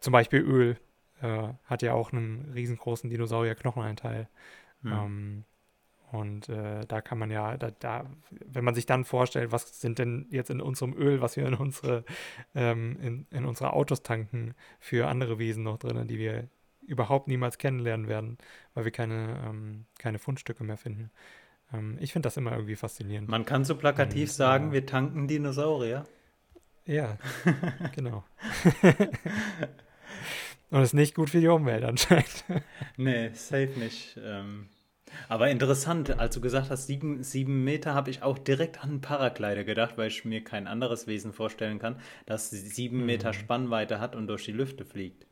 zum 0.00 0.12
Beispiel 0.12 0.40
Öl 0.40 0.78
äh, 1.20 1.48
hat 1.64 1.82
ja 1.82 1.92
auch 1.92 2.12
einen 2.12 2.52
riesengroßen 2.52 3.10
Dinosaurier-Knochenanteil. 3.10 4.28
Hm. 4.82 4.92
Ähm, 4.92 5.44
Und 6.12 6.48
äh, 6.48 6.86
da 6.86 7.00
kann 7.00 7.18
man 7.18 7.30
ja, 7.30 7.56
da, 7.56 7.70
da, 7.72 8.06
wenn 8.30 8.64
man 8.64 8.74
sich 8.74 8.86
dann 8.86 9.04
vorstellt, 9.04 9.50
was 9.50 9.80
sind 9.80 9.98
denn 9.98 10.26
jetzt 10.30 10.50
in 10.50 10.60
unserem 10.60 10.94
Öl, 10.94 11.20
was 11.20 11.36
wir 11.36 11.46
in 11.46 11.54
unsere, 11.54 12.04
ähm, 12.54 12.96
in, 13.00 13.26
in 13.30 13.44
unsere 13.44 13.72
Autos 13.72 14.02
tanken, 14.02 14.54
für 14.78 15.08
andere 15.08 15.38
Wesen 15.38 15.64
noch 15.64 15.78
drin, 15.78 16.06
die 16.06 16.18
wir 16.18 16.48
überhaupt 16.86 17.26
niemals 17.26 17.58
kennenlernen 17.58 18.06
werden, 18.06 18.38
weil 18.74 18.84
wir 18.84 18.92
keine, 18.92 19.42
ähm, 19.46 19.86
keine 19.98 20.20
Fundstücke 20.20 20.62
mehr 20.62 20.76
finden. 20.76 21.10
Ähm, 21.72 21.98
ich 22.00 22.12
finde 22.12 22.26
das 22.26 22.36
immer 22.36 22.52
irgendwie 22.52 22.76
faszinierend. 22.76 23.28
Man 23.28 23.44
kann 23.44 23.64
so 23.64 23.74
plakativ 23.76 24.28
Und, 24.28 24.34
sagen, 24.34 24.70
äh, 24.70 24.74
wir 24.74 24.86
tanken 24.86 25.26
Dinosaurier. 25.26 26.06
Ja, 26.84 27.18
genau. 27.96 28.22
Und 30.70 30.82
ist 30.82 30.94
nicht 30.94 31.14
gut 31.14 31.30
für 31.30 31.40
die 31.40 31.48
Umwelt 31.48 31.84
anscheinend. 31.84 32.44
nee, 32.96 33.30
safe 33.34 33.72
nicht. 33.76 34.18
Ähm, 34.22 34.68
aber 35.28 35.50
interessant, 35.50 36.18
als 36.18 36.34
du 36.34 36.40
gesagt 36.40 36.70
hast, 36.70 36.86
sieben, 36.86 37.22
sieben 37.22 37.64
Meter, 37.64 37.94
habe 37.94 38.10
ich 38.10 38.22
auch 38.22 38.38
direkt 38.38 38.82
an 38.82 39.00
Paraglider 39.00 39.64
gedacht, 39.64 39.96
weil 39.96 40.08
ich 40.08 40.24
mir 40.24 40.42
kein 40.42 40.66
anderes 40.66 41.06
Wesen 41.06 41.32
vorstellen 41.32 41.78
kann, 41.78 42.00
das 42.26 42.50
sieben 42.50 43.00
mhm. 43.00 43.06
Meter 43.06 43.32
Spannweite 43.32 44.00
hat 44.00 44.16
und 44.16 44.26
durch 44.26 44.44
die 44.44 44.52
Lüfte 44.52 44.84
fliegt. 44.84 45.26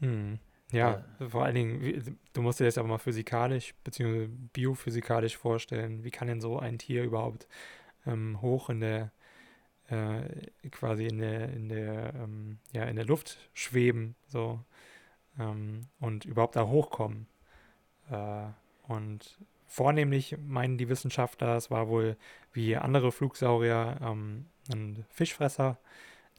Mhm. 0.00 0.38
Ja, 0.72 1.04
ja, 1.20 1.28
vor 1.28 1.44
allen 1.44 1.54
Dingen, 1.54 2.18
du 2.32 2.42
musst 2.42 2.58
dir 2.58 2.64
das 2.64 2.78
aber 2.78 2.88
mal 2.88 2.98
physikalisch 2.98 3.74
bzw. 3.84 4.28
biophysikalisch 4.52 5.36
vorstellen. 5.36 6.02
Wie 6.02 6.10
kann 6.10 6.26
denn 6.26 6.40
so 6.40 6.58
ein 6.58 6.78
Tier 6.78 7.04
überhaupt 7.04 7.46
ähm, 8.06 8.40
hoch 8.40 8.70
in 8.70 8.80
der 8.80 9.12
äh, 9.88 10.22
quasi 10.70 11.06
in 11.06 11.18
der, 11.18 11.50
in 11.50 11.68
der, 11.68 12.14
ähm, 12.14 12.58
ja, 12.72 12.84
in 12.84 12.96
der 12.96 13.04
Luft 13.04 13.38
schweben 13.52 14.16
so 14.26 14.60
ähm, 15.38 15.82
und 16.00 16.24
überhaupt 16.24 16.56
da 16.56 16.66
hochkommen. 16.66 17.26
Äh, 18.10 18.46
und 18.88 19.38
vornehmlich 19.66 20.36
meinen 20.46 20.78
die 20.78 20.88
Wissenschaftler, 20.88 21.56
es 21.56 21.70
war 21.70 21.88
wohl 21.88 22.16
wie 22.52 22.76
andere 22.76 23.12
Flugsaurier 23.12 23.98
ähm, 24.02 24.46
ein 24.72 25.04
Fischfresser, 25.10 25.78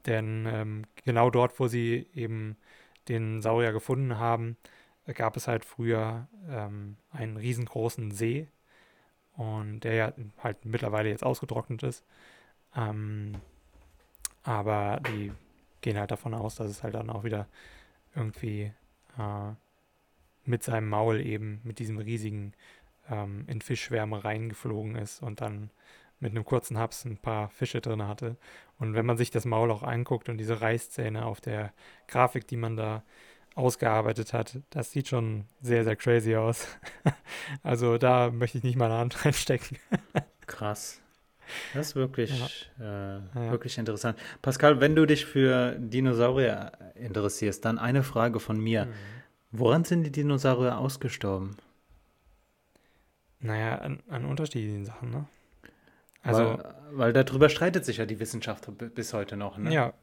denn 0.06 0.46
ähm, 0.46 0.84
genau 1.04 1.30
dort, 1.30 1.58
wo 1.60 1.68
sie 1.68 2.06
eben 2.14 2.56
den 3.08 3.42
Saurier 3.42 3.72
gefunden 3.72 4.18
haben, 4.18 4.56
gab 5.14 5.36
es 5.36 5.46
halt 5.48 5.64
früher 5.64 6.28
ähm, 6.48 6.96
einen 7.10 7.36
riesengroßen 7.36 8.10
See 8.10 8.48
und 9.34 9.80
der 9.80 9.94
ja 9.94 10.12
halt 10.42 10.64
mittlerweile 10.64 11.08
jetzt 11.08 11.24
ausgetrocknet 11.24 11.82
ist. 11.82 12.04
Ähm, 12.74 13.34
aber 14.42 15.00
die 15.08 15.32
gehen 15.80 15.98
halt 15.98 16.10
davon 16.10 16.34
aus, 16.34 16.56
dass 16.56 16.70
es 16.70 16.82
halt 16.82 16.94
dann 16.94 17.10
auch 17.10 17.24
wieder 17.24 17.46
irgendwie 18.14 18.72
äh, 19.18 19.52
mit 20.46 20.62
seinem 20.62 20.88
Maul 20.88 21.20
eben, 21.20 21.60
mit 21.64 21.78
diesem 21.78 21.98
riesigen 21.98 22.52
ähm, 23.10 23.44
in 23.46 23.60
Fischschwärme 23.60 24.24
reingeflogen 24.24 24.96
ist 24.96 25.22
und 25.22 25.40
dann 25.40 25.70
mit 26.18 26.30
einem 26.30 26.44
kurzen 26.44 26.78
Haps 26.78 27.04
ein 27.04 27.18
paar 27.18 27.50
Fische 27.50 27.80
drin 27.80 28.06
hatte. 28.06 28.36
Und 28.78 28.94
wenn 28.94 29.06
man 29.06 29.16
sich 29.16 29.30
das 29.30 29.44
Maul 29.44 29.70
auch 29.70 29.82
anguckt 29.82 30.28
und 30.28 30.38
diese 30.38 30.60
Reißzähne 30.60 31.24
auf 31.24 31.40
der 31.40 31.72
Grafik, 32.08 32.46
die 32.46 32.56
man 32.56 32.76
da 32.76 33.02
ausgearbeitet 33.54 34.32
hat, 34.32 34.58
das 34.70 34.92
sieht 34.92 35.08
schon 35.08 35.46
sehr, 35.60 35.84
sehr 35.84 35.96
crazy 35.96 36.36
aus. 36.36 36.66
also 37.62 37.98
da 37.98 38.30
möchte 38.30 38.58
ich 38.58 38.64
nicht 38.64 38.76
mal 38.76 38.86
eine 38.86 38.98
Hand 38.98 39.24
reinstecken. 39.24 39.78
Krass. 40.46 41.00
Das 41.74 41.88
ist 41.88 41.96
wirklich, 41.96 42.40
ja. 42.78 43.16
Äh, 43.16 43.20
ja. 43.34 43.50
wirklich 43.50 43.78
interessant. 43.78 44.18
Pascal, 44.42 44.80
wenn 44.80 44.96
du 44.96 45.06
dich 45.06 45.26
für 45.26 45.76
Dinosaurier 45.78 46.72
interessierst, 46.94 47.64
dann 47.64 47.78
eine 47.78 48.02
Frage 48.02 48.40
von 48.40 48.58
mir. 48.58 48.86
Mhm. 48.86 48.92
Woran 49.52 49.84
sind 49.84 50.04
die 50.04 50.12
Dinosaurier 50.12 50.78
ausgestorben? 50.78 51.56
Naja, 53.40 53.76
an, 53.76 54.02
an 54.08 54.24
unterschiedlichen 54.24 54.84
Sachen, 54.84 55.10
ne? 55.10 55.26
Also, 56.22 56.58
weil, 56.58 56.74
weil 56.92 57.12
darüber 57.12 57.48
streitet 57.48 57.84
sich 57.84 57.98
ja 57.98 58.06
die 58.06 58.18
Wissenschaft 58.18 58.66
bis 58.94 59.12
heute 59.12 59.36
noch, 59.36 59.58
ne? 59.58 59.72
Ja, 59.72 59.94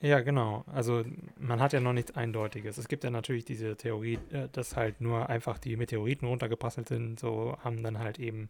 ja, 0.00 0.20
genau. 0.20 0.64
Also 0.72 1.04
man 1.38 1.60
hat 1.60 1.72
ja 1.72 1.80
noch 1.80 1.92
nichts 1.92 2.14
Eindeutiges. 2.14 2.78
Es 2.78 2.88
gibt 2.88 3.02
ja 3.02 3.10
natürlich 3.10 3.44
diese 3.44 3.76
Theorie, 3.76 4.18
äh, 4.30 4.48
dass 4.52 4.76
halt 4.76 5.00
nur 5.00 5.28
einfach 5.28 5.58
die 5.58 5.76
Meteoriten 5.76 6.28
runtergeprasselt 6.28 6.88
sind, 6.88 7.18
so 7.18 7.56
haben 7.64 7.82
dann 7.82 7.98
halt 7.98 8.18
eben 8.18 8.48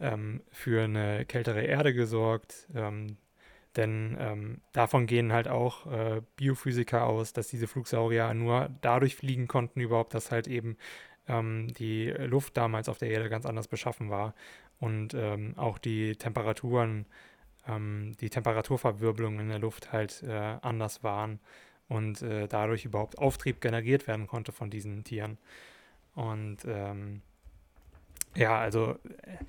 ähm, 0.00 0.42
für 0.50 0.84
eine 0.84 1.24
kältere 1.26 1.62
Erde 1.62 1.94
gesorgt. 1.94 2.68
Ähm, 2.74 3.16
denn 3.76 4.16
ähm, 4.18 4.60
davon 4.72 5.06
gehen 5.06 5.32
halt 5.32 5.48
auch 5.48 5.86
äh, 5.86 6.22
Biophysiker 6.36 7.04
aus, 7.06 7.32
dass 7.32 7.48
diese 7.48 7.68
Flugsaurier 7.68 8.34
nur 8.34 8.70
dadurch 8.80 9.16
fliegen 9.16 9.46
konnten 9.46 9.80
überhaupt, 9.80 10.14
dass 10.14 10.30
halt 10.30 10.48
eben 10.48 10.76
ähm, 11.28 11.68
die 11.74 12.08
Luft 12.08 12.56
damals 12.56 12.88
auf 12.88 12.98
der 12.98 13.10
Erde 13.10 13.28
ganz 13.28 13.46
anders 13.46 13.68
beschaffen 13.68 14.10
war 14.10 14.34
und 14.80 15.14
ähm, 15.14 15.54
auch 15.56 15.78
die 15.78 16.16
Temperaturen, 16.16 17.06
ähm, 17.68 18.12
die 18.20 18.30
Temperaturverwirbelungen 18.30 19.40
in 19.40 19.48
der 19.48 19.58
Luft 19.60 19.92
halt 19.92 20.22
äh, 20.24 20.56
anders 20.62 21.04
waren 21.04 21.38
und 21.88 22.22
äh, 22.22 22.48
dadurch 22.48 22.84
überhaupt 22.84 23.18
Auftrieb 23.18 23.60
generiert 23.60 24.06
werden 24.06 24.26
konnte 24.26 24.52
von 24.52 24.70
diesen 24.70 25.04
Tieren. 25.04 25.38
Und 26.14 26.58
ähm, 26.66 27.22
ja, 28.34 28.58
also 28.58 28.92
äh, 29.22 29.44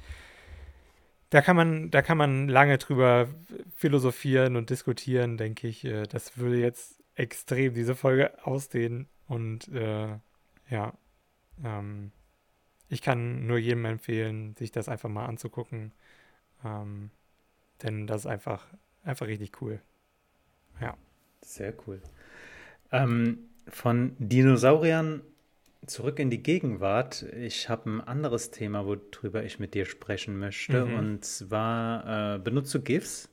da 1.32 1.42
kann 1.42 1.56
man, 1.56 1.90
da 1.92 2.02
kann 2.02 2.18
man 2.18 2.50
lange 2.50 2.78
drüber 2.78 3.30
philosophieren 3.76 4.58
und 4.58 4.70
diskutieren, 4.70 5.38
denke 5.38 5.68
ich. 5.68 5.86
Äh, 5.86 6.04
das 6.04 6.38
würde 6.38 6.60
jetzt 6.60 7.02
extrem 7.16 7.74
diese 7.74 7.96
Folge 7.96 8.46
ausdehnen. 8.46 9.08
Und 9.28 9.70
äh, 9.70 10.10
ja, 10.70 10.94
ähm, 11.64 12.12
ich 12.90 13.02
kann 13.02 13.48
nur 13.48 13.58
jedem 13.58 13.86
empfehlen, 13.86 14.56
sich 14.58 14.72
das 14.72 14.90
einfach 14.90 15.10
mal 15.10 15.26
anzugucken. 15.26 15.94
Ähm, 16.66 17.12
denn 17.82 18.08
das 18.08 18.22
ist 18.22 18.28
einfach, 18.28 18.68
einfach 19.04 19.28
richtig 19.28 19.62
cool. 19.62 19.80
Ja. 20.82 20.98
Sehr 21.42 21.74
cool. 21.88 22.02
Ähm, 22.92 23.50
von 23.68 24.16
Dinosauriern 24.20 25.22
zurück 25.86 26.20
in 26.20 26.30
die 26.30 26.44
Gegenwart. 26.44 27.24
Ich 27.24 27.70
habe 27.70 27.90
ein 27.90 28.02
anderes 28.02 28.52
Thema, 28.52 28.86
worüber 28.86 29.44
ich 29.44 29.60
mit 29.60 29.74
dir 29.74 29.86
sprechen 29.86 30.38
möchte. 30.38 30.86
Mhm. 30.86 30.96
Und 30.96 31.26
zwar, 31.26 32.36
äh, 32.36 32.40
benutzt 32.40 32.74
du 32.74 32.82
GIFs? 32.82 33.30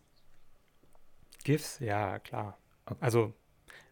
GIFs? 1.44 1.78
Ja, 1.80 2.18
klar. 2.18 2.58
Okay. 2.86 2.98
Also 3.00 3.34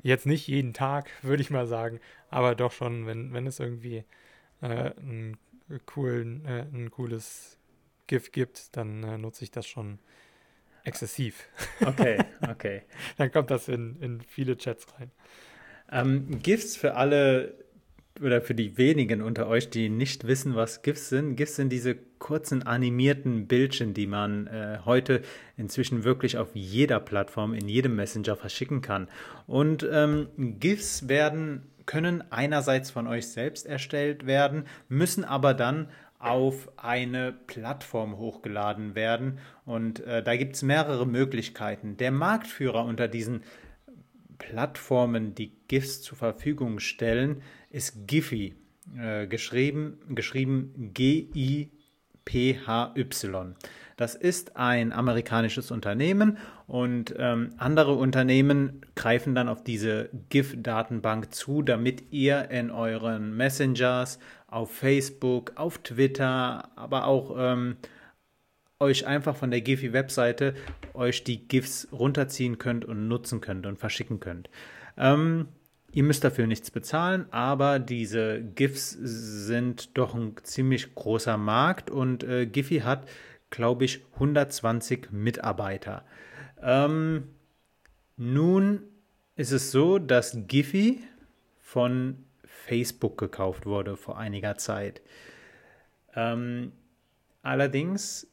jetzt 0.03 0.27
nicht 0.27 0.47
jeden 0.47 0.73
Tag, 0.73 1.11
würde 1.23 1.43
ich 1.43 1.51
mal 1.51 1.67
sagen, 1.67 2.01
aber 2.31 2.55
doch 2.55 2.73
schon, 2.73 3.07
wenn, 3.07 3.33
wenn 3.33 3.47
es 3.47 3.61
irgendwie 3.61 4.05
äh, 4.63 4.93
ein, 4.99 5.37
coolen, 5.85 6.45
äh, 6.47 6.67
ein 6.73 6.91
cooles 6.91 7.59
GIF 8.07 8.33
gibt, 8.33 8.77
dann 8.77 9.03
äh, 9.03 9.19
nutze 9.19 9.45
ich 9.45 9.51
das 9.51 9.67
schon 9.67 9.99
exzessiv. 10.85 11.49
Okay, 11.85 12.19
okay. 12.49 12.83
dann 13.19 13.31
kommt 13.31 13.51
das 13.51 13.69
in, 13.69 13.97
in 14.01 14.21
viele 14.23 14.57
Chats 14.57 14.87
rein. 14.99 15.11
Ähm, 15.91 16.41
GIFs 16.43 16.77
für 16.77 16.95
alle 16.95 17.66
oder 18.21 18.41
für 18.41 18.55
die 18.55 18.77
wenigen 18.79 19.23
unter 19.23 19.47
euch, 19.49 19.71
die 19.71 19.89
nicht 19.89 20.27
wissen, 20.27 20.55
was 20.55 20.83
GIFs 20.83 21.09
sind, 21.09 21.37
GIFs 21.37 21.57
sind 21.57 21.71
diese 21.71 21.97
kurzen 22.19 22.67
animierten 22.67 23.47
Bildchen, 23.47 23.95
die 23.95 24.07
man 24.07 24.47
äh, 24.47 24.79
heute 24.85 25.23
inzwischen 25.57 26.05
wirklich 26.05 26.39
auf 26.39 26.49
jeder 26.55 27.01
Plattform, 27.01 27.55
in 27.55 27.69
jedem 27.69 27.97
Messenger 27.97 28.37
verschicken 28.37 28.83
kann. 28.83 29.09
Und 29.47 29.87
ähm, 29.91 30.29
GIFs 30.37 31.09
werden, 31.09 31.62
können 31.85 32.25
einerseits 32.31 32.91
von 32.91 33.07
euch 33.07 33.29
selbst 33.29 33.67
erstellt 33.67 34.27
werden, 34.27 34.64
müssen 34.89 35.25
aber 35.25 35.55
dann 35.55 35.89
auf 36.19 36.71
eine 36.77 37.33
Plattform 37.47 38.17
hochgeladen 38.17 38.95
werden. 38.95 39.39
Und 39.64 40.01
äh, 40.01 40.23
da 40.23 40.37
gibt 40.37 40.57
es 40.57 40.62
mehrere 40.62 41.07
Möglichkeiten. 41.07 41.97
Der 41.97 42.11
Marktführer 42.11 42.85
unter 42.85 43.07
diesen 43.07 43.43
Plattformen, 44.39 45.34
die 45.34 45.53
GIFs 45.68 46.03
zur 46.03 46.16
Verfügung 46.18 46.78
stellen, 46.80 47.43
ist 47.70 48.07
Giphy, 48.07 48.55
äh, 48.97 49.26
geschrieben, 49.26 49.99
geschrieben 50.09 50.91
G-I-P-H-Y. 50.95 51.74
Das 53.97 54.14
ist 54.14 54.57
ein 54.57 54.93
amerikanisches 54.93 55.70
Unternehmen 55.70 56.37
und 56.66 57.14
ähm, 57.18 57.55
andere 57.57 57.95
Unternehmen 57.95 58.82
greifen 58.95 59.34
dann 59.34 59.49
auf 59.49 59.64
diese 59.64 60.11
GIF-Datenbank 60.28 61.34
zu, 61.34 61.62
damit 61.62 62.12
ihr 62.12 62.51
in 62.51 62.70
euren 62.70 63.34
Messengers, 63.34 64.18
auf 64.49 64.70
Facebook, 64.70 65.53
auf 65.57 65.78
Twitter, 65.78 66.70
aber 66.76 67.07
auch 67.07 67.34
ähm, 67.39 67.76
euch 68.79 69.07
einfach 69.07 69.37
von 69.37 69.51
der 69.51 69.61
Giphy-Webseite 69.61 70.55
euch 70.95 71.24
die 71.24 71.47
GIFs 71.49 71.89
runterziehen 71.93 72.59
könnt 72.59 72.85
und 72.85 73.09
nutzen 73.09 73.41
könnt 73.41 73.66
und 73.66 73.79
verschicken 73.79 74.20
könnt. 74.20 74.51
Ähm, 74.97 75.49
Ihr 75.97 76.03
müsst 76.03 76.24
dafür 76.24 76.47
nichts 76.47 76.70
bezahlen, 76.70 77.24
aber 77.31 77.79
diese 77.79 78.43
GIFs 78.43 78.91
sind 78.91 79.97
doch 79.97 80.14
ein 80.14 80.35
ziemlich 80.43 80.95
großer 80.95 81.39
Markt 81.39 81.89
und 81.89 82.22
äh, 82.22 82.45
Giphy 82.45 82.81
hat, 82.81 83.09
glaube 83.49 83.87
ich, 83.87 84.05
120 84.12 85.11
Mitarbeiter. 85.11 86.05
Ähm, 86.61 87.29
nun 88.18 88.83
ist 89.37 89.53
es 89.53 89.70
so, 89.70 89.99
dass 89.99 90.37
Giphy 90.47 91.01
von 91.61 92.27
Facebook 92.45 93.16
gekauft 93.16 93.64
wurde 93.64 93.97
vor 93.97 94.18
einiger 94.18 94.59
Zeit. 94.59 95.01
Ähm, 96.14 96.72
allerdings 97.41 98.29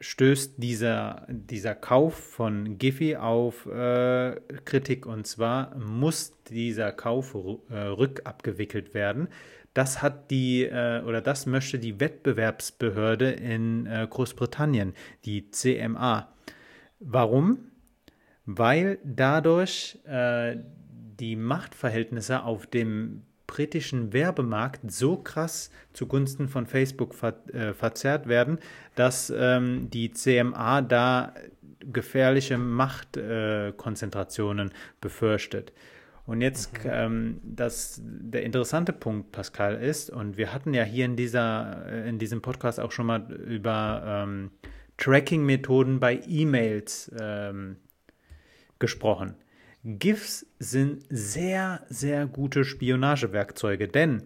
stößt 0.00 0.54
dieser, 0.62 1.26
dieser 1.28 1.74
Kauf 1.74 2.14
von 2.14 2.78
Giphy 2.78 3.16
auf 3.16 3.66
äh, 3.66 4.36
Kritik 4.64 5.06
und 5.06 5.26
zwar 5.26 5.76
muss 5.76 6.34
dieser 6.48 6.92
Kauf 6.92 7.34
äh, 7.68 7.76
rückabgewickelt 7.76 8.94
werden. 8.94 9.28
Das 9.74 10.02
hat 10.02 10.30
die 10.30 10.64
äh, 10.64 11.02
oder 11.02 11.20
das 11.20 11.46
möchte 11.46 11.78
die 11.78 12.00
Wettbewerbsbehörde 12.00 13.30
in 13.30 13.86
äh, 13.86 14.06
Großbritannien, 14.08 14.94
die 15.24 15.50
CMA. 15.50 16.32
Warum? 17.00 17.70
Weil 18.44 18.98
dadurch 19.04 19.98
äh, 20.06 20.56
die 21.18 21.36
Machtverhältnisse 21.36 22.42
auf 22.42 22.66
dem 22.66 23.24
britischen 23.48 24.12
Werbemarkt 24.12 24.92
so 24.92 25.16
krass 25.16 25.72
zugunsten 25.92 26.46
von 26.46 26.66
Facebook 26.66 27.16
ver 27.16 27.34
äh, 27.52 27.74
verzerrt 27.74 28.28
werden, 28.28 28.60
dass 28.94 29.32
ähm, 29.36 29.90
die 29.90 30.12
CMA 30.12 30.82
da 30.82 31.34
gefährliche 31.80 32.58
Machtkonzentrationen 32.58 34.68
äh, 34.68 34.72
befürchtet. 35.00 35.72
Und 36.26 36.42
jetzt 36.42 36.84
mhm. 36.84 36.90
ähm, 36.92 37.40
das, 37.42 38.00
der 38.04 38.44
interessante 38.44 38.92
Punkt, 38.92 39.32
Pascal, 39.32 39.74
ist, 39.76 40.10
und 40.10 40.36
wir 40.36 40.52
hatten 40.52 40.74
ja 40.74 40.84
hier 40.84 41.06
in, 41.06 41.16
dieser, 41.16 41.86
äh, 41.90 42.06
in 42.08 42.18
diesem 42.18 42.42
Podcast 42.42 42.78
auch 42.78 42.92
schon 42.92 43.06
mal 43.06 43.32
über 43.32 44.02
ähm, 44.06 44.50
Tracking-Methoden 44.98 46.00
bei 46.00 46.20
E-Mails 46.28 47.10
ähm, 47.18 47.76
gesprochen. 48.78 49.36
GIFs 49.96 50.46
sind 50.58 51.04
sehr, 51.08 51.86
sehr 51.88 52.26
gute 52.26 52.64
Spionagewerkzeuge, 52.64 53.88
denn 53.88 54.24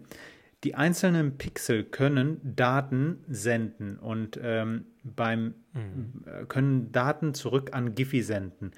die 0.65 0.75
einzelnen 0.75 1.37
Pixel 1.37 1.85
können 1.85 2.39
Daten 2.43 3.23
senden 3.29 3.97
und 3.97 4.37
ähm, 4.41 4.85
beim 5.03 5.55
mhm. 5.73 6.47
Können 6.47 6.91
Daten 6.91 7.33
zurück 7.33 7.71
an 7.73 7.95
Giphy 7.95 8.21
senden. 8.21 8.71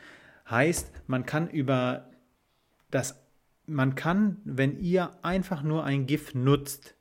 Heißt, 0.49 0.91
man 1.07 1.25
kann 1.25 1.49
über 1.49 2.09
das, 2.91 3.19
man 3.65 3.95
kann, 3.95 4.37
wenn 4.43 4.79
ihr 4.79 5.11
einfach 5.23 5.63
nur 5.63 5.83
ein 5.85 6.05
GIF 6.05 6.35
nutzt, 6.35 6.95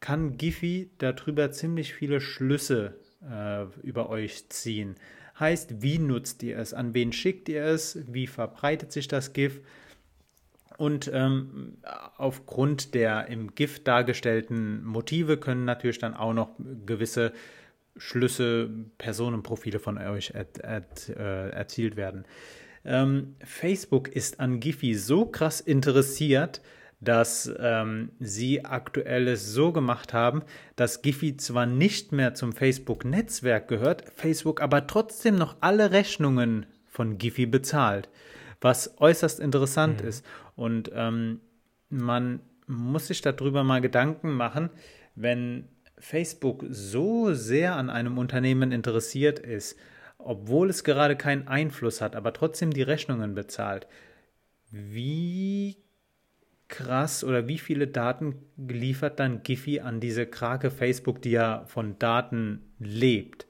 kann 0.00 0.36
Giphy 0.36 0.90
darüber 0.98 1.50
ziemlich 1.50 1.94
viele 1.94 2.20
Schlüsse 2.20 3.00
äh, 3.22 3.64
über 3.82 4.10
euch 4.10 4.48
ziehen. 4.50 4.96
Heißt, 5.38 5.82
wie 5.82 5.98
nutzt 5.98 6.42
ihr 6.42 6.58
es? 6.58 6.74
An 6.74 6.94
wen 6.94 7.12
schickt 7.12 7.48
ihr 7.48 7.64
es? 7.64 7.98
Wie 8.12 8.26
verbreitet 8.26 8.92
sich 8.92 9.08
das 9.08 9.32
GIF? 9.32 9.60
Und 10.76 11.10
ähm, 11.12 11.78
aufgrund 12.16 12.94
der 12.94 13.28
im 13.28 13.54
GIF 13.54 13.82
dargestellten 13.84 14.84
Motive 14.84 15.36
können 15.36 15.64
natürlich 15.64 15.98
dann 15.98 16.14
auch 16.14 16.32
noch 16.34 16.50
gewisse 16.86 17.32
Schlüsse, 17.96 18.70
Personenprofile 18.98 19.78
von 19.78 19.98
euch 19.98 20.32
er, 20.34 20.46
er, 20.62 20.84
äh, 21.08 21.50
erzielt 21.50 21.96
werden. 21.96 22.24
Ähm, 22.84 23.36
Facebook 23.44 24.08
ist 24.08 24.40
an 24.40 24.60
Giphy 24.60 24.94
so 24.94 25.26
krass 25.26 25.60
interessiert, 25.60 26.60
dass 27.04 27.52
ähm, 27.58 28.10
sie 28.18 28.64
aktuell 28.64 29.28
es 29.28 29.52
so 29.52 29.72
gemacht 29.72 30.12
haben, 30.12 30.42
dass 30.76 31.02
Giphy 31.02 31.36
zwar 31.36 31.66
nicht 31.66 32.12
mehr 32.12 32.34
zum 32.34 32.52
Facebook-Netzwerk 32.52 33.68
gehört, 33.68 34.04
Facebook 34.16 34.60
aber 34.60 34.86
trotzdem 34.86 35.36
noch 35.36 35.56
alle 35.60 35.92
Rechnungen 35.92 36.66
von 36.86 37.18
Giphy 37.18 37.46
bezahlt, 37.46 38.08
was 38.60 38.98
äußerst 38.98 39.40
interessant 39.40 40.02
mhm. 40.02 40.08
ist. 40.08 40.26
Und 40.56 40.90
ähm, 40.94 41.40
man 41.88 42.40
muss 42.66 43.08
sich 43.08 43.20
darüber 43.20 43.64
mal 43.64 43.80
Gedanken 43.80 44.32
machen, 44.32 44.70
wenn 45.14 45.68
Facebook 45.98 46.64
so 46.70 47.32
sehr 47.34 47.76
an 47.76 47.90
einem 47.90 48.18
Unternehmen 48.18 48.72
interessiert 48.72 49.38
ist, 49.38 49.76
obwohl 50.18 50.70
es 50.70 50.84
gerade 50.84 51.16
keinen 51.16 51.48
Einfluss 51.48 52.00
hat, 52.00 52.16
aber 52.16 52.32
trotzdem 52.32 52.72
die 52.72 52.82
Rechnungen 52.82 53.34
bezahlt. 53.34 53.86
Wie 54.70 55.83
krass 56.74 57.22
oder 57.22 57.46
wie 57.46 57.58
viele 57.58 57.86
Daten 57.86 58.34
liefert 58.56 59.20
dann 59.20 59.44
Giphy 59.44 59.80
an 59.80 60.00
diese 60.00 60.26
Krake 60.26 60.72
Facebook, 60.72 61.22
die 61.22 61.30
ja 61.30 61.64
von 61.66 61.98
Daten 62.00 62.62
lebt, 62.80 63.46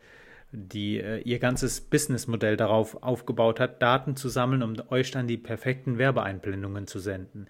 die 0.53 0.99
äh, 0.99 1.21
ihr 1.21 1.39
ganzes 1.39 1.81
Businessmodell 1.81 2.59
darauf 2.59 3.03
aufgebaut 3.03 3.61
hat, 3.61 3.81
Daten 3.81 4.15
zu 4.15 4.29
sammeln, 4.29 4.63
um 4.63 4.77
euch 4.91 5.11
dann 5.11 5.27
die 5.27 5.39
perfekten 5.39 5.97
Werbeeinblendungen 5.97 6.87
zu 6.87 6.99
senden. 6.99 7.47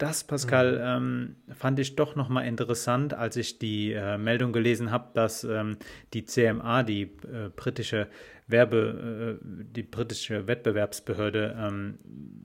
Das, 0.00 0.24
Pascal, 0.24 0.98
mhm. 0.98 1.36
ähm, 1.50 1.54
fand 1.54 1.78
ich 1.78 1.94
doch 1.94 2.16
nochmal 2.16 2.46
interessant, 2.46 3.12
als 3.12 3.36
ich 3.36 3.58
die 3.58 3.92
äh, 3.92 4.16
Meldung 4.16 4.50
gelesen 4.50 4.90
habe, 4.90 5.10
dass 5.12 5.44
ähm, 5.44 5.76
die 6.14 6.24
CMA, 6.24 6.84
die 6.84 7.02
äh, 7.02 7.50
britische 7.54 8.08
Werbe, 8.46 9.38
äh, 9.42 9.44
die 9.44 9.82
britische 9.82 10.46
Wettbewerbsbehörde 10.46 11.54
ähm, 11.58 11.98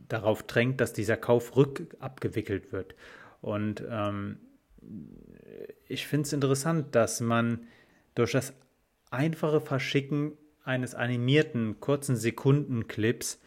darauf 0.09 0.43
drängt, 0.43 0.81
dass 0.81 0.91
dieser 0.91 1.15
Kauf 1.15 1.55
rückabgewickelt 1.55 2.73
wird. 2.73 2.93
Und 3.39 3.81
ähm, 3.89 4.37
ich 5.87 6.07
finde 6.07 6.27
es 6.27 6.33
interessant, 6.33 6.93
dass 6.93 7.21
man 7.21 7.67
durch 8.15 8.33
das 8.33 8.53
einfache 9.11 9.61
Verschicken 9.61 10.33
eines 10.65 10.93
animierten 10.93 11.79
kurzen 11.79 12.17
Sekundenclips 12.17 13.39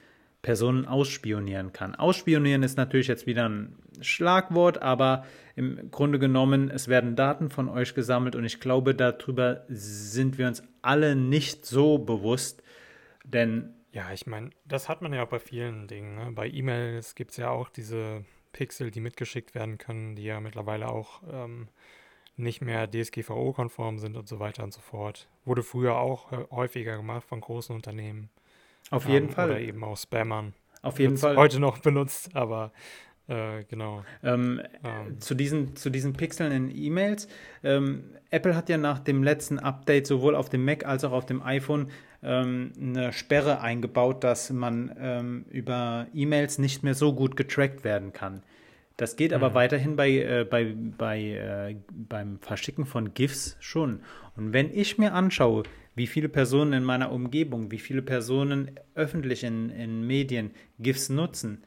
Personen 0.42 0.86
ausspionieren 0.86 1.72
kann. 1.72 1.94
Ausspionieren 1.94 2.62
ist 2.62 2.76
natürlich 2.76 3.08
jetzt 3.08 3.26
wieder 3.26 3.48
ein 3.48 3.76
Schlagwort, 4.00 4.80
aber 4.80 5.24
im 5.56 5.90
Grunde 5.90 6.18
genommen, 6.18 6.70
es 6.70 6.86
werden 6.86 7.16
Daten 7.16 7.50
von 7.50 7.68
euch 7.68 7.94
gesammelt 7.94 8.36
und 8.36 8.44
ich 8.44 8.60
glaube, 8.60 8.94
darüber 8.94 9.64
sind 9.68 10.38
wir 10.38 10.46
uns 10.46 10.62
alle 10.82 11.16
nicht 11.16 11.66
so 11.66 11.98
bewusst, 11.98 12.62
denn. 13.24 13.74
Ja, 13.90 14.12
ich 14.12 14.26
meine, 14.26 14.50
das 14.66 14.88
hat 14.88 15.00
man 15.00 15.14
ja 15.14 15.24
auch 15.24 15.28
bei 15.28 15.38
vielen 15.40 15.88
Dingen. 15.88 16.14
Ne? 16.14 16.30
Bei 16.32 16.46
E-Mails 16.46 17.14
gibt 17.14 17.32
es 17.32 17.38
ja 17.38 17.48
auch 17.48 17.70
diese 17.70 18.24
Pixel, 18.52 18.90
die 18.90 19.00
mitgeschickt 19.00 19.54
werden 19.54 19.78
können, 19.78 20.14
die 20.14 20.24
ja 20.24 20.40
mittlerweile 20.40 20.88
auch 20.88 21.22
ähm, 21.28 21.68
nicht 22.36 22.60
mehr 22.60 22.88
DSGVO-konform 22.88 23.98
sind 23.98 24.16
und 24.16 24.28
so 24.28 24.38
weiter 24.38 24.62
und 24.62 24.72
so 24.72 24.80
fort. 24.80 25.28
Wurde 25.44 25.62
früher 25.62 25.96
auch 25.96 26.30
häufiger 26.50 26.96
gemacht 26.96 27.24
von 27.24 27.40
großen 27.40 27.74
Unternehmen. 27.74 28.30
Auf 28.90 29.06
jeden 29.08 29.28
ähm, 29.28 29.32
Fall. 29.32 29.50
Oder 29.50 29.60
eben 29.60 29.84
auch 29.84 29.96
Spammern. 29.96 30.54
Auf 30.82 30.98
jeden 30.98 31.16
Fall. 31.16 31.36
Heute 31.36 31.60
noch 31.60 31.78
benutzt, 31.78 32.34
aber 32.34 32.72
äh, 33.28 33.64
genau. 33.64 34.04
Ähm, 34.22 34.60
ähm. 34.84 35.20
Zu, 35.20 35.34
diesen, 35.34 35.76
zu 35.76 35.90
diesen 35.90 36.14
Pixeln 36.14 36.52
in 36.52 36.74
E-Mails. 36.74 37.28
Ähm, 37.62 38.04
Apple 38.30 38.56
hat 38.56 38.68
ja 38.68 38.78
nach 38.78 38.98
dem 38.98 39.22
letzten 39.22 39.58
Update 39.58 40.06
sowohl 40.06 40.34
auf 40.34 40.48
dem 40.48 40.64
Mac 40.64 40.86
als 40.86 41.04
auch 41.04 41.12
auf 41.12 41.26
dem 41.26 41.42
iPhone 41.42 41.90
ähm, 42.22 42.72
eine 42.80 43.12
Sperre 43.12 43.60
eingebaut, 43.60 44.24
dass 44.24 44.50
man 44.50 44.94
ähm, 44.98 45.44
über 45.50 46.06
E-Mails 46.14 46.58
nicht 46.58 46.82
mehr 46.82 46.94
so 46.94 47.14
gut 47.14 47.36
getrackt 47.36 47.84
werden 47.84 48.12
kann. 48.12 48.42
Das 48.96 49.14
geht 49.14 49.32
aber 49.32 49.50
mhm. 49.50 49.54
weiterhin 49.54 49.96
bei, 49.96 50.10
äh, 50.10 50.44
bei, 50.48 50.74
bei, 50.74 51.20
äh, 51.20 51.76
beim 51.90 52.40
Verschicken 52.40 52.84
von 52.84 53.14
GIFs 53.14 53.56
schon. 53.60 54.00
Und 54.36 54.52
wenn 54.52 54.74
ich 54.74 54.98
mir 54.98 55.12
anschaue, 55.14 55.62
wie 55.98 56.06
viele 56.06 56.28
Personen 56.28 56.72
in 56.72 56.84
meiner 56.84 57.12
Umgebung, 57.12 57.70
wie 57.70 57.78
viele 57.78 58.02
Personen 58.02 58.70
öffentlich 58.94 59.44
in, 59.44 59.70
in 59.70 60.06
Medien 60.06 60.52
GIFs 60.78 61.10
nutzen, 61.10 61.62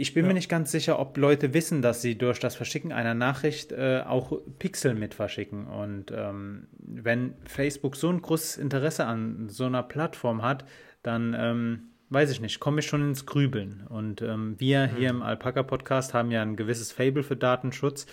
ich 0.00 0.14
bin 0.14 0.24
ja. 0.24 0.28
mir 0.28 0.34
nicht 0.34 0.48
ganz 0.48 0.70
sicher, 0.70 1.00
ob 1.00 1.16
Leute 1.16 1.54
wissen, 1.54 1.82
dass 1.82 2.02
sie 2.02 2.16
durch 2.16 2.38
das 2.38 2.54
Verschicken 2.54 2.92
einer 2.92 3.14
Nachricht 3.14 3.72
äh, 3.72 4.04
auch 4.06 4.32
Pixel 4.60 4.94
mit 4.94 5.12
verschicken. 5.12 5.66
Und 5.66 6.12
ähm, 6.14 6.68
wenn 6.78 7.34
Facebook 7.44 7.96
so 7.96 8.08
ein 8.08 8.22
großes 8.22 8.58
Interesse 8.58 9.06
an 9.06 9.48
so 9.48 9.64
einer 9.64 9.82
Plattform 9.82 10.42
hat, 10.42 10.64
dann 11.02 11.34
ähm, 11.36 11.88
weiß 12.10 12.30
ich 12.30 12.40
nicht, 12.40 12.60
komme 12.60 12.78
ich 12.78 12.86
schon 12.86 13.02
ins 13.02 13.26
Grübeln. 13.26 13.88
Und 13.88 14.22
ähm, 14.22 14.54
wir 14.58 14.86
mhm. 14.86 14.96
hier 14.96 15.10
im 15.10 15.22
Alpaka-Podcast 15.22 16.14
haben 16.14 16.30
ja 16.30 16.42
ein 16.42 16.54
gewisses 16.54 16.92
Fable 16.92 17.24
für 17.24 17.36
Datenschutz. 17.36 18.06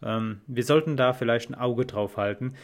Ähm, 0.00 0.42
wir 0.46 0.62
sollten 0.62 0.96
da 0.96 1.12
vielleicht 1.12 1.50
ein 1.50 1.56
Auge 1.56 1.86
drauf 1.86 2.18
halten. 2.18 2.54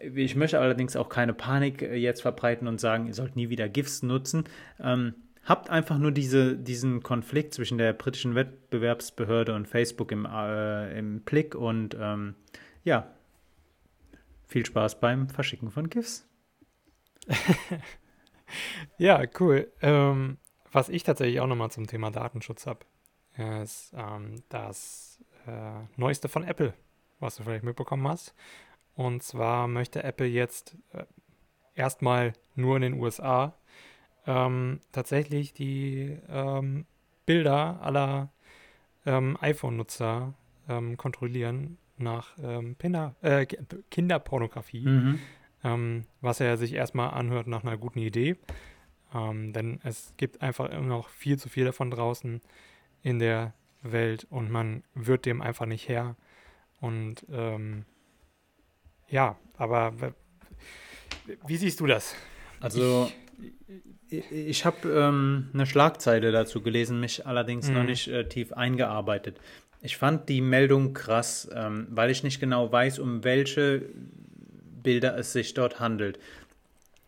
Ich 0.00 0.36
möchte 0.36 0.60
allerdings 0.60 0.96
auch 0.96 1.08
keine 1.08 1.34
Panik 1.34 1.82
äh, 1.82 1.96
jetzt 1.96 2.22
verbreiten 2.22 2.68
und 2.68 2.80
sagen, 2.80 3.06
ihr 3.06 3.14
sollt 3.14 3.36
nie 3.36 3.48
wieder 3.48 3.68
GIFs 3.68 4.02
nutzen. 4.02 4.44
Ähm, 4.80 5.14
habt 5.44 5.70
einfach 5.70 5.98
nur 5.98 6.12
diese, 6.12 6.56
diesen 6.56 7.02
Konflikt 7.02 7.54
zwischen 7.54 7.78
der 7.78 7.92
britischen 7.92 8.34
Wettbewerbsbehörde 8.34 9.54
und 9.54 9.66
Facebook 9.66 10.12
im, 10.12 10.26
äh, 10.26 10.98
im 10.98 11.20
Blick 11.22 11.54
und 11.54 11.96
ähm, 11.98 12.34
ja, 12.84 13.10
viel 14.46 14.64
Spaß 14.64 15.00
beim 15.00 15.28
Verschicken 15.28 15.70
von 15.70 15.88
GIFs. 15.90 16.26
ja, 18.98 19.22
cool. 19.40 19.70
Ähm, 19.82 20.38
was 20.72 20.88
ich 20.88 21.02
tatsächlich 21.02 21.40
auch 21.40 21.46
nochmal 21.46 21.70
zum 21.70 21.86
Thema 21.86 22.10
Datenschutz 22.10 22.66
habe, 22.66 22.80
ist 23.62 23.92
ähm, 23.96 24.42
das 24.48 25.22
äh, 25.46 25.80
Neueste 25.96 26.28
von 26.28 26.44
Apple, 26.44 26.74
was 27.20 27.36
du 27.36 27.42
vielleicht 27.42 27.64
mitbekommen 27.64 28.06
hast. 28.08 28.34
Und 28.98 29.22
zwar 29.22 29.68
möchte 29.68 30.02
Apple 30.02 30.26
jetzt 30.26 30.76
äh, 30.92 31.04
erstmal 31.76 32.32
nur 32.56 32.74
in 32.74 32.82
den 32.82 32.94
USA 32.94 33.54
ähm, 34.26 34.80
tatsächlich 34.90 35.52
die 35.54 36.18
ähm, 36.28 36.84
Bilder 37.24 37.80
aller 37.80 38.32
ähm, 39.06 39.38
iPhone-Nutzer 39.40 40.34
ähm, 40.68 40.96
kontrollieren 40.96 41.78
nach 41.96 42.36
ähm, 42.42 42.74
Pinder, 42.74 43.14
äh, 43.22 43.46
Kinderpornografie. 43.46 44.84
Mhm. 44.84 45.18
ähm, 45.62 46.04
was 46.20 46.40
er 46.40 46.56
sich 46.56 46.72
erstmal 46.72 47.10
anhört 47.10 47.46
nach 47.46 47.62
einer 47.62 47.76
guten 47.76 48.00
Idee. 48.00 48.36
Denn 49.14 49.80
es 49.84 50.12
gibt 50.18 50.42
einfach 50.42 50.68
immer 50.68 50.86
noch 50.86 51.08
viel 51.08 51.38
zu 51.38 51.48
viel 51.48 51.64
davon 51.64 51.90
draußen 51.90 52.42
in 53.00 53.18
der 53.18 53.54
Welt 53.80 54.26
und 54.28 54.50
man 54.50 54.84
wird 54.92 55.24
dem 55.24 55.40
einfach 55.40 55.64
nicht 55.64 55.88
her. 55.88 56.14
Und 56.82 57.24
ja, 59.08 59.36
aber 59.56 59.92
wie 61.46 61.56
siehst 61.56 61.80
du 61.80 61.86
das? 61.86 62.14
Also 62.60 63.10
ich, 64.08 64.30
ich 64.30 64.64
habe 64.64 64.88
ähm, 64.88 65.48
eine 65.52 65.66
Schlagzeile 65.66 66.32
dazu 66.32 66.62
gelesen, 66.62 67.00
mich 67.00 67.26
allerdings 67.26 67.68
mhm. 67.68 67.74
noch 67.74 67.84
nicht 67.84 68.08
äh, 68.08 68.28
tief 68.28 68.52
eingearbeitet. 68.52 69.38
Ich 69.80 69.96
fand 69.96 70.28
die 70.28 70.40
Meldung 70.40 70.92
krass, 70.92 71.48
ähm, 71.54 71.86
weil 71.90 72.10
ich 72.10 72.22
nicht 72.22 72.40
genau 72.40 72.70
weiß, 72.72 72.98
um 72.98 73.22
welche 73.22 73.82
Bilder 74.82 75.16
es 75.16 75.32
sich 75.32 75.54
dort 75.54 75.78
handelt. 75.78 76.18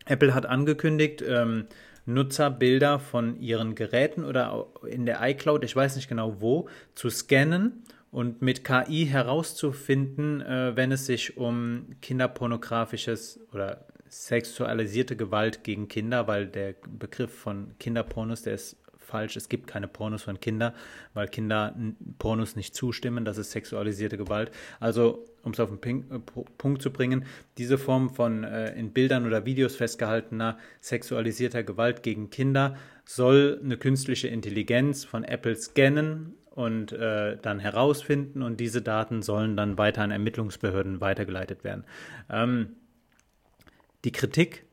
Apple 0.05 0.33
hat 0.33 0.45
angekündigt, 0.45 1.23
ähm, 1.27 1.67
Nutzerbilder 2.05 2.99
von 2.99 3.39
ihren 3.39 3.75
Geräten 3.75 4.25
oder 4.25 4.67
in 4.87 5.05
der 5.05 5.19
iCloud, 5.21 5.63
ich 5.63 5.75
weiß 5.75 5.95
nicht 5.95 6.09
genau 6.09 6.41
wo, 6.41 6.67
zu 6.95 7.09
scannen 7.09 7.83
und 8.11 8.41
mit 8.41 8.63
KI 8.63 9.05
herauszufinden, 9.05 10.41
äh, 10.41 10.75
wenn 10.75 10.91
es 10.91 11.05
sich 11.05 11.37
um 11.37 11.95
kinderpornografisches 12.01 13.39
oder 13.53 13.85
sexualisierte 14.09 15.15
Gewalt 15.15 15.63
gegen 15.63 15.87
Kinder, 15.87 16.27
weil 16.27 16.47
der 16.47 16.75
Begriff 16.99 17.33
von 17.33 17.77
Kinderpornos, 17.79 18.41
der 18.41 18.55
ist 18.55 18.75
falsch. 19.11 19.35
Es 19.35 19.49
gibt 19.49 19.67
keine 19.67 19.87
Pornos 19.87 20.23
von 20.23 20.39
Kindern, 20.39 20.73
weil 21.13 21.27
Kinder 21.27 21.75
Pornos 22.17 22.55
nicht 22.55 22.75
zustimmen. 22.75 23.25
Das 23.25 23.37
ist 23.37 23.51
sexualisierte 23.51 24.17
Gewalt. 24.17 24.51
Also, 24.79 25.25
um 25.43 25.51
es 25.51 25.59
auf 25.59 25.69
den 25.69 25.79
Pink, 25.79 26.05
äh, 26.11 26.19
Punkt 26.57 26.81
zu 26.81 26.91
bringen, 26.91 27.25
diese 27.57 27.77
Form 27.77 28.09
von 28.09 28.43
äh, 28.43 28.73
in 28.73 28.91
Bildern 28.91 29.25
oder 29.25 29.45
Videos 29.45 29.75
festgehaltener 29.75 30.57
sexualisierter 30.79 31.63
Gewalt 31.63 32.03
gegen 32.03 32.29
Kinder 32.29 32.75
soll 33.05 33.59
eine 33.63 33.77
künstliche 33.77 34.27
Intelligenz 34.27 35.03
von 35.03 35.23
Apple 35.23 35.55
scannen 35.55 36.35
und 36.51 36.91
äh, 36.91 37.37
dann 37.41 37.59
herausfinden 37.59 38.43
und 38.43 38.59
diese 38.59 38.81
Daten 38.81 39.21
sollen 39.21 39.55
dann 39.55 39.77
weiter 39.77 40.01
an 40.03 40.11
Ermittlungsbehörden 40.11 41.01
weitergeleitet 41.01 41.63
werden. 41.63 41.85
Ähm, 42.29 42.75
die 44.03 44.11
Kritik 44.11 44.65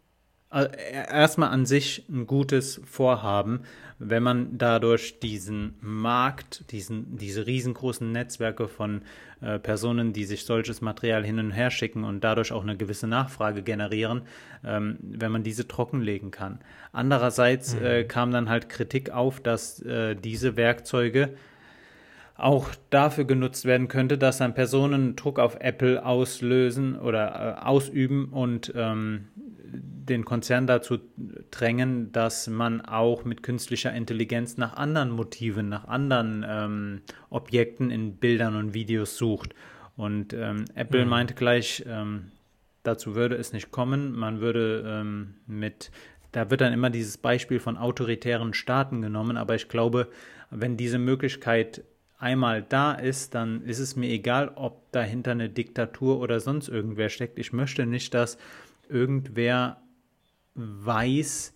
äh, 0.51 0.67
erstmal 1.11 1.51
an 1.51 1.67
sich 1.67 2.05
ein 2.09 2.27
gutes 2.27 2.81
Vorhaben, 2.85 3.61
wenn 3.99 4.23
man 4.23 4.59
dadurch 4.59 5.21
diesen 5.21 5.75
Markt, 5.81 6.71
diesen, 6.73 7.17
diese 7.17 7.47
riesengroßen 7.47 8.11
Netzwerke 8.11 8.67
von 8.67 9.03
äh, 9.41 9.59
Personen, 9.59 10.13
die 10.13 10.25
sich 10.25 10.45
solches 10.45 10.81
Material 10.81 11.25
hin 11.25 11.39
und 11.39 11.51
her 11.51 11.71
schicken 11.71 12.05
und 12.05 12.25
dadurch 12.25 12.53
auch 12.53 12.63
eine 12.63 12.77
gewisse 12.77 13.07
Nachfrage 13.07 13.63
generieren, 13.63 14.23
ähm, 14.65 14.99
wenn 15.03 15.33
man 15.33 15.43
diese 15.43 15.69
trockenlegen 15.69 16.31
kann. 16.31 16.61
Andererseits 16.93 17.75
mhm. 17.75 17.85
äh, 17.85 18.05
kam 18.05 18.31
dann 18.31 18.49
halt 18.49 18.69
Kritik 18.69 19.11
auf, 19.11 19.41
dass 19.41 19.81
äh, 19.83 20.17
diese 20.17 20.57
Werkzeuge 20.57 21.35
auch 22.39 22.69
dafür 22.91 23.25
genutzt 23.25 23.65
werden 23.65 23.89
könnte, 23.89 24.17
dass 24.17 24.39
dann 24.39 24.55
Personen 24.55 25.17
Druck 25.17 25.41
auf 25.41 25.57
Apple 25.61 26.05
auslösen 26.07 26.97
oder 26.97 27.59
äh, 27.59 27.67
ausüben 27.67 28.27
und 28.27 28.73
ähm, 28.77 29.29
den 29.71 30.25
Konzern 30.25 30.67
dazu 30.67 30.99
drängen, 31.51 32.13
dass 32.13 32.47
man 32.47 32.81
auch 32.81 33.25
mit 33.25 33.43
künstlicher 33.43 33.93
Intelligenz 33.93 34.57
nach 34.57 34.77
anderen 34.77 35.11
Motiven, 35.11 35.69
nach 35.69 35.89
anderen 35.89 36.47
ähm, 36.49 37.01
Objekten 37.29 37.91
in 37.91 38.15
Bildern 38.17 38.55
und 38.55 38.73
Videos 38.73 39.19
sucht. 39.19 39.55
Und 39.97 40.33
ähm, 40.33 40.65
Apple 40.75 41.05
mhm. 41.05 41.11
meinte 41.11 41.35
gleich, 41.35 41.85
ähm, 41.89 42.31
dazu 42.85 43.17
würde 43.17 43.35
es 43.35 43.53
nicht 43.53 43.73
kommen. 43.73 44.13
Man 44.13 44.41
würde 44.41 44.85
ähm, 44.87 45.35
mit, 45.49 45.91
da 46.31 46.51
wird 46.51 46.61
dann 46.61 46.73
immer 46.73 46.89
dieses 46.89 47.19
Beispiel 47.19 47.59
von 47.59 47.77
autoritären 47.77 48.55
Staaten 48.55 49.03
genommen, 49.03 49.37
aber 49.37 49.57
ich 49.57 49.69
glaube, 49.69 50.09
wenn 50.51 50.77
diese 50.77 50.99
Möglichkeit 50.99 51.83
einmal 52.19 52.63
da 52.63 52.93
ist, 52.93 53.35
dann 53.35 53.63
ist 53.63 53.79
es 53.79 53.97
mir 53.97 54.11
egal, 54.11 54.53
ob 54.57 54.91
dahinter 54.93 55.33
eine 55.33 55.49
Diktatur 55.49 56.21
oder 56.21 56.41
sonst 56.41 56.69
irgendwer 56.69 57.09
steckt. 57.09 57.39
Ich 57.39 57.53
möchte 57.53 57.87
nicht, 57.87 58.13
dass 58.15 58.39
irgendwer 58.89 59.81
weiß 60.55 61.55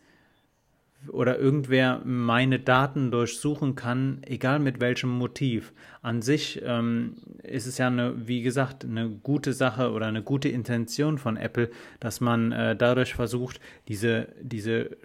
oder 1.08 1.36
irgendwer 1.36 2.00
meine 2.04 2.60
Daten 2.60 3.10
durchsuchen 3.10 3.74
kann, 3.74 4.18
egal 4.24 4.60
mit 4.60 4.80
welchem 4.80 5.10
Motiv. 5.10 5.72
An 6.00 6.22
sich 6.22 6.62
ähm, 6.64 7.16
ist 7.42 7.66
es 7.66 7.78
ja 7.78 7.88
eine, 7.88 8.28
wie 8.28 8.42
gesagt, 8.42 8.84
eine 8.84 9.08
gute 9.08 9.52
Sache 9.52 9.90
oder 9.90 10.06
eine 10.06 10.22
gute 10.22 10.48
Intention 10.48 11.18
von 11.18 11.36
Apple, 11.36 11.70
dass 11.98 12.20
man 12.20 12.52
äh, 12.52 12.76
dadurch 12.76 13.14
versucht, 13.14 13.60
diese, 13.88 14.28
diese, 14.40 14.96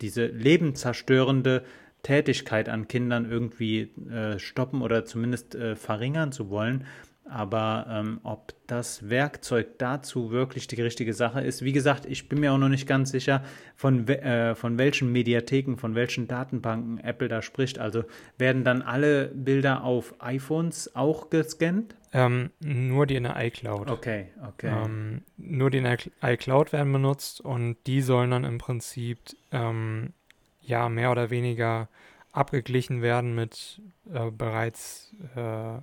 diese 0.00 0.26
lebenszerstörende 0.26 1.64
Tätigkeit 2.02 2.68
an 2.68 2.88
Kindern 2.88 3.30
irgendwie 3.30 3.90
äh, 4.10 4.38
stoppen 4.38 4.82
oder 4.82 5.04
zumindest 5.04 5.54
äh, 5.54 5.76
verringern 5.76 6.32
zu 6.32 6.50
wollen. 6.50 6.84
Aber 7.30 7.86
ähm, 7.88 8.18
ob 8.24 8.54
das 8.66 9.08
Werkzeug 9.08 9.78
dazu 9.78 10.32
wirklich 10.32 10.66
die 10.66 10.82
richtige 10.82 11.14
Sache 11.14 11.40
ist, 11.40 11.62
wie 11.62 11.72
gesagt, 11.72 12.04
ich 12.06 12.28
bin 12.28 12.40
mir 12.40 12.52
auch 12.52 12.58
noch 12.58 12.68
nicht 12.68 12.88
ganz 12.88 13.12
sicher, 13.12 13.44
von, 13.76 14.08
äh, 14.08 14.56
von 14.56 14.78
welchen 14.78 15.12
Mediatheken, 15.12 15.76
von 15.76 15.94
welchen 15.94 16.26
Datenbanken 16.26 16.98
Apple 16.98 17.28
da 17.28 17.40
spricht. 17.40 17.78
Also 17.78 18.02
werden 18.36 18.64
dann 18.64 18.82
alle 18.82 19.28
Bilder 19.28 19.84
auf 19.84 20.14
iPhones 20.18 20.96
auch 20.96 21.30
gescannt? 21.30 21.94
Ähm, 22.12 22.50
nur 22.58 23.06
die 23.06 23.14
in 23.14 23.22
der 23.22 23.36
iCloud. 23.36 23.88
Okay, 23.88 24.30
okay. 24.48 24.72
Ähm, 24.84 25.22
nur 25.36 25.70
die 25.70 25.78
in 25.78 25.84
der 25.84 25.98
iCloud 26.20 26.72
werden 26.72 26.92
benutzt 26.92 27.40
und 27.40 27.76
die 27.86 28.00
sollen 28.00 28.32
dann 28.32 28.42
im 28.42 28.58
Prinzip 28.58 29.20
ähm, 29.52 30.14
ja 30.60 30.88
mehr 30.88 31.10
oder 31.10 31.30
weniger 31.30 31.88
abgeglichen 32.32 33.02
werden 33.02 33.34
mit 33.34 33.80
äh, 34.12 34.30
bereits 34.30 35.12
äh, 35.34 35.80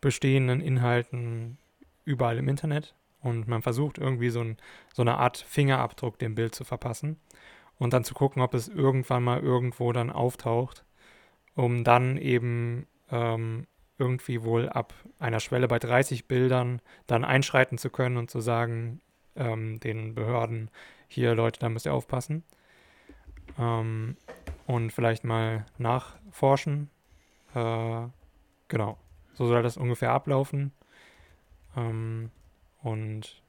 bestehenden 0.00 0.60
Inhalten 0.60 1.58
überall 2.04 2.38
im 2.38 2.48
Internet 2.48 2.94
und 3.20 3.48
man 3.48 3.62
versucht 3.62 3.98
irgendwie 3.98 4.30
so, 4.30 4.40
ein, 4.40 4.58
so 4.92 5.02
eine 5.02 5.16
Art 5.16 5.38
Fingerabdruck 5.38 6.18
dem 6.18 6.34
Bild 6.34 6.54
zu 6.54 6.64
verpassen 6.64 7.18
und 7.78 7.92
dann 7.92 8.04
zu 8.04 8.14
gucken, 8.14 8.42
ob 8.42 8.54
es 8.54 8.68
irgendwann 8.68 9.24
mal 9.24 9.40
irgendwo 9.40 9.92
dann 9.92 10.10
auftaucht, 10.10 10.84
um 11.54 11.84
dann 11.84 12.18
eben 12.18 12.86
ähm, 13.10 13.66
irgendwie 13.98 14.42
wohl 14.42 14.68
ab 14.68 14.92
einer 15.18 15.40
Schwelle 15.40 15.68
bei 15.68 15.78
30 15.78 16.26
Bildern 16.26 16.80
dann 17.06 17.24
einschreiten 17.24 17.78
zu 17.78 17.90
können 17.90 18.16
und 18.16 18.30
zu 18.30 18.40
sagen, 18.40 19.00
ähm, 19.36 19.80
den 19.80 20.14
Behörden, 20.14 20.70
hier 21.08 21.34
Leute, 21.34 21.60
da 21.60 21.68
müsst 21.68 21.86
ihr 21.86 21.94
aufpassen. 21.94 22.44
Ähm, 23.58 24.16
und 24.66 24.92
vielleicht 24.92 25.24
mal 25.24 25.66
nachforschen. 25.78 26.90
Äh, 27.54 28.06
genau. 28.68 28.98
So 29.34 29.46
soll 29.46 29.62
das 29.62 29.76
ungefähr 29.76 30.12
ablaufen. 30.12 30.72
Ähm, 31.76 32.30
und 32.82 33.42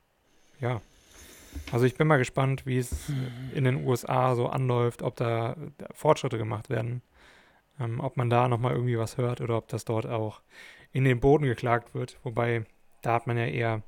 ja. 0.60 0.82
Also 1.72 1.86
ich 1.86 1.96
bin 1.96 2.08
mal 2.08 2.18
gespannt, 2.18 2.66
wie 2.66 2.78
es 2.78 3.10
in 3.54 3.64
den 3.64 3.88
USA 3.88 4.36
so 4.36 4.48
anläuft, 4.48 5.02
ob 5.02 5.16
da 5.16 5.56
Fortschritte 5.94 6.38
gemacht 6.38 6.70
werden. 6.70 7.02
Ähm, 7.80 8.00
ob 8.00 8.18
man 8.18 8.30
da 8.30 8.48
nochmal 8.48 8.74
irgendwie 8.74 8.98
was 8.98 9.18
hört 9.18 9.42
oder 9.42 9.58
ob 9.58 9.68
das 9.68 9.86
dort 9.86 10.06
auch 10.06 10.42
in 10.92 11.04
den 11.04 11.20
Boden 11.20 11.46
geklagt 11.46 11.94
wird. 11.94 12.20
Wobei, 12.24 12.66
da 13.02 13.14
hat 13.14 13.28
man 13.28 13.38
ja 13.38 13.46
eher 13.46 13.84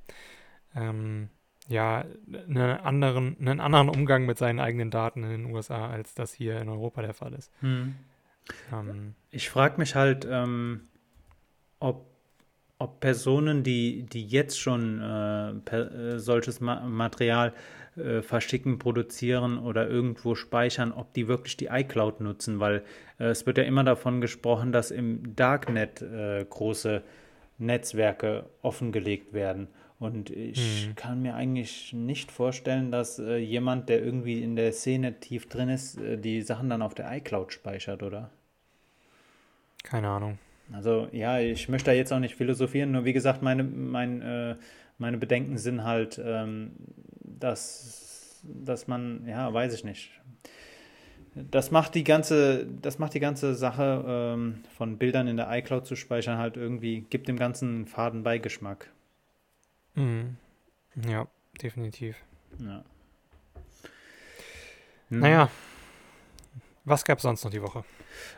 ähm, 0.75 1.29
ja, 1.67 2.05
einen 2.27 2.57
anderen, 2.57 3.37
einen 3.39 3.59
anderen 3.59 3.89
Umgang 3.89 4.25
mit 4.25 4.37
seinen 4.37 4.59
eigenen 4.59 4.89
Daten 4.89 5.23
in 5.23 5.29
den 5.29 5.45
USA, 5.53 5.89
als 5.89 6.13
das 6.13 6.33
hier 6.33 6.59
in 6.61 6.69
Europa 6.69 7.01
der 7.01 7.13
Fall 7.13 7.33
ist. 7.33 7.51
Hm. 7.59 7.95
Ähm, 8.71 9.15
ich 9.31 9.49
frage 9.49 9.77
mich 9.77 9.95
halt, 9.95 10.25
ähm, 10.29 10.87
ob, 11.79 12.05
ob 12.77 12.99
Personen, 12.99 13.63
die, 13.63 14.03
die 14.03 14.25
jetzt 14.25 14.59
schon 14.59 15.01
äh, 15.01 15.53
per, 15.65 15.91
äh, 15.91 16.19
solches 16.19 16.61
Ma 16.61 16.79
Material 16.81 17.53
äh, 17.97 18.21
verschicken, 18.21 18.79
produzieren 18.79 19.57
oder 19.57 19.89
irgendwo 19.89 20.35
speichern, 20.35 20.91
ob 20.91 21.13
die 21.13 21.27
wirklich 21.27 21.57
die 21.57 21.65
iCloud 21.65 22.21
nutzen, 22.21 22.59
weil 22.59 22.83
äh, 23.19 23.25
es 23.25 23.45
wird 23.45 23.57
ja 23.57 23.63
immer 23.63 23.83
davon 23.83 24.21
gesprochen, 24.21 24.71
dass 24.71 24.91
im 24.91 25.35
Darknet 25.35 26.01
äh, 26.01 26.45
große 26.47 27.03
Netzwerke 27.57 28.45
offengelegt 28.61 29.33
werden. 29.33 29.67
Und 29.99 30.29
ich 30.29 30.85
hm. 30.85 30.95
kann 30.95 31.21
mir 31.23 31.33
eigentlich 31.35 31.91
nicht 31.91 32.31
vorstellen, 32.31 32.91
dass 32.91 33.17
äh, 33.17 33.37
jemand, 33.37 33.89
der 33.89 34.03
irgendwie 34.03 34.43
in 34.43 34.55
der 34.55 34.71
Szene 34.71 35.19
tief 35.19 35.49
drin 35.49 35.69
ist, 35.69 35.99
die 35.99 36.41
Sachen 36.43 36.69
dann 36.69 36.83
auf 36.83 36.93
der 36.93 37.11
iCloud 37.17 37.51
speichert, 37.51 38.03
oder? 38.03 38.29
Keine 39.83 40.09
Ahnung. 40.09 40.37
Also 40.73 41.07
ja, 41.11 41.39
ich 41.39 41.69
möchte 41.69 41.91
da 41.91 41.95
jetzt 41.95 42.11
auch 42.11 42.19
nicht 42.19 42.35
philosophieren, 42.35 42.91
nur 42.91 43.05
wie 43.05 43.13
gesagt, 43.13 43.41
meine, 43.41 43.63
mein, 43.63 44.21
äh, 44.21 44.55
meine 44.97 45.17
Bedenken 45.17 45.57
sind 45.57 45.83
halt, 45.83 46.21
ähm, 46.23 46.71
dass, 47.23 48.41
dass 48.43 48.87
man, 48.87 49.25
ja, 49.27 49.51
weiß 49.53 49.73
ich 49.73 49.83
nicht. 49.83 50.11
Das 51.35 51.71
macht 51.71 51.95
die 51.95 52.03
ganze, 52.03 52.65
das 52.81 52.99
macht 52.99 53.13
die 53.13 53.19
ganze 53.19 53.53
Sache 53.53 54.03
ähm, 54.07 54.63
von 54.75 54.97
Bildern 54.97 55.27
in 55.27 55.37
der 55.37 55.49
iCloud 55.51 55.85
zu 55.85 55.95
speichern 55.95 56.37
halt 56.37 56.57
irgendwie, 56.57 57.01
gibt 57.01 57.27
dem 57.27 57.37
ganzen 57.37 57.85
faden 57.85 58.23
Beigeschmack. 58.23 58.91
Mhm. 59.97 60.37
Ja, 61.07 61.27
definitiv. 61.61 62.15
Ja. 62.59 62.83
Hm. 65.09 65.19
Naja, 65.19 65.49
was 66.85 67.03
gab 67.03 67.17
es 67.17 67.23
sonst 67.23 67.43
noch 67.43 67.51
die 67.51 67.61
Woche? 67.61 67.83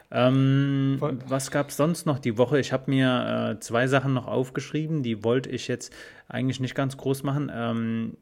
Ähm, 0.10 0.98
was 1.00 1.52
gab 1.52 1.70
es 1.70 1.78
sonst 1.78 2.06
noch 2.06 2.20
die 2.20 2.38
Woche? 2.38 2.60
Ich 2.60 2.72
habe 2.72 2.90
mir 2.90 3.58
äh, 3.58 3.60
zwei 3.60 3.88
Sachen 3.88 4.14
noch 4.14 4.26
aufgeschrieben, 4.26 5.04
die 5.04 5.24
wollte 5.24 5.50
ich 5.50 5.68
jetzt 5.68 5.94
eigentlich 6.28 6.60
nicht 6.60 6.76
ganz 6.76 6.98
groß 6.98 7.24
machen. 7.24 7.52
Ähm, 7.54 8.18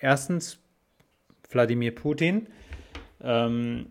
erstens, 0.00 0.58
Wladimir 1.50 1.94
Putin. 1.94 2.48
Ähm, 3.20 3.86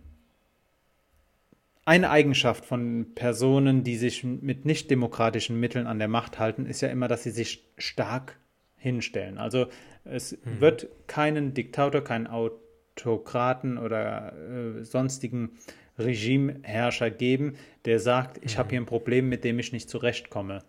eine 1.85 2.09
Eigenschaft 2.09 2.65
von 2.65 3.13
Personen, 3.15 3.83
die 3.83 3.97
sich 3.97 4.23
mit 4.23 4.65
nicht 4.65 4.89
demokratischen 4.89 5.59
Mitteln 5.59 5.87
an 5.87 5.99
der 5.99 6.07
Macht 6.07 6.39
halten, 6.39 6.65
ist 6.65 6.81
ja 6.81 6.89
immer, 6.89 7.07
dass 7.07 7.23
sie 7.23 7.31
sich 7.31 7.63
stark 7.77 8.40
hinstellen. 8.81 9.37
Also 9.37 9.67
es 10.03 10.33
mhm. 10.33 10.59
wird 10.59 10.87
keinen 11.07 11.53
Diktator, 11.53 12.03
keinen 12.03 12.27
Autokraten 12.27 13.77
oder 13.77 14.33
äh, 14.33 14.83
sonstigen 14.83 15.51
Regimeherrscher 15.99 17.11
geben, 17.11 17.53
der 17.85 17.99
sagt, 17.99 18.39
ich 18.43 18.57
habe 18.57 18.67
mhm. 18.67 18.69
hier 18.71 18.81
ein 18.81 18.85
Problem, 18.85 19.29
mit 19.29 19.43
dem 19.43 19.59
ich 19.59 19.71
nicht 19.71 19.89
zurechtkomme. 19.89 20.63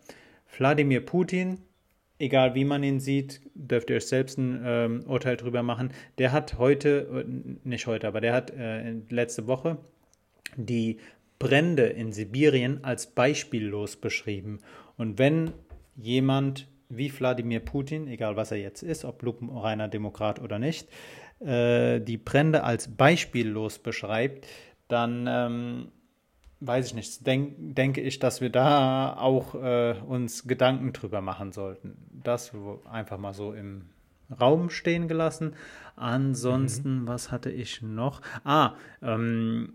Wladimir 0.56 1.00
Putin, 1.00 1.58
egal 2.18 2.54
wie 2.54 2.66
man 2.66 2.82
ihn 2.82 3.00
sieht, 3.00 3.40
dürft 3.54 3.88
ihr 3.88 3.96
euch 3.96 4.06
selbst 4.06 4.36
ein 4.36 4.62
ähm, 4.62 5.04
Urteil 5.06 5.38
drüber 5.38 5.62
machen, 5.62 5.92
der 6.18 6.32
hat 6.32 6.58
heute, 6.58 7.24
äh, 7.26 7.68
nicht 7.68 7.86
heute, 7.86 8.06
aber 8.06 8.20
der 8.20 8.34
hat 8.34 8.50
äh, 8.50 8.94
letzte 9.08 9.46
Woche 9.46 9.78
die 10.56 10.98
Brände 11.38 11.86
in 11.86 12.12
Sibirien 12.12 12.84
als 12.84 13.06
beispiellos 13.06 13.96
beschrieben. 13.96 14.60
Und 14.98 15.18
wenn 15.18 15.52
jemand 15.96 16.68
wie 16.96 17.12
Wladimir 17.12 17.60
Putin, 17.60 18.06
egal 18.08 18.36
was 18.36 18.50
er 18.50 18.58
jetzt 18.58 18.82
ist, 18.82 19.04
ob 19.04 19.22
lupenreiner 19.22 19.88
Demokrat 19.88 20.40
oder 20.40 20.58
nicht, 20.58 20.88
äh, 21.40 22.00
die 22.00 22.18
Brände 22.18 22.64
als 22.64 22.88
beispiellos 22.88 23.78
beschreibt, 23.78 24.46
dann 24.88 25.26
ähm, 25.28 25.88
weiß 26.60 26.86
ich 26.86 26.94
nicht, 26.94 27.26
denk, 27.26 27.54
denke 27.58 28.00
ich, 28.00 28.18
dass 28.18 28.40
wir 28.40 28.50
da 28.50 29.16
auch 29.16 29.54
äh, 29.54 29.94
uns 30.06 30.46
Gedanken 30.46 30.92
drüber 30.92 31.20
machen 31.20 31.52
sollten. 31.52 31.96
Das 32.22 32.52
einfach 32.90 33.18
mal 33.18 33.34
so 33.34 33.52
im 33.52 33.86
Raum 34.40 34.70
stehen 34.70 35.08
gelassen. 35.08 35.54
Ansonsten, 35.94 37.02
mhm. 37.02 37.08
was 37.08 37.30
hatte 37.30 37.50
ich 37.50 37.82
noch? 37.82 38.22
Ah, 38.44 38.74
ähm, 39.02 39.74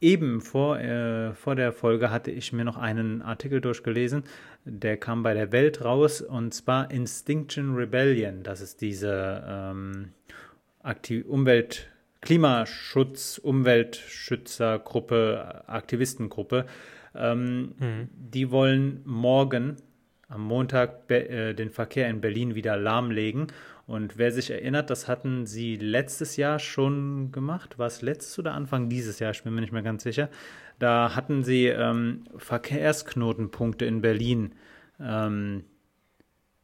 eben 0.00 0.40
vor, 0.40 0.78
äh, 0.78 1.34
vor 1.34 1.54
der 1.54 1.72
Folge 1.72 2.10
hatte 2.10 2.30
ich 2.30 2.52
mir 2.52 2.64
noch 2.64 2.76
einen 2.76 3.22
Artikel 3.22 3.60
durchgelesen, 3.60 4.24
der 4.64 4.98
kam 4.98 5.22
bei 5.22 5.34
der 5.34 5.52
Welt 5.52 5.84
raus 5.84 6.20
und 6.20 6.52
zwar 6.52 6.90
Instinction 6.90 7.74
Rebellion. 7.74 8.42
Das 8.42 8.60
ist 8.60 8.82
diese 8.82 9.42
ähm, 9.46 10.12
Umwelt- 11.28 11.88
Klimaschutz, 12.24 13.38
Umweltschützergruppe, 13.38 15.62
Aktivistengruppe, 15.66 16.64
ähm, 17.14 17.74
mhm. 17.78 18.08
die 18.14 18.50
wollen 18.50 19.02
morgen 19.04 19.76
am 20.28 20.40
Montag 20.40 21.10
äh, 21.10 21.52
den 21.52 21.68
Verkehr 21.70 22.08
in 22.08 22.22
Berlin 22.22 22.54
wieder 22.54 22.78
lahmlegen. 22.78 23.48
Und 23.86 24.16
wer 24.16 24.32
sich 24.32 24.50
erinnert, 24.50 24.88
das 24.88 25.08
hatten 25.08 25.46
sie 25.46 25.76
letztes 25.76 26.36
Jahr 26.36 26.58
schon 26.58 27.32
gemacht. 27.32 27.78
War 27.78 27.86
es 27.86 28.00
letztes 28.00 28.38
oder 28.38 28.54
Anfang 28.54 28.88
dieses 28.88 29.18
Jahr? 29.18 29.32
Ich 29.32 29.42
bin 29.42 29.54
mir 29.54 29.60
nicht 29.60 29.72
mehr 29.72 29.82
ganz 29.82 30.02
sicher. 30.02 30.30
Da 30.78 31.14
hatten 31.14 31.44
sie 31.44 31.66
ähm, 31.66 32.24
Verkehrsknotenpunkte 32.36 33.84
in 33.84 34.00
Berlin 34.00 34.54
ähm, 34.98 35.64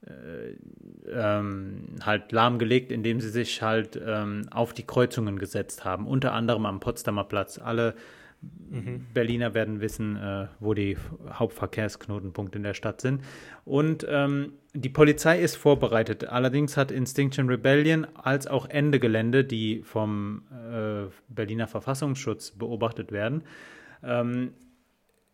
äh, 0.06 0.56
ähm, 1.12 1.96
halt 2.02 2.32
lahmgelegt, 2.32 2.90
indem 2.90 3.20
sie 3.20 3.28
sich 3.28 3.60
halt 3.60 4.00
ähm, 4.02 4.46
auf 4.50 4.72
die 4.72 4.86
Kreuzungen 4.86 5.38
gesetzt 5.38 5.84
haben, 5.84 6.06
unter 6.06 6.32
anderem 6.32 6.64
am 6.64 6.80
Potsdamer 6.80 7.24
Platz. 7.24 7.58
Alle 7.58 7.94
mhm. 8.42 9.06
Berliner 9.12 9.54
werden 9.54 9.80
wissen, 9.80 10.16
äh, 10.16 10.48
wo 10.60 10.74
die 10.74 10.96
Hauptverkehrsknotenpunkte 11.30 12.58
in 12.58 12.64
der 12.64 12.74
Stadt 12.74 13.00
sind. 13.00 13.22
Und 13.64 14.06
ähm, 14.08 14.52
die 14.74 14.88
Polizei 14.88 15.40
ist 15.40 15.56
vorbereitet. 15.56 16.28
Allerdings 16.28 16.76
hat 16.76 16.90
Instinction 16.90 17.48
Rebellion 17.48 18.06
als 18.14 18.46
auch 18.46 18.68
Ende 18.68 19.00
Gelände, 19.00 19.44
die 19.44 19.82
vom 19.82 20.42
äh, 20.50 21.10
Berliner 21.28 21.66
Verfassungsschutz 21.66 22.52
beobachtet 22.52 23.12
werden, 23.12 23.44
ähm, 24.02 24.52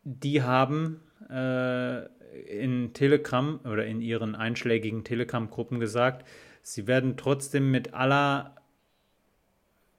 die 0.05 0.43
haben 0.43 1.01
äh, 1.31 2.07
in 2.49 2.93
Telegram 2.93 3.61
oder 3.65 3.87
in 3.87 4.01
ihren 4.01 4.35
einschlägigen 4.35 5.05
Telegram-Gruppen 5.05 5.81
gesagt, 5.81 6.27
sie 6.63 6.87
werden 6.87 7.17
trotzdem 7.17 7.71
mit 7.71 7.95
aller 7.95 8.55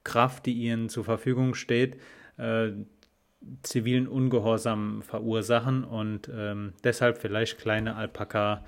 Kraft, 0.04 0.46
die 0.46 0.54
ihnen 0.54 0.90
zur 0.90 1.04
Verfügung 1.04 1.54
steht, 1.54 1.98
äh, 2.38 2.70
zivilen 3.64 4.08
Ungehorsam 4.08 5.02
verursachen 5.02 5.84
und 5.84 6.30
ähm, 6.34 6.74
deshalb 6.84 7.18
vielleicht 7.18 7.58
kleine 7.58 7.96
Alpaka. 7.96 8.64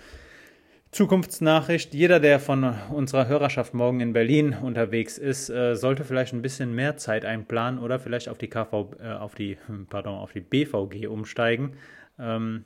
Zukunftsnachricht. 0.92 1.94
Jeder, 1.94 2.20
der 2.20 2.40
von 2.40 2.64
unserer 2.92 3.28
Hörerschaft 3.28 3.76
morgen 3.76 4.00
in 4.00 4.12
Berlin 4.12 4.56
unterwegs 4.60 5.20
ist, 5.20 5.50
äh, 5.50 5.76
sollte 5.76 6.04
vielleicht 6.04 6.34
ein 6.34 6.42
bisschen 6.42 6.74
mehr 6.74 6.98
Zeit 6.98 7.26
einplanen 7.26 7.80
oder 7.80 8.00
vielleicht 8.00 8.28
auf 8.28 8.40
die 8.40 8.48
KV, 8.48 8.96
äh, 9.00 9.12
auf 9.12 9.36
die, 9.36 9.58
pardon, 9.90 10.16
auf 10.16 10.32
die 10.34 10.42
BVG 10.42 11.06
umsteigen. 11.08 11.74
Ähm, 12.18 12.66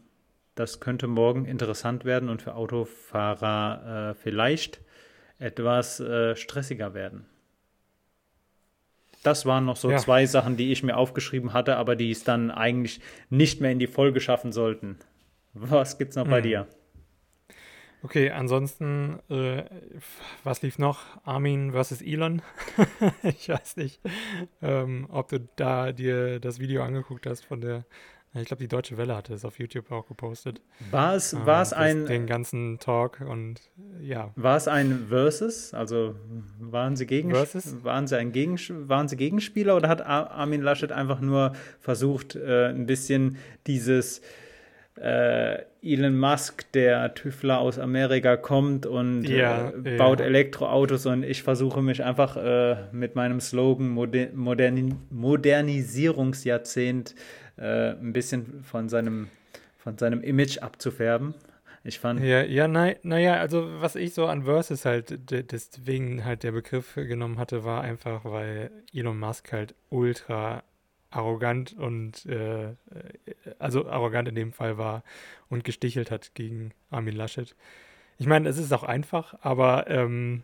das 0.56 0.80
könnte 0.80 1.08
morgen 1.08 1.46
interessant 1.46 2.06
werden 2.06 2.30
und 2.30 2.42
für 2.42 2.56
Autofahrer 2.56 4.12
äh, 4.12 4.14
vielleicht 4.14 4.80
etwas 5.40 6.00
äh, 6.00 6.38
stressiger 6.38 6.94
werden. 6.94 7.26
Das 9.24 9.46
waren 9.46 9.66
noch 9.66 9.78
so 9.78 9.90
ja. 9.90 9.98
zwei 9.98 10.26
Sachen, 10.26 10.58
die 10.58 10.72
ich 10.72 10.84
mir 10.84 10.98
aufgeschrieben 10.98 11.54
hatte, 11.54 11.78
aber 11.78 11.96
die 11.96 12.12
es 12.12 12.24
dann 12.24 12.52
eigentlich 12.52 13.00
nicht 13.30 13.62
mehr 13.62 13.72
in 13.72 13.80
die 13.80 13.88
Folge 13.88 14.20
schaffen 14.20 14.52
sollten. 14.52 15.00
Was 15.54 15.98
gibt's 15.98 16.16
noch 16.16 16.26
mhm. 16.26 16.32
bei 16.32 16.42
dir? 16.42 16.68
Okay, 18.04 18.32
ansonsten, 18.32 19.20
äh, 19.30 19.64
was 20.44 20.62
lief 20.62 20.78
noch? 20.78 21.00
Armin 21.24 21.72
versus 21.72 22.02
Elon. 22.02 22.42
ich 23.24 23.48
weiß 23.48 23.78
nicht, 23.78 24.02
ähm, 24.62 25.08
ob 25.10 25.30
du 25.30 25.40
da 25.56 25.94
dir 25.94 26.42
das 26.42 26.60
Video 26.60 26.84
angeguckt 26.84 27.26
hast 27.26 27.46
von 27.46 27.62
der 27.62 27.86
ich 28.42 28.48
glaube, 28.48 28.64
die 28.64 28.68
Deutsche 28.68 28.98
Welle 28.98 29.16
hatte 29.16 29.34
es 29.34 29.46
auf 29.46 29.60
YouTube 29.60 29.92
auch 29.92 30.08
gepostet. 30.08 30.60
War 30.90 31.16
es, 31.16 31.34
äh, 31.34 31.46
war 31.46 31.62
es 31.62 31.72
ein. 31.72 32.08
Den 32.08 32.26
ganzen 32.26 32.80
Talk 32.80 33.22
und 33.22 33.62
ja. 34.02 34.32
War 34.36 34.58
es 34.58 34.68
ein 34.68 35.06
Versus? 35.10 35.72
Also 35.74 36.16
waren 36.60 36.96
sie, 36.96 37.06
gegen, 37.06 37.30
Versus? 37.32 37.84
Waren 37.84 38.08
sie, 38.08 38.18
ein 38.18 38.32
gegen, 38.32 38.58
waren 38.90 39.08
sie 39.08 39.18
Gegenspieler 39.18 39.76
oder 39.76 39.88
hat 39.88 40.04
Armin 40.04 40.62
Laschet 40.62 40.92
einfach 40.92 41.22
nur 41.22 41.54
versucht, 41.80 42.36
äh, 42.36 42.70
ein 42.70 42.88
bisschen 42.88 43.38
dieses. 43.68 44.22
Äh, 44.96 45.64
Elon 45.82 46.18
Musk, 46.18 46.72
der 46.72 47.14
Tüftler 47.14 47.60
aus 47.60 47.78
Amerika, 47.78 48.38
kommt 48.38 48.86
und 48.86 49.24
ja, 49.24 49.74
äh, 49.84 49.98
baut 49.98 50.22
ja. 50.22 50.28
Elektroautos 50.28 51.06
und 51.08 51.24
ich 51.24 51.44
versuche 51.44 51.82
mich 51.82 52.02
einfach 52.04 52.38
äh, 52.38 52.78
mit 52.94 53.16
meinem 53.16 53.42
Slogan 53.42 53.90
Moder 53.90 54.28
Moderni 54.34 54.96
Modernisierungsjahrzehnt 55.10 57.16
äh, 57.58 57.92
ein 57.92 58.14
bisschen 58.14 58.64
von 58.64 58.90
seinem, 58.90 59.30
von 59.78 59.98
seinem 59.98 60.22
Image 60.22 60.60
abzufärben. 60.60 61.34
Ich 61.86 62.00
fand. 62.00 62.22
Ja, 62.22 62.44
ja, 62.44 62.68
naja, 62.68 62.96
na 63.04 63.34
also 63.34 63.82
was 63.82 63.96
ich 63.96 64.14
so 64.14 64.28
an 64.28 64.44
Versus 64.44 64.86
halt 64.86 65.20
deswegen 65.30 66.24
halt 66.24 66.44
der 66.44 66.54
Begriff 66.54 66.96
genommen 66.96 67.38
hatte, 67.38 67.66
war 67.66 67.82
einfach, 67.82 68.24
weil 68.24 68.72
Elon 68.94 69.20
Musk 69.20 69.52
halt 69.52 69.76
ultra 69.90 70.64
arrogant 71.10 71.74
und 71.74 72.26
äh, 72.26 72.76
also 73.60 73.88
arrogant 73.88 74.28
in 74.30 74.36
dem 74.36 74.54
Fall 74.54 74.78
war 74.78 75.04
und 75.50 75.64
gestichelt 75.64 76.10
hat 76.10 76.34
gegen 76.36 76.72
Armin 76.90 77.16
Laschet. 77.16 77.56
Ich 78.18 78.28
meine, 78.28 78.48
es 78.50 78.58
ist 78.58 78.72
auch 78.72 78.84
einfach, 78.84 79.36
aber 79.42 79.88
ähm, 79.90 80.44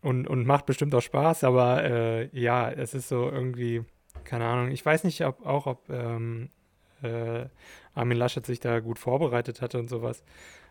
und, 0.00 0.26
und 0.26 0.46
macht 0.46 0.66
bestimmt 0.66 0.94
auch 0.94 1.02
Spaß, 1.02 1.44
aber 1.44 1.84
äh, 1.84 2.28
ja, 2.32 2.70
es 2.70 2.94
ist 2.94 3.08
so 3.08 3.30
irgendwie, 3.30 3.84
keine 4.24 4.46
Ahnung. 4.46 4.70
Ich 4.70 4.84
weiß 4.84 5.04
nicht 5.04 5.24
ob, 5.24 5.44
auch, 5.46 5.66
ob 5.66 5.88
ähm, 5.90 6.50
äh, 7.02 7.46
Armin 7.94 8.18
Laschet 8.18 8.44
sich 8.46 8.60
da 8.60 8.80
gut 8.80 8.98
vorbereitet 8.98 9.60
hatte 9.60 9.78
und 9.78 9.88
sowas. 9.88 10.22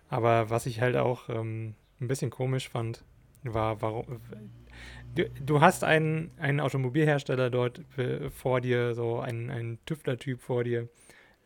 Aber 0.09 0.49
was 0.49 0.65
ich 0.65 0.81
halt 0.81 0.97
auch 0.97 1.29
ähm, 1.29 1.75
ein 1.99 2.07
bisschen 2.07 2.31
komisch 2.31 2.69
fand, 2.69 3.03
war, 3.43 3.81
warum. 3.81 4.21
Du, 5.15 5.29
du 5.29 5.61
hast 5.61 5.83
einen, 5.83 6.31
einen 6.37 6.59
Automobilhersteller 6.59 7.49
dort 7.49 7.81
äh, 7.97 8.29
vor 8.29 8.61
dir, 8.61 8.93
so 8.93 9.19
einen, 9.19 9.49
einen 9.49 9.79
Tüftler-Typ 9.85 10.41
vor 10.41 10.63
dir, 10.63 10.87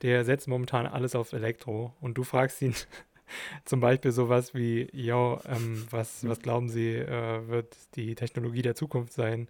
der 0.02 0.24
setzt 0.26 0.48
momentan 0.48 0.86
alles 0.86 1.16
auf 1.16 1.34
Elektro 1.34 1.94
und 2.02 2.16
du 2.16 2.24
fragst 2.24 2.62
ihn 2.62 2.76
zum 3.66 3.80
Beispiel 3.80 4.12
sowas 4.12 4.54
wie, 4.54 4.88
yo, 4.94 5.40
ähm, 5.48 5.86
was, 5.90 6.28
was 6.28 6.40
glauben 6.40 6.70
Sie, 6.70 6.96
äh, 6.96 7.48
wird 7.48 7.76
die 7.96 8.14
Technologie 8.16 8.62
der 8.62 8.76
Zukunft 8.76 9.14
sein? 9.14 9.48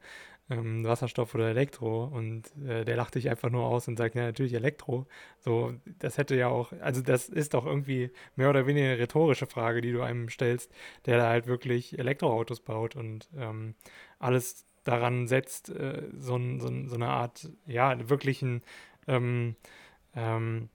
Ähm, 0.49 0.85
Wasserstoff 0.85 1.33
oder 1.35 1.49
Elektro 1.49 2.05
und 2.05 2.55
äh, 2.67 2.85
der 2.85 2.95
lacht 2.95 3.15
dich 3.15 3.29
einfach 3.29 3.49
nur 3.49 3.65
aus 3.65 3.87
und 3.87 3.97
sagt, 3.97 4.15
ja, 4.15 4.23
natürlich 4.23 4.53
Elektro. 4.53 5.07
So, 5.39 5.73
das 5.99 6.17
hätte 6.17 6.35
ja 6.35 6.47
auch, 6.47 6.71
also 6.81 7.01
das 7.01 7.29
ist 7.29 7.53
doch 7.53 7.65
irgendwie 7.65 8.11
mehr 8.35 8.49
oder 8.49 8.67
weniger 8.67 8.87
eine 8.87 8.99
rhetorische 8.99 9.47
Frage, 9.47 9.81
die 9.81 9.91
du 9.91 10.01
einem 10.01 10.29
stellst, 10.29 10.71
der 11.05 11.17
da 11.17 11.29
halt 11.29 11.47
wirklich 11.47 11.97
Elektroautos 11.97 12.59
baut 12.61 12.95
und 12.95 13.29
ähm, 13.37 13.75
alles 14.19 14.65
daran 14.83 15.27
setzt, 15.27 15.69
äh, 15.69 16.03
so, 16.17 16.39
so, 16.59 16.87
so, 16.87 16.95
eine 16.95 17.07
Art, 17.07 17.49
ja, 17.65 18.09
wirklichen, 18.09 18.61
ähm, 19.07 19.55
ähm, 20.15 20.69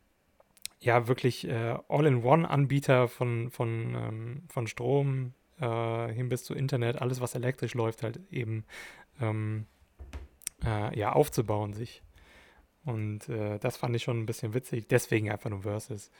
ja, 0.80 1.08
wirklich 1.08 1.46
äh, 1.48 1.76
All-in-One-Anbieter 1.88 3.08
von, 3.08 3.50
von, 3.50 3.94
ähm, 3.94 4.42
von 4.48 4.66
Strom 4.66 5.34
äh, 5.60 6.12
hin 6.12 6.28
bis 6.28 6.44
zu 6.44 6.54
Internet, 6.54 7.00
alles, 7.00 7.20
was 7.20 7.34
elektrisch 7.34 7.74
läuft, 7.74 8.02
halt 8.02 8.20
eben 8.30 8.64
ähm, 9.20 9.66
äh, 10.64 10.98
ja, 10.98 11.12
aufzubauen 11.12 11.72
sich. 11.72 12.02
Und 12.84 13.28
äh, 13.28 13.58
das 13.58 13.76
fand 13.76 13.94
ich 13.94 14.02
schon 14.02 14.20
ein 14.20 14.26
bisschen 14.26 14.54
witzig, 14.54 14.88
deswegen 14.88 15.30
einfach 15.30 15.50
nur 15.50 15.62
Versus. 15.62 16.10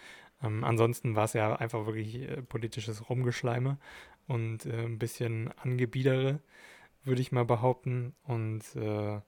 Ähm, 0.43 0.65
ansonsten 0.65 1.17
war 1.17 1.25
es 1.25 1.33
ja 1.33 1.57
einfach 1.57 1.87
wirklich 1.87 2.17
äh, 2.17 2.43
politisches 2.43 3.09
Rumgeschleime 3.09 3.79
und 4.27 4.67
äh, 4.67 4.85
ein 4.85 4.99
bisschen 4.99 5.53
Angebiedere, 5.59 6.41
würde 7.05 7.23
ich 7.23 7.33
mal 7.33 7.45
behaupten. 7.45 8.15
Und 8.25 8.63
äh, 8.77 9.21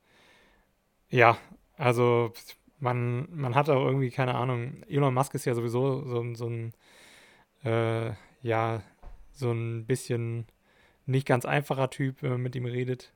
ja, 1.09 1.39
also 1.77 2.33
man, 2.79 3.29
man 3.35 3.55
hat 3.55 3.71
auch 3.71 3.85
irgendwie, 3.85 4.11
keine 4.11 4.35
Ahnung, 4.35 4.83
Elon 4.89 5.15
Musk 5.15 5.35
ist 5.35 5.45
ja 5.47 5.55
sowieso 5.55 6.05
so, 6.05 6.35
so 6.35 6.47
ein, 6.49 6.73
äh, 7.65 8.13
ja, 8.43 8.83
so 9.33 9.53
ein 9.53 9.87
bisschen 9.87 10.47
nicht 11.07 11.27
ganz 11.27 11.45
einfacher 11.47 11.91
Typ, 11.91 12.23
wenn 12.23 12.33
man 12.33 12.43
mit 12.43 12.57
ihm 12.57 12.67
redet 12.67 13.13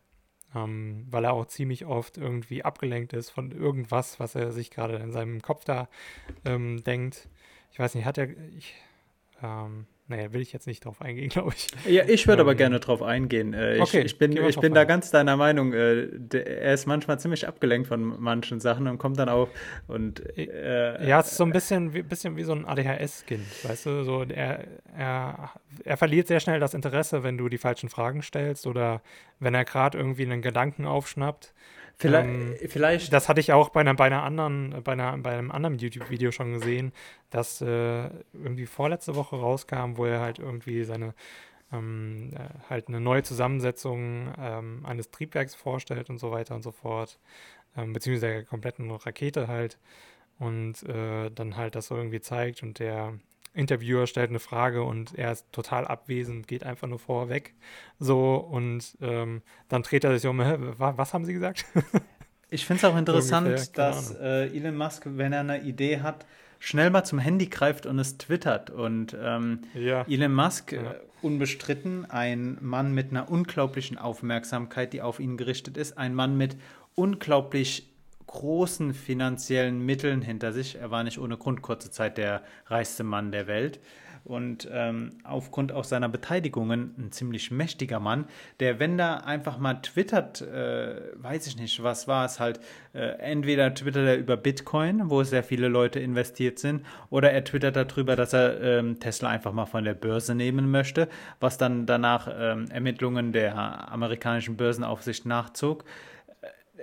ähm, 0.55 1.07
weil 1.11 1.25
er 1.25 1.33
auch 1.33 1.47
ziemlich 1.47 1.87
oft 1.87 2.19
irgendwie 2.19 2.65
abgelenkt 2.65 3.13
ist 3.13 3.31
von 3.31 3.51
irgendwas, 3.51 4.21
was 4.21 4.35
er 4.35 4.53
sich 4.53 4.71
gerade 4.71 4.97
in 4.97 5.13
seinem 5.13 5.43
Kopf 5.43 5.65
da 5.65 5.89
ähm, 6.45 6.83
denkt. 6.85 7.29
Ich 7.73 7.79
weiß 7.79 7.95
nicht, 7.95 8.05
hat 8.05 8.19
er, 8.19 8.29
ich, 8.57 8.75
ähm, 9.43 9.87
naja, 10.09 10.33
will 10.33 10.41
ich 10.41 10.53
jetzt 10.53 10.67
nicht 10.67 10.85
drauf 10.85 11.01
eingehen, 11.01 11.29
glaube 11.31 11.53
ich. 11.57 11.67
Ja, 11.91 12.05
ich 12.05 12.27
würde 12.27 12.43
ähm, 12.43 12.49
aber 12.49 12.55
gerne 12.55 12.81
drauf 12.81 13.03
eingehen. 13.03 13.55
Äh, 13.55 13.77
ich, 13.77 13.83
okay, 13.83 14.03
ich 14.03 14.19
bin, 14.19 14.37
ich 14.37 14.59
bin 14.59 14.75
da 14.75 14.85
ganz 14.85 15.11
deiner 15.11 15.37
Meinung. 15.37 15.73
Äh, 15.73 16.09
der, 16.13 16.47
er 16.47 16.75
ist 16.75 16.87
manchmal 16.87 17.19
ziemlich 17.19 17.49
abgelenkt 17.49 17.89
von 17.89 18.21
manchen 18.21 18.61
Sachen 18.61 18.87
und 18.87 18.99
kommt 18.99 19.19
dann 19.19 19.29
auch 19.29 19.49
und 19.89 20.23
äh, 20.39 21.07
Ja, 21.07 21.21
es 21.21 21.33
ist 21.33 21.37
so 21.37 21.45
ein 21.45 21.53
bisschen 21.53 21.93
wie, 21.95 22.03
bisschen 22.03 22.37
wie 22.37 22.45
so 22.45 22.53
ein 22.53 22.65
ADHS-Kind, 22.65 23.65
weißt 23.65 23.87
du? 23.87 24.05
So, 24.05 24.23
er, 24.23 24.65
er, 24.97 25.51
er 25.85 25.97
verliert 25.97 26.29
sehr 26.29 26.41
schnell 26.41 26.61
das 26.61 26.75
Interesse, 26.75 27.23
wenn 27.23 27.37
du 27.37 27.49
die 27.49 27.59
falschen 27.59 27.89
Fragen 27.89 28.23
stellst 28.23 28.67
oder 28.67 29.03
wenn 29.41 29.55
er 29.55 29.65
gerade 29.65 29.99
irgendwie 29.99 30.25
einen 30.25 30.43
Gedanken 30.43 30.87
aufschnappt. 30.87 31.53
Vielleicht, 31.99 32.29
ähm, 32.29 32.55
vielleicht. 32.69 33.13
Das 33.13 33.29
hatte 33.29 33.41
ich 33.41 33.53
auch 33.53 33.71
bei 33.71 33.81
einer, 33.81 33.95
bei 33.95 34.05
einer 34.07 34.23
anderen, 34.23 34.83
bei, 34.85 34.93
einer, 34.93 35.17
bei 35.19 35.31
einem 35.31 35.51
anderen 35.51 35.79
YouTube-Video 35.79 36.31
schon 36.31 36.53
gesehen, 36.53 36.93
dass 37.31 37.63
äh, 37.63 38.11
irgendwie 38.35 38.67
vorletzte 38.67 39.15
Woche 39.15 39.37
rauskam, 39.37 39.97
wo 39.97 40.05
er 40.05 40.21
halt 40.21 40.39
irgendwie 40.39 40.85
seine 40.85 41.15
ähm, 41.73 42.31
äh, 42.35 42.69
halt 42.69 42.89
eine 42.89 43.01
neue 43.01 43.23
Zusammensetzung 43.23 44.33
ähm, 44.39 44.85
eines 44.85 45.11
Triebwerks 45.11 45.55
vorstellt 45.55 46.11
und 46.11 46.19
so 46.19 46.31
weiter 46.31 46.55
und 46.55 46.63
so 46.63 46.71
fort, 46.73 47.19
ähm, 47.77 47.93
beziehungsweise 47.93 48.27
der 48.33 48.45
kompletten 48.45 48.91
Rakete 48.91 49.49
halt 49.49 49.79
und 50.39 50.83
äh, 50.85 51.31
dann 51.31 51.57
halt 51.57 51.75
das 51.75 51.89
so 51.89 51.97
irgendwie 51.97 52.21
zeigt 52.21 52.63
und 52.63 52.79
der 52.79 53.19
Interviewer 53.57 54.07
stellt 54.07 54.31
eine 54.31 54.39
Frage 54.39 54.83
und 54.83 55.15
er 55.17 55.33
ist 55.33 55.51
total 55.51 55.87
abwesend, 55.87 56.47
geht 56.47 56.63
einfach 56.63 56.87
nur 56.87 56.99
vorweg. 56.99 57.55
So, 57.99 58.37
und 58.37 58.97
ähm, 59.01 59.43
dann 59.69 59.83
dreht 59.83 60.05
er 60.05 60.17
sich 60.19 60.29
um, 60.29 60.39
was 60.79 61.15
haben 61.15 61.25
Sie 61.25 61.33
gesagt? 61.33 61.65
ich 62.51 62.67
finde 62.67 62.79
es 62.79 62.85
auch 62.85 62.97
interessant, 62.97 63.49
Ungefähr, 63.49 63.73
dass 63.73 64.15
äh, 64.15 64.57
Elon 64.57 64.77
Musk, 64.77 65.05
wenn 65.07 65.33
er 65.33 65.41
eine 65.41 65.63
Idee 65.63 66.01
hat, 66.01 66.27
schnell 66.59 66.91
mal 66.91 67.05
zum 67.05 67.19
Handy 67.19 67.47
greift 67.47 67.87
und 67.87 67.99
es 67.99 68.19
twittert. 68.19 68.71
Und 68.71 69.17
ähm, 69.21 69.61
ja. 69.75 70.05
Elon 70.09 70.35
Musk, 70.35 70.73
ja. 70.73 70.83
äh, 70.83 70.95
unbestritten, 71.23 72.05
ein 72.11 72.59
Mann 72.61 72.93
mit 72.93 73.11
einer 73.11 73.31
unglaublichen 73.31 73.99
Aufmerksamkeit, 73.99 74.93
die 74.93 75.03
auf 75.03 75.19
ihn 75.19 75.37
gerichtet 75.37 75.77
ist, 75.77 75.97
ein 75.97 76.15
Mann 76.15 76.37
mit 76.37 76.57
unglaublich 76.95 77.89
großen 78.27 78.95
finanziellen 78.95 79.85
Mitteln 79.85 80.23
hinter 80.23 80.53
sich. 80.53 80.77
Er 80.77 80.91
war 80.91 81.05
nicht 81.05 81.19
ohne 81.19 81.37
Grund 81.37 81.63
kurze 81.63 81.91
Zeit 81.91 82.19
der 82.19 82.43
reichste 82.67 83.05
Mann 83.05 83.33
der 83.33 83.47
Welt 83.47 83.81
und 84.27 84.69
ähm, 84.73 85.13
aufgrund 85.23 85.71
auch 85.71 85.85
seiner 85.85 86.09
Beteiligungen 86.09 86.95
ein 86.99 87.13
ziemlich 87.13 87.53
mächtiger 87.53 88.01
Mann, 88.01 88.27
der, 88.59 88.81
wenn 88.81 88.99
da 88.99 89.19
einfach 89.19 89.59
mal 89.59 89.75
twittert, 89.75 90.41
äh, 90.43 90.97
weiß 91.15 91.47
ich 91.47 91.57
nicht, 91.57 91.83
was 91.83 92.09
war 92.09 92.25
es 92.25 92.41
halt, 92.41 92.59
äh, 92.93 93.19
entweder 93.21 93.73
twittert 93.73 94.07
er 94.07 94.17
über 94.17 94.37
Bitcoin, 94.37 95.11
wo 95.11 95.23
sehr 95.23 95.45
viele 95.45 95.69
Leute 95.69 96.01
investiert 96.01 96.59
sind, 96.59 96.85
oder 97.09 97.31
er 97.31 97.45
twittert 97.45 97.77
darüber, 97.77 98.17
dass 98.17 98.33
er 98.33 98.61
ähm, 98.61 98.99
Tesla 98.99 99.31
einfach 99.31 99.53
mal 99.53 99.67
von 99.67 99.85
der 99.85 99.95
Börse 99.95 100.35
nehmen 100.35 100.73
möchte, 100.73 101.09
was 101.39 101.57
dann 101.57 101.87
danach 101.87 102.29
ähm, 102.37 102.69
Ermittlungen 102.71 103.33
der 103.33 103.57
amerikanischen 103.93 104.57
Börsenaufsicht 104.57 105.25
nachzog. 105.25 105.85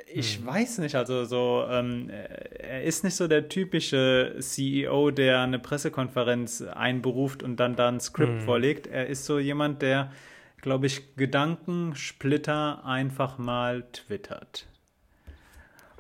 Ich 0.08 0.38
hm. 0.38 0.46
weiß 0.46 0.78
nicht, 0.80 0.96
also 0.96 1.26
so, 1.26 1.66
ähm, 1.70 2.10
er 2.10 2.84
ist 2.84 3.04
nicht 3.04 3.16
so 3.16 3.28
der 3.28 3.50
typische 3.50 4.36
CEO, 4.40 5.12
der 5.12 5.42
eine 5.42 5.60
Pressekonferenz 5.60 6.62
einberuft 6.62 7.44
und 7.44 7.58
dann 7.58 7.76
da 7.76 7.90
ein 7.90 8.00
Skript 8.00 8.40
hm. 8.40 8.42
vorlegt. 8.42 8.88
Er 8.88 9.08
ist 9.08 9.26
so 9.26 9.40
jemand, 9.40 9.82
der, 9.82 10.12
glaube 10.62 10.88
ich, 10.88 11.16
Gedankensplitter 11.16 12.86
einfach 12.86 13.38
mal 13.38 13.84
twittert. 13.92 14.68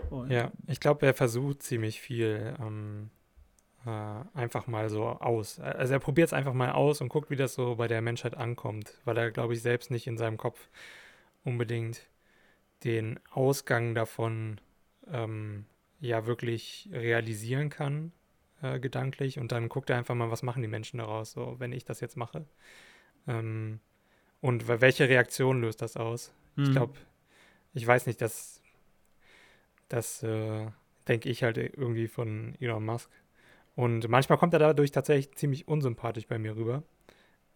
Und 0.09 0.31
ja, 0.31 0.51
ich 0.67 0.79
glaube, 0.79 1.05
er 1.05 1.13
versucht 1.13 1.63
ziemlich 1.63 2.01
viel 2.01 2.55
ähm, 2.59 3.09
äh, 3.85 3.89
einfach 4.33 4.67
mal 4.67 4.89
so 4.89 5.05
aus. 5.05 5.59
Also 5.59 5.93
er 5.93 5.99
probiert 5.99 6.27
es 6.27 6.33
einfach 6.33 6.53
mal 6.53 6.71
aus 6.71 7.01
und 7.01 7.09
guckt, 7.09 7.29
wie 7.29 7.35
das 7.35 7.53
so 7.53 7.75
bei 7.75 7.87
der 7.87 8.01
Menschheit 8.01 8.35
ankommt, 8.35 8.93
weil 9.05 9.17
er, 9.17 9.31
glaube 9.31 9.53
ich, 9.53 9.61
selbst 9.61 9.91
nicht 9.91 10.07
in 10.07 10.17
seinem 10.17 10.37
Kopf 10.37 10.67
unbedingt 11.43 12.07
den 12.84 13.19
Ausgang 13.31 13.95
davon 13.95 14.59
ähm, 15.11 15.65
ja 15.99 16.25
wirklich 16.25 16.89
realisieren 16.91 17.69
kann, 17.69 18.11
äh, 18.61 18.79
gedanklich. 18.79 19.39
Und 19.39 19.51
dann 19.51 19.69
guckt 19.69 19.89
er 19.89 19.97
einfach 19.97 20.15
mal, 20.15 20.31
was 20.31 20.43
machen 20.43 20.61
die 20.61 20.67
Menschen 20.67 20.97
daraus, 20.97 21.31
so 21.31 21.55
wenn 21.59 21.71
ich 21.71 21.86
das 21.86 21.99
jetzt 22.01 22.17
mache. 22.17 22.45
Ähm, 23.27 23.79
und 24.41 24.67
welche 24.67 25.07
Reaktion 25.07 25.61
löst 25.61 25.81
das 25.81 25.95
aus? 25.95 26.34
Mhm. 26.55 26.63
Ich 26.63 26.71
glaube, 26.71 26.93
ich 27.73 27.88
weiß 27.88 28.07
nicht, 28.07 28.21
das, 28.21 28.61
das 29.88 30.21
äh, 30.23 30.67
denke 31.07 31.29
ich 31.29 31.43
halt 31.43 31.57
irgendwie 31.57 32.07
von 32.07 32.55
Elon 32.59 32.86
Musk. 32.86 33.09
Und 33.75 34.07
manchmal 34.09 34.38
kommt 34.38 34.53
er 34.53 34.59
dadurch 34.59 34.91
tatsächlich 34.91 35.34
ziemlich 35.36 35.67
unsympathisch 35.67 36.27
bei 36.27 36.38
mir 36.38 36.55
rüber. 36.55 36.84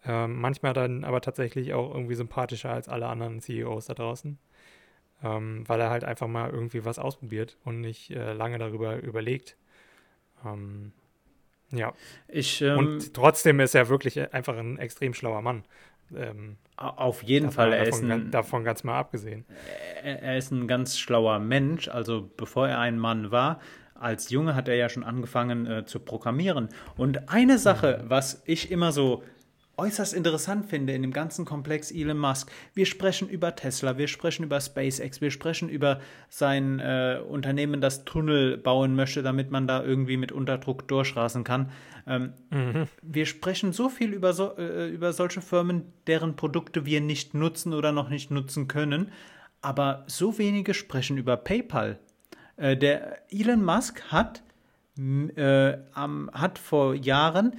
Ähm, 0.06 0.40
manchmal 0.40 0.74
dann 0.74 1.04
aber 1.04 1.22
tatsächlich 1.22 1.74
auch 1.74 1.94
irgendwie 1.94 2.16
sympathischer 2.16 2.72
als 2.72 2.88
alle 2.88 3.08
anderen 3.08 3.42
CEOs 3.42 3.88
da 3.88 3.94
draußen 3.94 4.40
ähm, 5.24 5.64
weil 5.68 5.80
er 5.80 5.90
halt 5.90 6.04
einfach 6.04 6.28
mal 6.28 6.50
irgendwie 6.50 6.86
was 6.86 7.00
ausprobiert 7.00 7.58
und 7.64 7.82
nicht 7.82 8.12
äh, 8.12 8.34
lange 8.34 8.58
darüber 8.58 8.98
überlegt. 9.02 9.58
Ähm, 10.46 10.92
ja. 11.72 11.94
Ich, 12.28 12.62
ähm, 12.62 12.78
und 12.78 13.14
trotzdem 13.14 13.60
ist 13.60 13.76
er 13.76 13.90
wirklich 13.90 14.34
einfach 14.34 14.58
ein 14.58 14.78
extrem 14.78 15.14
schlauer 15.14 15.42
Mann. 15.42 15.64
Ähm, 16.16 16.58
auf 16.78 17.24
jeden 17.24 17.52
Fall, 17.52 17.74
er 17.74 17.86
davon, 17.86 18.06
ist 18.06 18.12
ein, 18.12 18.32
davon 18.32 18.64
ganz 18.64 18.84
mal 18.84 18.98
abgesehen. 18.98 19.46
Er, 20.04 20.22
er 20.22 20.38
ist 20.38 20.52
ein 20.52 20.68
ganz 20.68 20.98
schlauer 20.98 21.40
Mensch. 21.40 21.88
Also 21.88 22.30
bevor 22.38 22.70
er 22.70 22.80
ein 22.80 22.98
Mann 23.00 23.32
war, 23.32 23.60
als 23.96 24.30
Junge 24.30 24.56
hat 24.56 24.68
er 24.68 24.76
ja 24.76 24.90
schon 24.90 25.04
angefangen 25.04 25.66
äh, 25.66 25.86
zu 25.86 26.00
programmieren. 26.00 26.70
Und 26.96 27.30
eine 27.30 27.58
Sache, 27.58 28.02
mhm. 28.04 28.10
was 28.10 28.44
ich 28.46 28.72
immer 28.72 28.92
so 28.92 29.24
äußerst 29.78 30.14
interessant 30.14 30.66
finde 30.66 30.94
in 30.94 31.04
dem 31.04 31.14
ganzen 31.14 31.46
Komplex 31.46 31.92
Elon 31.92 32.18
Musk. 32.18 32.52
Wir 32.74 32.86
sprechen 32.86 33.30
über 33.30 33.56
Tesla, 33.56 33.98
wir 33.98 34.08
sprechen 34.08 34.44
über 34.44 34.60
SpaceX, 34.60 35.22
wir 35.22 35.30
sprechen 35.32 35.70
über 35.70 36.02
sein 36.30 36.80
äh, 36.80 37.22
Unternehmen, 37.28 37.80
das 37.80 38.04
Tunnel 38.04 38.58
bauen 38.58 38.96
möchte, 38.96 39.22
damit 39.22 39.52
man 39.52 39.68
da 39.68 39.84
irgendwie 39.84 40.18
mit 40.18 40.32
Unterdruck 40.32 40.88
durchrasen 40.88 41.44
kann. 41.44 41.72
Ähm, 42.08 42.34
mhm. 42.50 42.88
Wir 43.04 43.28
sprechen 43.28 43.72
so 43.72 43.90
viel 43.90 44.14
über, 44.14 44.34
so, 44.34 44.58
äh, 44.58 44.90
über 44.90 45.14
solche 45.14 45.42
Firmen, 45.42 45.94
deren 46.08 46.36
Produkte 46.36 46.86
wir 46.86 47.02
nicht 47.02 47.36
nutzen 47.36 47.74
oder 47.74 47.92
noch 47.92 48.10
nicht 48.10 48.32
nutzen 48.32 48.68
können, 48.68 49.12
aber 49.62 50.06
so 50.08 50.40
wenige 50.40 50.74
sprechen 50.74 51.18
über 51.18 51.38
PayPal. 51.38 52.00
Äh, 52.56 52.78
der 52.78 53.32
Elon 53.32 53.64
Musk 53.64 54.02
hat, 54.12 54.42
äh, 54.98 55.78
hat 55.94 56.58
vor 56.58 56.96
Jahren 56.96 57.56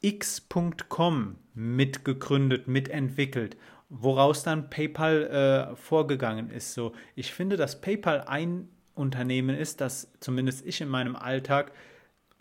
x.com 0.00 1.36
mitgegründet, 1.54 2.68
mitentwickelt, 2.68 3.56
woraus 3.88 4.42
dann 4.42 4.70
PayPal 4.70 5.72
äh, 5.72 5.76
vorgegangen 5.76 6.50
ist. 6.50 6.74
So, 6.74 6.92
ich 7.14 7.32
finde, 7.32 7.56
dass 7.56 7.80
PayPal 7.80 8.24
ein 8.26 8.68
Unternehmen 8.94 9.56
ist, 9.56 9.80
das 9.80 10.12
zumindest 10.20 10.66
ich 10.66 10.80
in 10.80 10.88
meinem 10.88 11.16
Alltag 11.16 11.72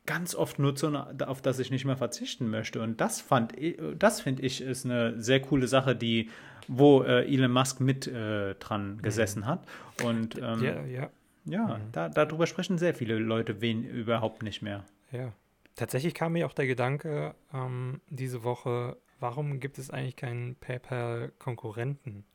ganz 0.06 0.36
oft 0.36 0.60
nutze 0.60 0.88
und 0.88 1.24
auf 1.24 1.42
das 1.42 1.60
ich 1.60 1.72
nicht 1.72 1.86
mehr 1.86 1.98
verzichten 1.98 2.50
möchte. 2.50 2.82
Und 2.82 3.00
das 3.00 3.22
fand 3.22 3.54
das 3.98 4.22
finde 4.22 4.44
ich 4.44 4.62
ist 4.62 4.86
eine 4.86 5.22
sehr 5.22 5.42
coole 5.42 5.68
Sache, 5.68 5.96
die 5.96 6.30
wo 6.68 7.04
äh, 7.04 7.26
Elon 7.26 7.52
Musk 7.52 7.80
mit 7.80 8.08
äh, 8.08 8.56
dran 8.56 8.96
mhm. 8.96 9.02
gesessen 9.02 9.46
hat. 9.46 9.66
Und 10.04 10.38
ähm, 10.38 10.64
ja, 10.64 10.84
ja. 10.86 11.10
ja 11.46 11.78
mhm. 11.78 11.92
da, 11.92 12.10
darüber 12.10 12.48
sprechen 12.48 12.78
sehr 12.78 12.94
viele 12.94 13.18
Leute 13.18 13.62
wen 13.62 13.84
überhaupt 13.84 14.44
nicht 14.44 14.62
mehr. 14.62 14.84
Ja. 15.12 15.34
Tatsächlich 15.76 16.14
kam 16.14 16.34
mir 16.34 16.46
auch 16.46 16.54
der 16.54 16.68
Gedanke 16.68 17.36
ähm, 17.54 18.02
diese 18.10 18.44
Woche, 18.44 18.98
warum 19.20 19.60
gibt 19.60 19.78
es 19.78 19.90
eigentlich 19.90 20.16
keinen 20.16 20.56
PayPal-Konkurrenten? 20.56 22.26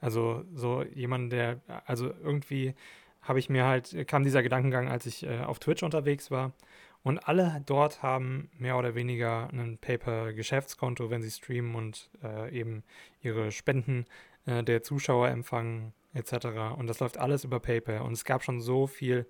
Also 0.00 0.44
so 0.54 0.82
jemand, 0.82 1.32
der, 1.32 1.60
also 1.86 2.12
irgendwie 2.22 2.74
habe 3.22 3.38
ich 3.38 3.50
mir 3.50 3.66
halt, 3.66 4.08
kam 4.08 4.24
dieser 4.24 4.42
Gedankengang, 4.42 4.88
als 4.88 5.06
ich 5.06 5.24
äh, 5.24 5.40
auf 5.40 5.58
Twitch 5.58 5.82
unterwegs 5.82 6.30
war. 6.30 6.52
Und 7.02 7.18
alle 7.26 7.62
dort 7.64 8.02
haben 8.02 8.50
mehr 8.58 8.76
oder 8.76 8.94
weniger 8.94 9.48
ein 9.52 9.78
PayPal-Geschäftskonto, 9.78 11.10
wenn 11.10 11.22
sie 11.22 11.30
streamen 11.30 11.74
und 11.74 12.10
äh, 12.22 12.50
eben 12.58 12.82
ihre 13.22 13.52
Spenden 13.52 14.04
äh, 14.46 14.62
der 14.62 14.82
Zuschauer 14.82 15.28
empfangen, 15.28 15.92
etc. 16.12 16.76
Und 16.76 16.86
das 16.86 17.00
läuft 17.00 17.18
alles 17.18 17.44
über 17.44 17.60
PayPal. 17.60 18.00
Und 18.02 18.12
es 18.12 18.24
gab 18.24 18.42
schon 18.42 18.60
so 18.60 18.86
viel 18.86 19.26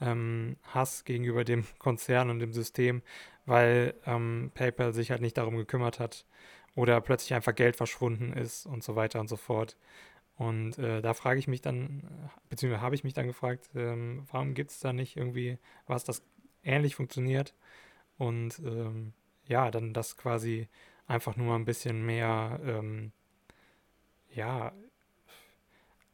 ähm, 0.00 0.56
Hass 0.64 1.04
gegenüber 1.04 1.44
dem 1.44 1.64
Konzern 1.78 2.30
und 2.30 2.38
dem 2.40 2.52
System, 2.52 3.02
weil 3.46 3.94
ähm, 4.06 4.50
PayPal 4.54 4.92
sich 4.92 5.10
halt 5.10 5.20
nicht 5.20 5.36
darum 5.38 5.56
gekümmert 5.56 5.98
hat 6.00 6.26
oder 6.74 7.00
plötzlich 7.00 7.34
einfach 7.34 7.54
Geld 7.54 7.76
verschwunden 7.76 8.32
ist 8.32 8.66
und 8.66 8.82
so 8.82 8.96
weiter 8.96 9.20
und 9.20 9.28
so 9.28 9.36
fort. 9.36 9.76
Und 10.36 10.78
äh, 10.78 11.00
da 11.00 11.14
frage 11.14 11.38
ich 11.38 11.46
mich 11.46 11.60
dann, 11.60 12.30
beziehungsweise 12.48 12.82
habe 12.82 12.94
ich 12.96 13.04
mich 13.04 13.14
dann 13.14 13.28
gefragt, 13.28 13.70
ähm, 13.74 14.24
warum 14.30 14.54
gibt 14.54 14.72
es 14.72 14.80
da 14.80 14.92
nicht 14.92 15.16
irgendwie 15.16 15.58
was, 15.86 16.04
das 16.04 16.22
ähnlich 16.64 16.96
funktioniert 16.96 17.54
und 18.18 18.58
ähm, 18.60 19.12
ja, 19.46 19.70
dann 19.70 19.92
das 19.92 20.16
quasi 20.16 20.68
einfach 21.06 21.36
nur 21.36 21.54
ein 21.54 21.64
bisschen 21.64 22.04
mehr, 22.04 22.60
ähm, 22.64 23.12
ja, 24.30 24.72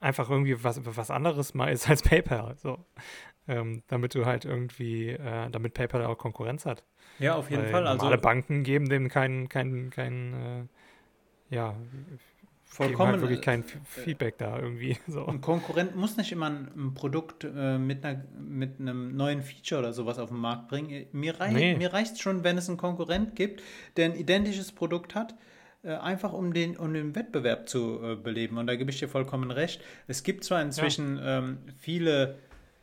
einfach 0.01 0.29
irgendwie 0.29 0.63
was, 0.65 0.81
was 0.85 1.11
anderes 1.11 1.55
mal 1.55 1.71
ist 1.71 1.89
als 1.89 2.03
PayPal. 2.03 2.57
So 2.57 2.85
ähm, 3.51 3.83
damit 3.89 4.15
du 4.15 4.27
halt 4.27 4.45
irgendwie, 4.45 5.11
äh, 5.11 5.51
damit 5.51 5.75
PayPal 5.75 6.05
auch 6.07 6.17
Konkurrenz 6.17 6.67
hat. 6.67 6.85
Ja, 7.19 7.35
auf 7.35 7.51
jeden 7.51 7.65
Weil 7.65 7.71
Fall. 7.71 7.87
Also 7.87 8.07
alle 8.07 8.19
Banken 8.19 8.63
geben 8.63 8.89
dem 8.89 9.09
kein, 9.09 9.49
kein, 9.49 9.91
kein, 9.91 10.69
äh, 11.51 11.55
ja, 11.55 11.75
vollkommen 12.65 13.13
halt 13.13 13.21
wirklich 13.23 13.43
kein 13.43 13.65
Feedback 13.85 14.39
da 14.39 14.59
irgendwie. 14.59 14.97
So. 15.09 15.27
Ein 15.27 15.41
Konkurrent 15.41 15.97
muss 15.97 16.17
nicht 16.17 16.31
immer 16.31 16.47
ein, 16.47 16.95
Produkt 16.95 17.45
äh, 17.45 17.79
mit, 17.79 18.05
einer, 18.05 18.25
mit 18.39 18.79
einem 18.79 19.17
neuen 19.17 19.43
Feature 19.43 19.81
oder 19.81 19.93
sowas 19.93 20.21
auf 20.21 20.29
den 20.29 20.39
Markt 20.39 20.69
bringen. 20.69 21.07
Mir, 21.13 21.41
rei 21.41 21.51
nee. 21.53 21.77
mir 21.77 21.93
reicht 21.93 22.13
es 22.13 22.21
schon, 22.21 22.45
wenn 22.45 22.57
es 22.57 22.69
einen 22.69 22.79
Konkurrent 22.79 23.35
gibt, 23.35 23.63
der 23.97 24.07
ein 24.07 24.15
identisches 24.15 24.71
Produkt 24.71 25.17
hat, 25.17 25.33
äh, 25.33 25.37
einfach 25.89 26.33
um 26.33 26.53
den, 26.53 26.77
um 26.77 26.93
den 26.93 27.15
Wettbewerb 27.15 27.69
zu 27.69 28.01
äh, 28.03 28.17
beleben. 28.17 28.59
Und 28.59 28.67
da 28.67 28.77
gebe 28.77 28.91
ich 28.91 28.99
dir 28.99 29.09
vollkommen 29.09 29.51
recht. 29.51 29.81
Es 30.07 30.23
gibt 30.23 30.45
zwar 30.45 30.61
inzwischen 30.61 31.17
ja. 31.17 31.39
ähm, 31.39 31.59
viele 31.79 32.37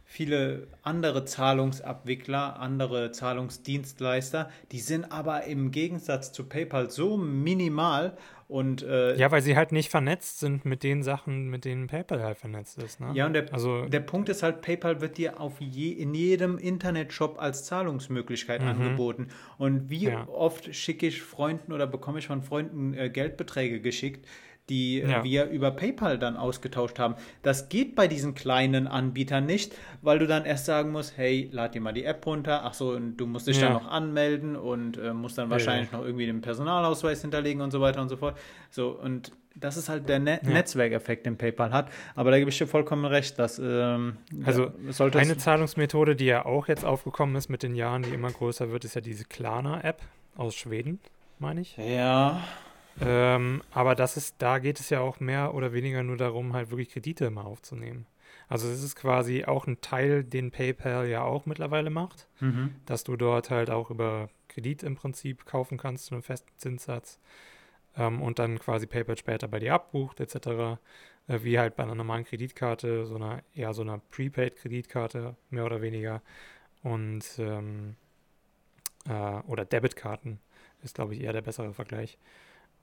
viele 0.10 0.68
andere 0.84 1.26
Zahlungsabwickler, 1.26 2.60
andere 2.60 3.12
Zahlungsdienstleister, 3.12 4.50
die 4.72 4.80
sind 4.80 5.12
aber 5.12 5.44
im 5.44 5.70
Gegensatz 5.72 6.32
zu 6.32 6.46
PayPal 6.46 6.90
so 6.90 7.18
minimal 7.18 8.18
und 8.48 8.82
äh, 8.84 9.18
ja, 9.18 9.30
weil 9.30 9.42
sie 9.42 9.58
halt 9.58 9.74
nicht 9.74 9.90
vernetzt 9.92 10.40
sind 10.40 10.64
mit 10.64 10.84
den 10.84 11.04
Sachen, 11.04 11.50
mit 11.50 11.66
denen 11.66 11.88
PayPal 11.88 12.24
halt 12.24 12.38
vernetzt 12.38 12.78
ist. 12.82 13.02
Ne? 13.02 13.12
Ja, 13.14 13.26
und 13.26 13.34
der, 13.34 13.54
also, 13.54 13.86
der 13.86 14.00
Punkt 14.00 14.30
ist 14.30 14.42
halt, 14.42 14.62
PayPal 14.62 15.02
wird 15.02 15.18
dir 15.18 15.42
auf 15.42 15.60
je, 15.60 15.92
in 15.92 16.14
jedem 16.14 16.58
Internetshop 16.58 17.42
als 17.42 17.66
Zahlungsmöglichkeit 17.66 18.62
mhm. 18.62 18.70
angeboten. 18.70 19.28
Und 19.58 19.90
wie 19.90 20.06
ja. 20.06 20.26
oft 20.30 20.74
schicke 20.74 21.08
ich 21.08 21.22
Freunden 21.22 21.74
oder 21.74 21.86
bekomme 21.86 22.20
ich 22.20 22.28
von 22.28 22.42
Freunden 22.42 22.94
äh, 22.94 23.10
Geldbeträge 23.10 23.82
geschickt, 23.82 24.26
die 24.70 25.00
ja. 25.00 25.24
wir 25.24 25.46
über 25.46 25.72
PayPal 25.72 26.20
dann 26.20 26.36
ausgetauscht 26.36 27.00
haben. 27.00 27.16
Das 27.42 27.70
geht 27.70 27.96
bei 27.96 28.08
diesen 28.08 28.36
kleinen 28.36 28.88
Anbietern 28.88 29.46
nicht, 29.46 29.76
weil 30.02 30.20
du 30.20 30.28
dann 30.28 30.46
erst 30.46 30.66
sagen 30.66 30.92
musst, 30.92 31.18
hey, 31.18 31.50
lad 31.52 31.74
dir 31.74 31.82
mal 31.82 31.94
die 31.94 32.04
App 32.04 32.26
runter. 32.26 32.62
Ach 32.64 32.74
so, 32.74 32.92
und 32.92 33.18
du 33.18 33.26
musst 33.26 33.48
dich 33.48 33.62
ja. 33.62 33.68
dann 33.70 33.74
noch 33.74 33.88
anmelden 33.90 34.56
und 34.56 34.98
äh, 34.98 35.14
musst 35.14 35.38
dann 35.38 35.50
wahrscheinlich 35.50 35.92
ja, 35.92 35.98
noch 35.98 36.06
irgendwie 36.06 36.26
den 36.26 36.42
Personalausweis 36.42 37.22
hinterlegen 37.22 37.62
und 37.62 37.72
so 37.72 37.82
weiter 37.82 38.02
und 38.02 38.10
so 38.10 38.18
fort. 38.18 38.38
So, 38.70 38.90
und 38.90 39.32
das 39.60 39.78
ist 39.78 39.90
halt 39.90 40.08
der 40.08 40.20
ne 40.20 40.40
Netzwerkeffekt, 40.44 41.26
den 41.26 41.38
PayPal 41.38 41.72
hat. 41.72 41.90
Aber 42.16 42.32
da 42.32 42.38
gebe 42.38 42.50
ich 42.50 42.58
dir 42.58 42.68
vollkommen 42.68 43.06
recht, 43.06 43.40
dass 43.40 43.60
ähm, 43.60 44.18
also 44.44 44.72
eine 45.00 45.38
Zahlungsmethode, 45.38 46.16
die 46.16 46.26
ja 46.26 46.46
auch 46.46 46.68
jetzt 46.68 46.86
aufgekommen 46.86 47.36
ist 47.36 47.50
mit 47.50 47.64
den 47.64 47.76
Jahren, 47.76 48.04
die 48.04 48.12
immer 48.12 48.32
größer 48.32 48.72
wird, 48.72 48.86
ist 48.86 48.96
ja 48.96 49.02
diese 49.02 49.26
Klarna-App 49.26 50.02
aus 50.36 50.56
Schweden, 50.56 51.00
meine 51.40 51.62
ich. 51.62 51.78
Ja. 51.78 52.44
Ähm, 53.02 53.62
aber 53.72 53.96
das 53.96 54.18
ist, 54.18 54.36
da 54.40 54.60
geht 54.60 54.80
es 54.80 54.90
ja 54.90 55.02
auch 55.02 55.20
mehr 55.20 55.54
oder 55.54 55.74
weniger 55.74 56.04
nur 56.04 56.18
darum, 56.18 56.54
halt 56.54 56.72
wirklich 56.72 56.90
Kredite 56.90 57.26
immer 57.26 57.46
aufzunehmen. 57.46 58.08
Also 58.50 58.68
es 58.70 58.82
ist 58.82 58.96
quasi 58.96 59.46
auch 59.46 59.68
ein 59.68 59.82
Teil, 59.82 60.24
den 60.24 60.52
PayPal 60.52 61.08
ja 61.08 61.24
auch 61.24 61.46
mittlerweile 61.46 61.90
macht, 61.90 62.28
mhm. 62.40 62.76
dass 62.86 63.04
du 63.04 63.18
dort 63.18 63.50
halt 63.50 63.70
auch 63.70 63.90
über 63.92 64.30
Kredit 64.48 64.84
im 64.84 64.96
Prinzip 64.96 65.46
kaufen 65.46 65.78
kannst 65.78 66.06
zu 66.06 66.16
einem 66.16 66.24
festen 66.24 66.52
Zinssatz 66.58 67.20
ähm, 67.98 68.22
und 68.22 68.40
dann 68.40 68.58
quasi 68.60 68.88
PayPal 68.88 69.18
später 69.18 69.48
bei 69.48 69.60
dir 69.60 69.74
abbucht 69.74 70.20
etc. 70.20 70.80
Äh, 71.28 71.44
wie 71.44 71.60
halt 71.60 71.76
bei 71.76 71.84
einer 71.84 71.96
normalen 71.96 72.24
Kreditkarte, 72.24 73.06
so 73.06 73.16
einer 73.16 73.44
eher 73.54 73.74
so 73.74 73.82
einer 73.82 74.00
Prepaid-Kreditkarte 74.12 75.36
mehr 75.50 75.66
oder 75.66 75.82
weniger 75.82 76.22
und 76.84 77.26
ähm, 77.38 77.96
äh, 79.10 79.40
oder 79.48 79.66
Debitkarten 79.66 80.40
ist 80.84 80.96
glaube 80.96 81.16
ich 81.16 81.22
eher 81.22 81.34
der 81.34 81.42
bessere 81.42 81.74
Vergleich. 81.74 82.18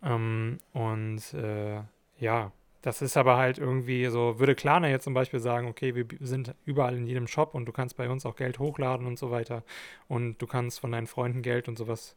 Ähm, 0.04 0.58
und 0.72 1.34
äh, 1.34 1.80
ja, 2.18 2.52
das 2.82 3.00
ist 3.00 3.16
aber 3.16 3.38
halt 3.38 3.56
irgendwie 3.56 4.04
so, 4.06 4.38
würde 4.38 4.54
Klarna 4.54 4.88
jetzt 4.90 5.04
zum 5.04 5.14
Beispiel 5.14 5.40
sagen, 5.40 5.68
okay, 5.68 5.94
wir 5.94 6.04
sind 6.20 6.54
überall 6.66 6.96
in 6.96 7.06
jedem 7.06 7.26
Shop 7.26 7.54
und 7.54 7.64
du 7.64 7.72
kannst 7.72 7.96
bei 7.96 8.10
uns 8.10 8.26
auch 8.26 8.36
Geld 8.36 8.58
hochladen 8.58 9.06
und 9.06 9.18
so 9.18 9.30
weiter 9.30 9.64
und 10.06 10.36
du 10.42 10.46
kannst 10.46 10.80
von 10.80 10.92
deinen 10.92 11.06
Freunden 11.06 11.40
Geld 11.40 11.66
und 11.66 11.78
sowas 11.78 12.14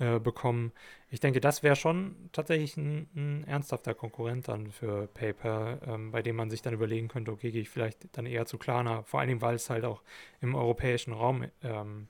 äh, 0.00 0.18
bekommen. 0.18 0.72
Ich 1.10 1.20
denke, 1.20 1.40
das 1.40 1.62
wäre 1.62 1.76
schon 1.76 2.16
tatsächlich 2.32 2.76
ein, 2.76 3.08
ein, 3.14 3.44
ernsthafter 3.46 3.94
Konkurrent 3.94 4.48
dann 4.48 4.72
für 4.72 5.06
PayPal, 5.06 5.80
ähm, 5.86 6.10
bei 6.10 6.20
dem 6.20 6.34
man 6.34 6.50
sich 6.50 6.62
dann 6.62 6.74
überlegen 6.74 7.06
könnte, 7.06 7.30
okay, 7.30 7.52
gehe 7.52 7.62
ich 7.62 7.70
vielleicht 7.70 8.16
dann 8.16 8.26
eher 8.26 8.44
zu 8.44 8.58
Klarna, 8.58 9.02
vor 9.02 9.24
Dingen, 9.24 9.40
weil 9.40 9.54
es 9.54 9.70
halt 9.70 9.84
auch 9.84 10.02
im 10.40 10.56
europäischen 10.56 11.12
Raum 11.12 11.44
ähm, 11.62 12.08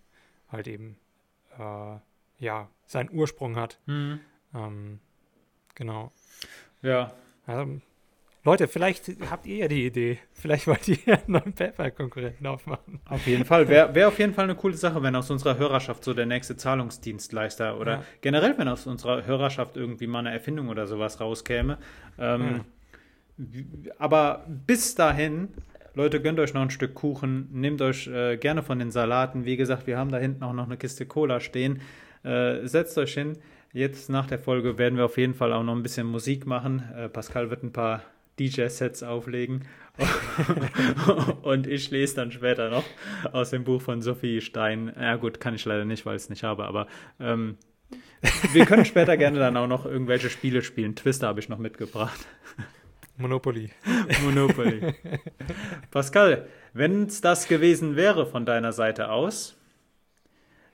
halt 0.51 0.67
eben 0.67 0.97
äh, 1.59 1.97
ja 2.39 2.71
seinen 2.87 3.11
Ursprung 3.11 3.57
hat. 3.57 3.81
Mhm. 3.85 4.21
Ähm, 4.55 5.01
Genau. 5.79 6.11
Ja. 6.83 7.13
Ähm, 7.47 7.83
Leute, 8.43 8.67
vielleicht 8.67 9.09
habt 9.31 9.47
ihr 9.47 9.59
ja 9.59 9.69
die 9.69 9.87
Idee. 9.87 10.19
Vielleicht 10.33 10.67
wollt 10.67 10.89
ihr 10.89 10.99
einen 11.07 11.23
neuen 11.29 11.53
PayPal-Konkurrenten 11.53 12.47
aufmachen. 12.49 13.01
Auf 13.09 13.25
jeden 13.29 13.45
Fall. 13.45 13.69
Wäre 13.69 13.95
wär 13.95 14.09
auf 14.09 14.19
jeden 14.19 14.35
Fall 14.35 14.45
eine 14.45 14.57
coole 14.57 14.77
Sache, 14.77 15.01
wenn 15.05 15.15
aus 15.15 15.31
unserer 15.31 15.57
Hörerschaft 15.57 16.03
so 16.03 16.15
der 16.15 16.27
nächste 16.27 16.57
Zahlungsdienstleister 16.57 17.79
oder 17.79 17.93
ja. 17.93 18.05
generell, 18.23 18.59
wenn 18.59 18.67
aus 18.67 18.89
unserer 18.89 19.25
Hörerschaft 19.25 19.77
irgendwie 19.77 20.09
mal 20.09 20.21
eine 20.21 20.33
Erfindung 20.33 20.69
oder 20.69 20.89
sowas 20.89 21.21
rauskäme. 21.21 21.79
Ähm, 22.19 22.65
ja. 23.39 23.45
Aber 23.99 24.47
bis 24.49 24.97
dahin, 24.97 25.51
Leute, 25.95 26.21
gönnt 26.21 26.41
euch 26.41 26.55
noch 26.55 26.63
ein 26.63 26.71
Stück 26.71 26.95
Kuchen, 26.95 27.49
nehmt 27.53 27.81
euch 27.83 28.09
äh, 28.09 28.37
gerne 28.37 28.65
von 28.65 28.81
den 28.81 28.91
Salaten. 28.91 29.45
Wie 29.45 29.57
gesagt, 29.57 29.87
wir 29.87 29.97
haben 29.97 30.11
da 30.11 30.19
hinten 30.19 30.43
auch 30.43 30.55
noch 30.55 30.67
eine 30.67 30.77
Kiste 30.77 31.07
Cola 31.07 31.39
stehen. 31.39 31.83
Äh, 32.25 32.67
setzt 32.67 32.99
euch 32.99 33.15
hin. 33.15 33.39
Jetzt 33.73 34.09
nach 34.09 34.27
der 34.27 34.39
Folge 34.39 34.79
werden 34.79 34.97
wir 34.97 35.05
auf 35.05 35.19
jeden 35.19 35.35
Fall 35.35 35.53
auch 35.53 35.63
noch 35.63 35.75
ein 35.75 35.83
bisschen 35.83 36.07
Musik 36.07 36.47
machen. 36.47 36.83
Äh, 36.97 37.09
Pascal 37.09 37.51
wird 37.51 37.63
ein 37.63 37.73
paar 37.73 38.03
DJ-Sets 38.39 39.03
auflegen. 39.03 39.67
und 41.43 41.67
ich 41.67 41.91
lese 41.91 42.17
dann 42.17 42.31
später 42.31 42.71
noch 42.71 42.85
aus 43.33 43.51
dem 43.51 43.65
Buch 43.65 43.83
von 43.83 44.01
Sophie 44.01 44.41
Stein. 44.41 44.93
Ja 44.99 45.17
gut, 45.17 45.41
kann 45.41 45.55
ich 45.55 45.65
leider 45.65 45.85
nicht, 45.85 46.07
weil 46.07 46.17
ich 46.17 46.23
es 46.23 46.31
nicht 46.31 46.45
habe, 46.45 46.65
aber 46.65 46.87
ähm, 47.21 47.57
wir 48.53 48.65
können 48.65 48.85
später 48.85 49.17
gerne 49.17 49.39
dann 49.39 49.57
auch 49.57 49.67
noch 49.67 49.87
irgendwelche 49.87 50.31
Spiele 50.31 50.63
spielen. 50.63 50.95
Twister 50.95 51.27
habe 51.29 51.41
ich 51.41 51.49
noch 51.49 51.59
mitgebracht. 51.59 52.27
Monopoly. 53.17 53.71
Monopoly. 54.25 54.95
Pascal, 55.91 56.47
wenn 56.73 57.07
es 57.07 57.21
das 57.21 57.49
gewesen 57.49 57.97
wäre 57.97 58.27
von 58.27 58.47
deiner 58.47 58.73
Seite 58.73 59.11
aus, 59.11 59.57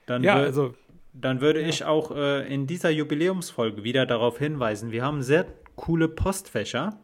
dann 0.05 0.23
ja, 0.23 0.35
also 0.35 0.75
dann 1.19 1.41
würde 1.41 1.61
ja. 1.61 1.67
ich 1.67 1.85
auch 1.85 2.11
äh, 2.11 2.53
in 2.53 2.67
dieser 2.67 2.89
Jubiläumsfolge 2.89 3.83
wieder 3.83 4.05
darauf 4.05 4.37
hinweisen, 4.37 4.91
wir 4.91 5.03
haben 5.03 5.23
sehr 5.23 5.45
coole 5.75 6.07
Postfächer 6.07 6.99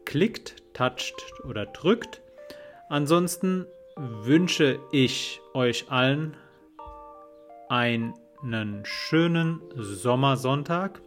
klickt, 0.05 0.61
toucht 0.74 1.15
oder 1.45 1.65
drückt. 1.65 2.21
Ansonsten 2.89 3.65
wünsche 3.95 4.80
ich 4.91 5.41
euch 5.53 5.89
allen 5.89 6.36
ein 7.69 8.13
einen 8.43 8.84
schönen 8.86 9.61
Sommersonntag. 9.76 11.01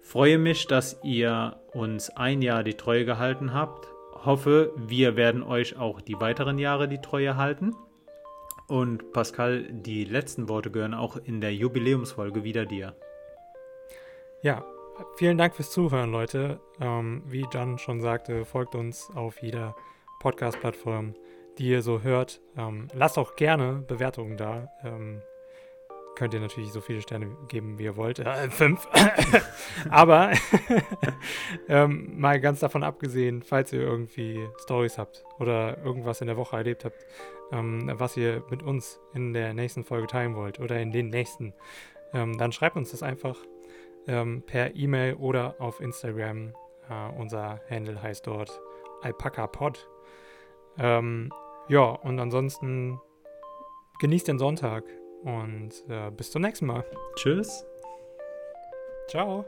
Freue 0.00 0.38
mich, 0.38 0.66
dass 0.66 0.98
ihr 1.04 1.60
uns 1.72 2.08
ein 2.10 2.40
Jahr 2.40 2.64
die 2.64 2.74
Treue 2.74 3.04
gehalten 3.04 3.52
habt. 3.52 3.86
Hoffe, 4.24 4.72
wir 4.76 5.16
werden 5.16 5.42
euch 5.42 5.76
auch 5.78 6.00
die 6.00 6.20
weiteren 6.20 6.58
Jahre 6.58 6.88
die 6.88 7.00
Treue 7.00 7.36
halten. 7.36 7.74
Und 8.66 9.12
Pascal, 9.12 9.64
die 9.70 10.04
letzten 10.04 10.48
Worte 10.48 10.70
gehören 10.70 10.94
auch 10.94 11.16
in 11.16 11.40
der 11.40 11.54
Jubiläumsfolge 11.54 12.44
wieder 12.44 12.66
dir. 12.66 12.94
Ja, 14.42 14.64
vielen 15.16 15.38
Dank 15.38 15.54
fürs 15.54 15.70
Zuhören, 15.70 16.12
Leute. 16.12 16.60
Ähm, 16.80 17.22
wie 17.26 17.46
Jan 17.52 17.78
schon 17.78 18.00
sagte, 18.00 18.44
folgt 18.44 18.74
uns 18.74 19.10
auf 19.14 19.40
jeder 19.42 19.74
Podcast-Plattform, 20.20 21.14
die 21.58 21.68
ihr 21.68 21.82
so 21.82 22.02
hört. 22.02 22.40
Ähm, 22.56 22.88
lasst 22.92 23.18
auch 23.18 23.36
gerne 23.36 23.84
Bewertungen 23.86 24.36
da. 24.36 24.68
Ähm, 24.84 25.22
könnt 26.18 26.34
ihr 26.34 26.40
natürlich 26.40 26.72
so 26.72 26.80
viele 26.80 27.00
Sterne 27.00 27.36
geben, 27.46 27.78
wie 27.78 27.84
ihr 27.84 27.96
wollt. 27.96 28.18
Äh, 28.18 28.50
fünf. 28.50 28.88
Aber 29.88 30.32
ähm, 31.68 32.18
mal 32.18 32.40
ganz 32.40 32.58
davon 32.58 32.82
abgesehen, 32.82 33.42
falls 33.42 33.72
ihr 33.72 33.82
irgendwie 33.82 34.48
Stories 34.60 34.98
habt 34.98 35.24
oder 35.38 35.78
irgendwas 35.84 36.20
in 36.20 36.26
der 36.26 36.36
Woche 36.36 36.56
erlebt 36.56 36.84
habt, 36.84 37.06
ähm, 37.52 37.88
was 37.94 38.16
ihr 38.16 38.42
mit 38.50 38.64
uns 38.64 39.00
in 39.14 39.32
der 39.32 39.54
nächsten 39.54 39.84
Folge 39.84 40.08
teilen 40.08 40.34
wollt 40.34 40.58
oder 40.58 40.80
in 40.80 40.90
den 40.90 41.08
nächsten, 41.08 41.54
ähm, 42.12 42.36
dann 42.36 42.50
schreibt 42.50 42.76
uns 42.76 42.90
das 42.90 43.04
einfach 43.04 43.36
ähm, 44.08 44.42
per 44.44 44.74
E-Mail 44.74 45.14
oder 45.14 45.54
auf 45.60 45.80
Instagram. 45.80 46.52
Äh, 46.90 47.16
unser 47.16 47.60
Handle 47.70 48.02
heißt 48.02 48.26
dort 48.26 48.60
alpacapod. 49.02 49.88
Ähm, 50.78 51.30
ja, 51.68 51.84
und 51.84 52.18
ansonsten 52.18 53.00
genießt 54.00 54.26
den 54.26 54.40
Sonntag 54.40 54.82
und 55.24 55.84
äh, 55.88 56.10
bis 56.10 56.30
zum 56.30 56.42
nächsten 56.42 56.66
Mal. 56.66 56.84
Tschüss. 57.16 57.66
Ciao. 59.08 59.44